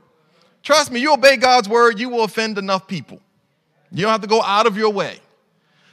Trust 0.66 0.92
me, 0.92 1.00
you 1.00 1.14
obey 1.14 1.38
God's 1.38 1.70
word, 1.70 2.00
you 2.00 2.10
will 2.10 2.24
offend 2.24 2.58
enough 2.58 2.88
people. 2.88 3.22
You 3.92 4.02
don't 4.02 4.12
have 4.12 4.22
to 4.22 4.28
go 4.28 4.42
out 4.42 4.66
of 4.66 4.76
your 4.76 4.92
way. 4.92 5.20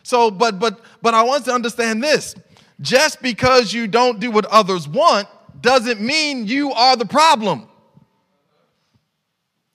So, 0.02 0.30
but 0.30 0.58
but 0.58 0.80
but 1.02 1.14
I 1.14 1.22
want 1.22 1.44
to 1.44 1.52
understand 1.52 2.02
this. 2.02 2.34
Just 2.80 3.22
because 3.22 3.72
you 3.72 3.86
don't 3.86 4.18
do 4.18 4.30
what 4.30 4.46
others 4.46 4.88
want 4.88 5.28
doesn't 5.60 6.00
mean 6.00 6.46
you 6.46 6.72
are 6.72 6.96
the 6.96 7.04
problem. 7.04 7.68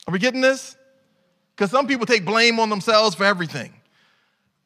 Are 0.08 0.12
we 0.12 0.20
getting 0.20 0.41
this? 0.41 0.76
Because 1.56 1.70
some 1.70 1.88
people 1.88 2.08
take 2.08 2.26
blame 2.26 2.60
on 2.60 2.70
themselves 2.70 3.16
for 3.16 3.24
everything. 3.24 3.72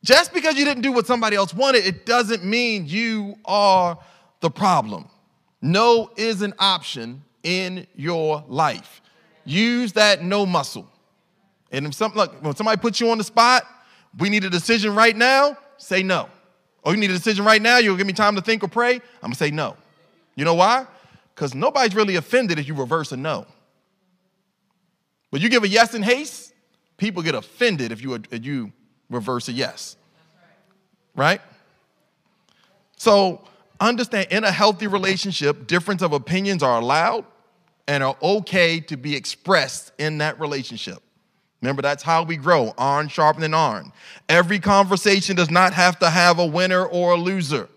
Just 0.04 0.34
because 0.34 0.58
you 0.58 0.64
didn't 0.64 0.82
do 0.82 0.94
what 0.94 1.06
somebody 1.06 1.36
else 1.36 1.54
wanted, 1.54 1.86
it 1.86 2.06
doesn't 2.06 2.44
mean 2.44 2.86
you 2.88 3.36
are 3.44 4.00
the 4.40 4.50
problem. 4.50 5.10
No 5.62 6.10
is 6.16 6.42
an 6.42 6.54
option 6.58 7.22
in 7.44 7.86
your 7.96 8.44
life. 8.48 9.02
Use 9.46 9.94
that 9.94 10.24
no 10.24 10.46
muscle. 10.46 10.88
And 11.72 11.86
if 11.86 11.94
something 11.94 12.18
like 12.18 12.32
when 12.44 12.56
somebody 12.56 12.80
puts 12.80 13.00
you 13.00 13.10
on 13.10 13.18
the 13.18 13.24
spot, 13.24 13.64
we 14.18 14.30
need 14.30 14.44
a 14.44 14.50
decision 14.50 14.94
right 14.94 15.16
now, 15.16 15.58
say 15.78 16.04
no. 16.04 16.30
Oh, 16.84 16.92
you 16.92 16.98
need 16.98 17.12
a 17.12 17.14
decision 17.14 17.46
right 17.46 17.62
now, 17.62 17.78
you'll 17.78 17.98
give 17.98 18.08
me 18.08 18.14
time 18.14 18.36
to 18.36 18.42
think 18.42 18.64
or 18.64 18.68
pray, 18.68 18.96
I'm 18.96 19.02
gonna 19.22 19.36
say 19.36 19.52
no. 19.52 19.78
You 20.36 20.46
know 20.46 20.56
why? 20.56 20.86
Because 21.34 21.56
nobody's 21.56 21.96
really 21.96 22.16
offended 22.16 22.60
if 22.60 22.68
you 22.68 22.74
reverse 22.74 23.12
a 23.12 23.18
no. 23.18 23.46
But 25.32 25.42
you 25.42 25.50
give 25.50 25.64
a 25.64 25.68
yes 25.68 25.94
in 25.94 26.04
haste, 26.04 26.54
people 26.98 27.24
get 27.24 27.36
offended 27.36 27.92
if 27.92 28.02
you, 28.02 28.16
if 28.16 28.46
you 28.46 28.72
reverse 29.10 29.48
a 29.48 29.54
yes. 29.54 29.96
Right? 31.16 31.42
So 32.98 33.42
understand 33.80 34.28
in 34.32 34.44
a 34.44 34.52
healthy 34.52 34.88
relationship, 34.88 35.68
difference 35.68 36.02
of 36.02 36.14
opinions 36.14 36.64
are 36.64 36.80
allowed 36.80 37.26
and 37.92 38.06
are 38.06 38.16
okay 38.22 38.80
to 38.80 38.96
be 38.96 39.18
expressed 39.18 39.92
in 40.00 40.20
that 40.20 40.40
relationship. 40.40 41.04
Remember, 41.62 41.82
that's 41.82 42.02
how 42.02 42.24
we 42.24 42.38
grow 42.38 42.74
iron 42.78 43.10
sharpening 43.10 43.54
iron. 43.54 43.92
Every 44.30 44.60
conversation 44.60 45.36
does 45.36 45.52
not 45.52 45.74
have 45.74 46.00
to 46.00 46.10
have 46.10 46.40
a 46.40 46.46
winner 46.46 46.86
or 46.86 47.12
a 47.12 47.18
loser. 47.18 47.68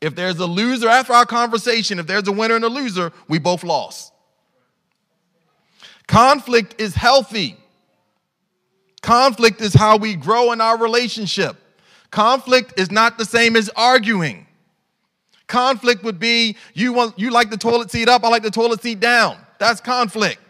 If 0.00 0.16
there's 0.16 0.40
a 0.40 0.46
loser 0.46 0.88
after 0.88 1.12
our 1.12 1.24
conversation, 1.24 2.00
if 2.00 2.08
there's 2.08 2.26
a 2.26 2.32
winner 2.32 2.56
and 2.56 2.64
a 2.64 2.68
loser, 2.68 3.12
we 3.28 3.38
both 3.38 3.62
lost. 3.62 4.12
Conflict 6.08 6.80
is 6.80 6.96
healthy. 6.96 7.56
Conflict 9.00 9.60
is 9.60 9.74
how 9.74 9.96
we 9.96 10.16
grow 10.16 10.50
in 10.50 10.60
our 10.60 10.76
relationship. 10.76 11.56
Conflict 12.10 12.80
is 12.80 12.90
not 12.90 13.16
the 13.16 13.24
same 13.24 13.54
as 13.54 13.70
arguing. 13.76 14.48
Conflict 15.52 16.02
would 16.02 16.18
be 16.18 16.56
you 16.72 16.94
want 16.94 17.18
you 17.18 17.30
like 17.30 17.50
the 17.50 17.58
toilet 17.58 17.90
seat 17.90 18.08
up, 18.08 18.24
I 18.24 18.28
like 18.28 18.42
the 18.42 18.50
toilet 18.50 18.80
seat 18.80 19.00
down. 19.00 19.36
That's 19.58 19.82
conflict. 19.82 20.40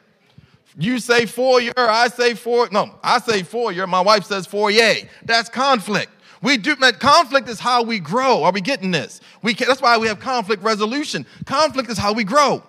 You 0.78 1.00
say 1.00 1.26
foyer, 1.26 1.72
I 1.76 2.06
say 2.06 2.34
four. 2.34 2.68
No, 2.70 2.94
I 3.02 3.18
say 3.18 3.42
foyer. 3.42 3.88
My 3.88 4.00
wife 4.00 4.22
says 4.22 4.46
foyer. 4.46 4.94
That's 5.24 5.48
conflict. 5.48 6.12
We 6.40 6.56
do. 6.56 6.76
Conflict 6.76 7.48
is 7.48 7.58
how 7.58 7.82
we 7.82 7.98
grow. 7.98 8.44
Are 8.44 8.52
we 8.52 8.60
getting 8.60 8.92
this? 8.92 9.20
We 9.42 9.54
can, 9.54 9.66
that's 9.66 9.82
why 9.82 9.98
we 9.98 10.06
have 10.06 10.20
conflict 10.20 10.62
resolution. 10.62 11.26
Conflict 11.46 11.90
is 11.90 11.98
how 11.98 12.12
we 12.12 12.22
grow. 12.22 12.62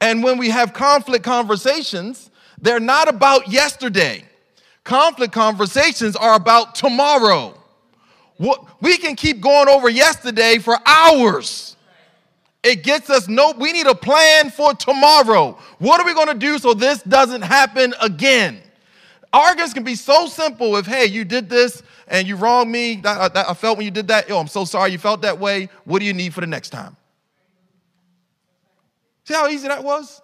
And 0.00 0.24
when 0.24 0.38
we 0.38 0.50
have 0.50 0.72
conflict 0.72 1.24
conversations, 1.24 2.32
they're 2.60 2.80
not 2.80 3.08
about 3.08 3.46
yesterday. 3.46 4.24
Conflict 4.82 5.32
conversations 5.32 6.16
are 6.16 6.34
about 6.34 6.74
tomorrow. 6.74 7.61
We 8.38 8.98
can 8.98 9.14
keep 9.14 9.40
going 9.40 9.68
over 9.68 9.88
yesterday 9.88 10.58
for 10.58 10.76
hours. 10.84 11.76
It 12.62 12.84
gets 12.84 13.10
us 13.10 13.28
no, 13.28 13.52
we 13.58 13.72
need 13.72 13.86
a 13.86 13.94
plan 13.94 14.50
for 14.50 14.72
tomorrow. 14.74 15.58
What 15.78 16.00
are 16.00 16.06
we 16.06 16.14
going 16.14 16.28
to 16.28 16.34
do 16.34 16.58
so 16.58 16.74
this 16.74 17.02
doesn't 17.02 17.42
happen 17.42 17.92
again? 18.00 18.60
Arguments 19.32 19.74
can 19.74 19.82
be 19.82 19.94
so 19.94 20.26
simple 20.26 20.76
if, 20.76 20.86
hey, 20.86 21.06
you 21.06 21.24
did 21.24 21.48
this 21.48 21.82
and 22.06 22.28
you 22.28 22.36
wronged 22.36 22.70
me. 22.70 22.96
That, 22.96 23.18
uh, 23.18 23.28
that, 23.30 23.48
I 23.48 23.54
felt 23.54 23.78
when 23.78 23.84
you 23.84 23.90
did 23.90 24.08
that. 24.08 24.30
Oh, 24.30 24.38
I'm 24.38 24.46
so 24.46 24.64
sorry 24.64 24.92
you 24.92 24.98
felt 24.98 25.22
that 25.22 25.38
way. 25.38 25.68
What 25.84 26.00
do 26.00 26.04
you 26.04 26.12
need 26.12 26.34
for 26.34 26.40
the 26.40 26.46
next 26.46 26.70
time? 26.70 26.96
See 29.24 29.34
how 29.34 29.48
easy 29.48 29.68
that 29.68 29.82
was? 29.82 30.20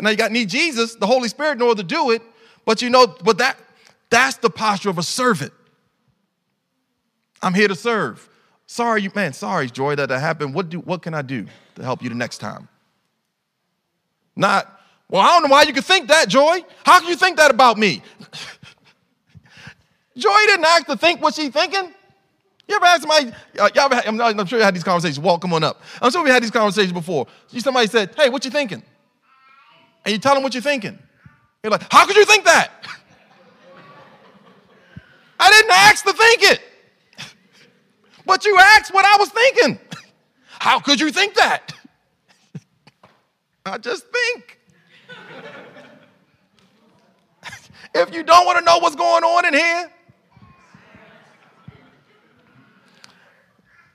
Now 0.00 0.10
you 0.10 0.16
got 0.16 0.28
to 0.28 0.32
need 0.32 0.48
Jesus, 0.48 0.96
the 0.96 1.06
Holy 1.06 1.28
Spirit, 1.28 1.52
in 1.52 1.62
order 1.62 1.82
to 1.82 1.86
do 1.86 2.10
it. 2.10 2.22
But 2.64 2.82
you 2.82 2.90
know, 2.90 3.06
but 3.06 3.38
that 3.38 3.56
that's 4.10 4.36
the 4.38 4.50
posture 4.50 4.90
of 4.90 4.98
a 4.98 5.02
servant. 5.02 5.52
I'm 7.42 7.54
here 7.54 7.68
to 7.68 7.74
serve. 7.74 8.28
Sorry, 8.66 9.02
you 9.02 9.10
man, 9.14 9.32
sorry, 9.32 9.68
Joy, 9.70 9.94
that 9.96 10.08
that 10.08 10.20
happened. 10.20 10.54
What 10.54 10.68
do 10.68 10.80
what 10.80 11.02
can 11.02 11.14
I 11.14 11.22
do 11.22 11.46
to 11.76 11.82
help 11.82 12.02
you 12.02 12.08
the 12.08 12.14
next 12.14 12.38
time? 12.38 12.68
Not, 14.36 14.80
well, 15.10 15.22
I 15.22 15.28
don't 15.28 15.42
know 15.42 15.48
why 15.48 15.62
you 15.62 15.72
could 15.72 15.84
think 15.84 16.08
that, 16.08 16.28
Joy. 16.28 16.60
How 16.84 17.00
can 17.00 17.08
you 17.08 17.16
think 17.16 17.38
that 17.38 17.50
about 17.50 17.76
me? 17.76 18.02
Joy 20.16 20.36
didn't 20.46 20.64
ask 20.64 20.86
to 20.86 20.96
think 20.96 21.20
what 21.20 21.34
she 21.34 21.50
thinking. 21.50 21.92
You 22.68 22.76
ever 22.76 22.84
ask 22.84 23.00
somebody, 23.00 23.32
uh, 23.58 23.70
y'all 23.74 23.88
I'm, 24.06 24.20
I'm, 24.20 24.46
sure 24.46 24.58
you 24.58 24.64
had 24.64 24.74
these 24.74 24.84
conversations. 24.84 25.18
Walk, 25.18 25.40
come 25.40 25.54
on 25.54 25.64
up. 25.64 25.80
I'm 26.02 26.10
sure 26.10 26.22
we 26.22 26.30
had 26.30 26.42
these 26.42 26.50
conversations 26.50 26.92
before. 26.92 27.26
Somebody 27.48 27.86
said, 27.86 28.14
hey, 28.14 28.28
what 28.28 28.44
you 28.44 28.50
thinking? 28.50 28.82
And 30.04 30.12
you 30.12 30.18
tell 30.18 30.34
them 30.34 30.42
what 30.42 30.52
you're 30.54 30.62
thinking. 30.62 30.98
You're 31.62 31.70
like, 31.70 31.90
how 31.90 32.06
could 32.06 32.16
you 32.16 32.26
think 32.26 32.44
that? 32.44 32.70
I 35.40 35.50
didn't 35.50 35.70
ask 35.72 36.04
to 36.04 36.12
think 36.12 36.42
it. 36.42 36.60
But 38.28 38.44
you 38.44 38.56
asked 38.58 38.92
what 38.92 39.06
I 39.06 39.16
was 39.16 39.30
thinking. 39.30 39.80
How 40.50 40.80
could 40.80 41.00
you 41.00 41.10
think 41.10 41.34
that? 41.36 41.72
I 43.64 43.78
just 43.78 44.04
think. 44.04 44.60
if 47.94 48.14
you 48.14 48.22
don't 48.22 48.44
want 48.44 48.58
to 48.58 48.64
know 48.66 48.76
what's 48.80 48.96
going 48.96 49.24
on 49.24 49.46
in 49.46 49.54
here, 49.54 49.90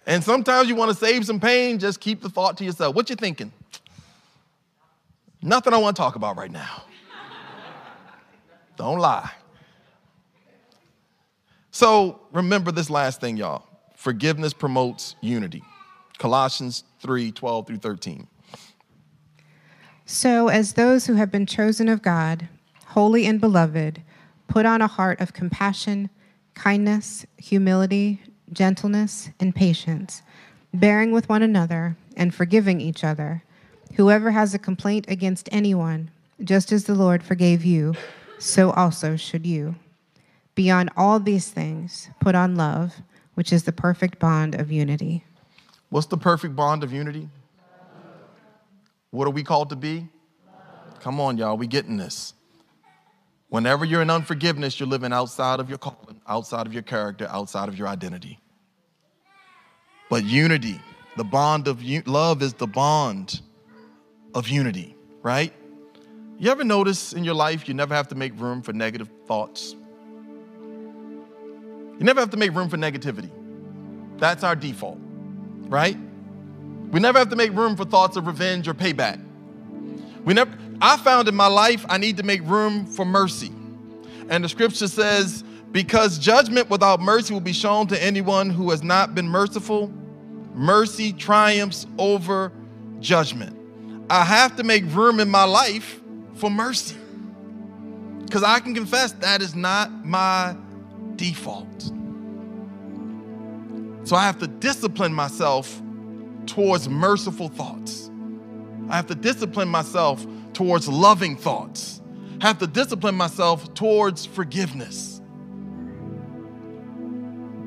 and 0.08 0.24
sometimes 0.24 0.68
you 0.68 0.74
want 0.74 0.90
to 0.90 0.98
save 0.98 1.28
some 1.28 1.40
pain, 1.40 1.78
just 1.78 2.00
keep 2.00 2.24
the 2.24 2.30
thought 2.30 2.58
to 2.58 2.66
yourself. 2.66 2.96
What 2.96 3.12
you 3.12 3.16
thinking? 3.16 3.52
Nothing 5.44 5.74
I 5.74 5.78
want 5.78 5.96
to 5.96 6.02
talk 6.02 6.16
about 6.16 6.38
right 6.38 6.52
now. 6.52 6.82
Don't 8.78 8.98
lie. 8.98 9.30
So 11.70 12.22
remember 12.32 12.72
this 12.72 12.90
last 12.90 13.22
thing, 13.22 13.38
y'all. 13.38 13.68
Forgiveness 14.04 14.52
promotes 14.52 15.16
unity. 15.22 15.64
Colossians 16.18 16.84
3 17.00 17.32
12 17.32 17.68
through 17.68 17.78
13. 17.78 18.28
So, 20.06 20.50
as 20.50 20.74
those 20.74 21.06
who 21.06 21.14
have 21.14 21.32
been 21.32 21.46
chosen 21.46 21.88
of 21.88 22.02
God, 22.02 22.50
holy 22.88 23.26
and 23.26 23.40
beloved, 23.40 24.02
put 24.50 24.66
on 24.66 24.82
a 24.82 24.88
heart 24.88 25.22
of 25.22 25.32
compassion, 25.32 26.10
kindness, 26.54 27.26
humility, 27.38 28.22
gentleness, 28.52 29.30
and 29.40 29.56
patience, 29.56 30.22
bearing 30.74 31.14
with 31.14 31.30
one 31.30 31.42
another 31.42 31.96
and 32.18 32.36
forgiving 32.36 32.82
each 32.82 33.06
other. 33.06 33.42
Whoever 33.94 34.32
has 34.32 34.54
a 34.54 34.60
complaint 34.60 35.06
against 35.08 35.48
anyone, 35.50 36.12
just 36.44 36.74
as 36.74 36.84
the 36.84 36.94
Lord 36.94 37.24
forgave 37.24 37.64
you, 37.64 37.94
so 38.38 38.72
also 38.72 39.16
should 39.16 39.46
you. 39.46 39.76
Beyond 40.56 40.90
all 40.98 41.22
these 41.22 41.50
things, 41.52 42.10
put 42.20 42.36
on 42.36 42.58
love, 42.58 43.02
which 43.36 43.52
is 43.52 43.64
the 43.64 43.72
perfect 43.72 44.20
bond 44.20 44.56
of 44.56 44.72
unity. 44.72 45.24
What's 45.90 46.08
the 46.08 46.18
perfect 46.18 46.56
bond 46.56 46.84
of 46.84 46.92
unity? 46.92 47.30
What 49.12 49.28
are 49.28 49.32
we 49.32 49.44
called 49.44 49.70
to 49.70 49.76
be? 49.76 50.08
Come 51.00 51.20
on, 51.20 51.38
y'all, 51.38 51.58
we 51.58 51.68
getting 51.68 51.98
this. 51.98 52.34
Whenever 53.50 53.86
you're 53.86 54.02
in 54.02 54.10
unforgiveness, 54.10 54.80
you're 54.80 54.90
living 54.90 55.14
outside 55.14 55.60
of 55.60 55.70
your 55.70 55.78
calling, 55.78 56.20
outside 56.28 56.66
of 56.66 56.74
your 56.74 56.82
character, 56.82 57.28
outside 57.30 57.70
of 57.70 57.78
your 57.78 57.88
identity. 57.88 58.40
But 60.10 60.24
unity, 60.24 60.80
the 61.18 61.24
bond 61.24 61.68
of 61.68 61.84
love 62.08 62.42
is 62.42 62.54
the 62.54 62.66
bond 62.66 63.42
of 64.34 64.48
unity, 64.48 64.96
right? 65.22 65.54
You 66.40 66.50
ever 66.50 66.64
notice 66.64 67.14
in 67.14 67.24
your 67.24 67.36
life 67.36 67.68
you 67.68 67.76
never 67.76 67.94
have 67.94 68.08
to 68.08 68.16
make 68.16 68.40
room 68.40 68.64
for 68.64 68.74
negative 68.74 69.10
thoughts? 69.28 69.76
You 72.04 72.08
never 72.08 72.20
have 72.20 72.32
to 72.32 72.38
make 72.38 72.54
room 72.54 72.68
for 72.68 72.76
negativity. 72.76 73.30
That's 74.18 74.44
our 74.44 74.58
default, 74.58 74.98
right? 75.70 75.98
We 76.92 77.00
never 77.00 77.18
have 77.18 77.30
to 77.30 77.38
make 77.38 77.54
room 77.54 77.78
for 77.78 77.86
thoughts 77.86 78.18
of 78.18 78.28
revenge 78.28 78.68
or 78.68 78.74
payback. 78.74 79.24
We 80.26 80.34
never 80.34 80.52
I 80.82 80.98
found 80.98 81.30
in 81.30 81.36
my 81.36 81.48
life 81.48 81.86
I 81.88 81.98
need 81.98 82.18
to 82.18 82.24
make 82.24 82.42
room 82.44 82.88
for 82.88 83.06
mercy. 83.06 83.54
And 84.28 84.44
the 84.44 84.50
scripture 84.50 84.90
says, 84.90 85.46
because 85.72 86.20
judgment 86.20 86.70
without 86.70 87.00
mercy 87.00 87.34
will 87.34 87.40
be 87.40 87.54
shown 87.54 87.88
to 87.88 88.04
anyone 88.04 88.50
who 88.50 88.72
has 88.72 88.84
not 88.84 89.16
been 89.16 89.30
merciful, 89.30 89.90
mercy 90.54 91.14
triumphs 91.14 91.88
over 91.98 92.52
judgment. 93.00 93.58
I 94.10 94.26
have 94.26 94.58
to 94.58 94.64
make 94.64 94.84
room 94.88 95.22
in 95.22 95.30
my 95.30 95.46
life 95.46 96.02
for 96.36 96.52
mercy. 96.52 96.98
Because 98.26 98.44
I 98.44 98.60
can 98.60 98.76
confess 98.76 99.14
that 99.14 99.42
is 99.42 99.56
not 99.56 99.90
my 100.06 100.58
default. 101.16 101.92
So 104.06 104.16
I 104.16 104.24
have 104.26 104.40
to 104.40 104.48
discipline 104.48 105.14
myself 105.14 105.82
towards 106.46 106.90
merciful 106.90 107.48
thoughts. 107.48 108.12
I 108.90 108.96
have 108.98 109.08
to 109.08 109.16
discipline 109.16 109.70
myself 109.70 110.26
towards 110.54 110.88
loving 110.88 111.38
thoughts. 111.38 112.02
I 112.42 112.48
have 112.48 112.60
to 112.60 112.68
discipline 112.68 113.16
myself 113.16 113.74
towards 113.74 114.26
forgiveness. 114.26 115.22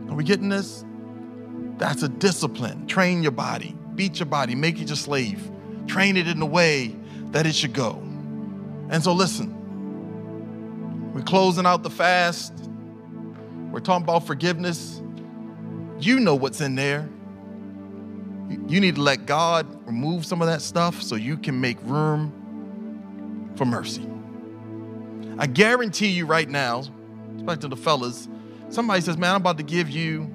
Are 0.08 0.14
we 0.14 0.24
getting 0.24 0.50
this? 0.50 0.84
That's 1.78 2.02
a 2.02 2.08
discipline. 2.08 2.86
Train 2.86 3.22
your 3.22 3.32
body, 3.32 3.74
beat 3.94 4.18
your 4.18 4.26
body, 4.26 4.54
make 4.54 4.80
it 4.80 4.88
your 4.88 4.96
slave, 4.96 5.50
train 5.86 6.16
it 6.16 6.28
in 6.28 6.38
the 6.38 6.46
way 6.46 6.94
that 7.32 7.46
it 7.46 7.54
should 7.54 7.72
go. 7.72 8.02
And 8.88 9.02
so, 9.02 9.12
listen, 9.12 9.52
we're 11.12 11.22
closing 11.22 11.66
out 11.66 11.82
the 11.82 11.90
fast, 11.90 12.52
we're 13.76 13.80
talking 13.80 14.04
about 14.04 14.26
forgiveness. 14.26 15.02
You 16.00 16.18
know 16.18 16.34
what's 16.34 16.62
in 16.62 16.76
there. 16.76 17.06
You 18.68 18.80
need 18.80 18.94
to 18.94 19.02
let 19.02 19.26
God 19.26 19.66
remove 19.86 20.24
some 20.24 20.40
of 20.40 20.48
that 20.48 20.62
stuff 20.62 21.02
so 21.02 21.14
you 21.14 21.36
can 21.36 21.60
make 21.60 21.76
room 21.82 23.52
for 23.54 23.66
mercy. 23.66 24.08
I 25.36 25.46
guarantee 25.46 26.06
you 26.06 26.24
right 26.24 26.48
now, 26.48 26.84
especially 27.36 27.60
to 27.60 27.68
the 27.68 27.76
fellas, 27.76 28.30
somebody 28.70 29.02
says, 29.02 29.18
Man, 29.18 29.34
I'm 29.34 29.42
about 29.42 29.58
to 29.58 29.62
give 29.62 29.90
you 29.90 30.34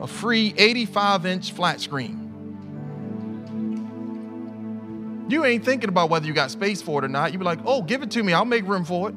a 0.00 0.06
free 0.06 0.54
85 0.56 1.26
inch 1.26 1.52
flat 1.52 1.82
screen. 1.82 2.16
You 5.28 5.44
ain't 5.44 5.66
thinking 5.66 5.90
about 5.90 6.08
whether 6.08 6.26
you 6.26 6.32
got 6.32 6.50
space 6.50 6.80
for 6.80 7.02
it 7.02 7.04
or 7.04 7.08
not. 7.08 7.34
You 7.34 7.38
be 7.38 7.44
like, 7.44 7.58
oh, 7.66 7.82
give 7.82 8.02
it 8.02 8.10
to 8.12 8.22
me. 8.22 8.32
I'll 8.32 8.46
make 8.46 8.66
room 8.66 8.86
for 8.86 9.10
it. 9.10 9.14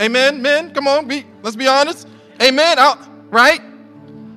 Amen, 0.00 0.40
men. 0.40 0.72
Come 0.72 0.86
on, 0.86 1.08
be, 1.08 1.26
let's 1.42 1.56
be 1.56 1.66
honest. 1.66 2.08
Amen. 2.40 2.78
I'll, 2.78 2.98
right? 3.30 3.60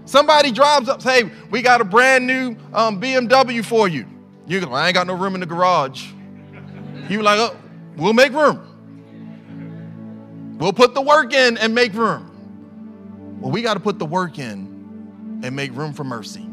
Somebody 0.05 0.51
drives 0.51 0.89
up, 0.89 1.01
say, 1.01 1.23
hey, 1.23 1.31
we 1.51 1.61
got 1.61 1.79
a 1.79 1.85
brand 1.85 2.25
new 2.27 2.55
um, 2.73 2.99
BMW 2.99 3.63
for 3.63 3.87
you. 3.87 4.05
You 4.47 4.59
go, 4.59 4.73
I 4.73 4.87
ain't 4.87 4.95
got 4.95 5.07
no 5.07 5.13
room 5.13 5.35
in 5.35 5.39
the 5.39 5.45
garage. 5.45 6.11
You 7.07 7.21
like, 7.21 7.39
oh, 7.39 7.55
we'll 7.95 8.13
make 8.13 8.33
room. 8.33 8.59
We'll 10.59 10.73
put 10.73 10.93
the 10.93 11.01
work 11.01 11.33
in 11.33 11.57
and 11.57 11.73
make 11.73 11.93
room. 11.93 12.27
Well, 13.39 13.51
we 13.51 13.61
got 13.61 13.75
to 13.75 13.79
put 13.79 13.99
the 13.99 14.05
work 14.05 14.37
in 14.37 15.39
and 15.43 15.55
make 15.55 15.73
room 15.73 15.93
for 15.93 16.03
mercy. 16.03 16.45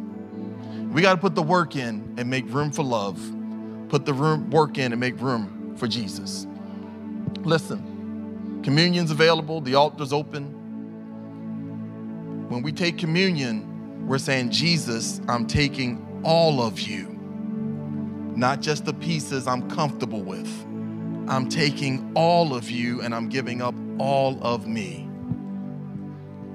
We 0.93 1.03
got 1.03 1.15
to 1.15 1.21
put 1.21 1.35
the 1.35 1.43
work 1.43 1.77
in 1.77 2.15
and 2.17 2.31
make 2.31 2.49
room 2.49 2.71
for 2.71 2.83
love. 2.83 3.21
Put 3.89 4.07
the 4.07 4.15
room, 4.15 4.51
work 4.51 4.79
in 4.79 4.93
and 4.93 5.01
make 5.01 5.21
room 5.21 5.75
for 5.77 5.87
Jesus. 5.87 6.47
Listen, 7.43 7.88
communion's 8.63 9.11
available, 9.11 9.61
the 9.61 9.75
altar's 9.75 10.13
open. 10.13 10.55
When 12.49 12.63
we 12.63 12.73
take 12.73 12.99
communion, 12.99 14.07
we're 14.07 14.19
saying, 14.19 14.51
Jesus, 14.51 15.21
I'm 15.29 15.47
taking 15.47 16.05
all 16.25 16.63
of 16.63 16.81
you, 16.81 17.09
not 18.37 18.61
just 18.61 18.85
the 18.85 18.95
pieces 18.95 19.47
I'm 19.47 19.69
comfortable 19.71 20.23
with. 20.23 20.49
I'm 21.29 21.49
taking 21.49 22.11
all 22.15 22.55
of 22.55 22.71
you 22.71 23.03
and 23.03 23.15
I'm 23.15 23.29
giving 23.29 23.61
up 23.61 23.75
all 23.99 24.39
of 24.43 24.67
me. 24.67 25.09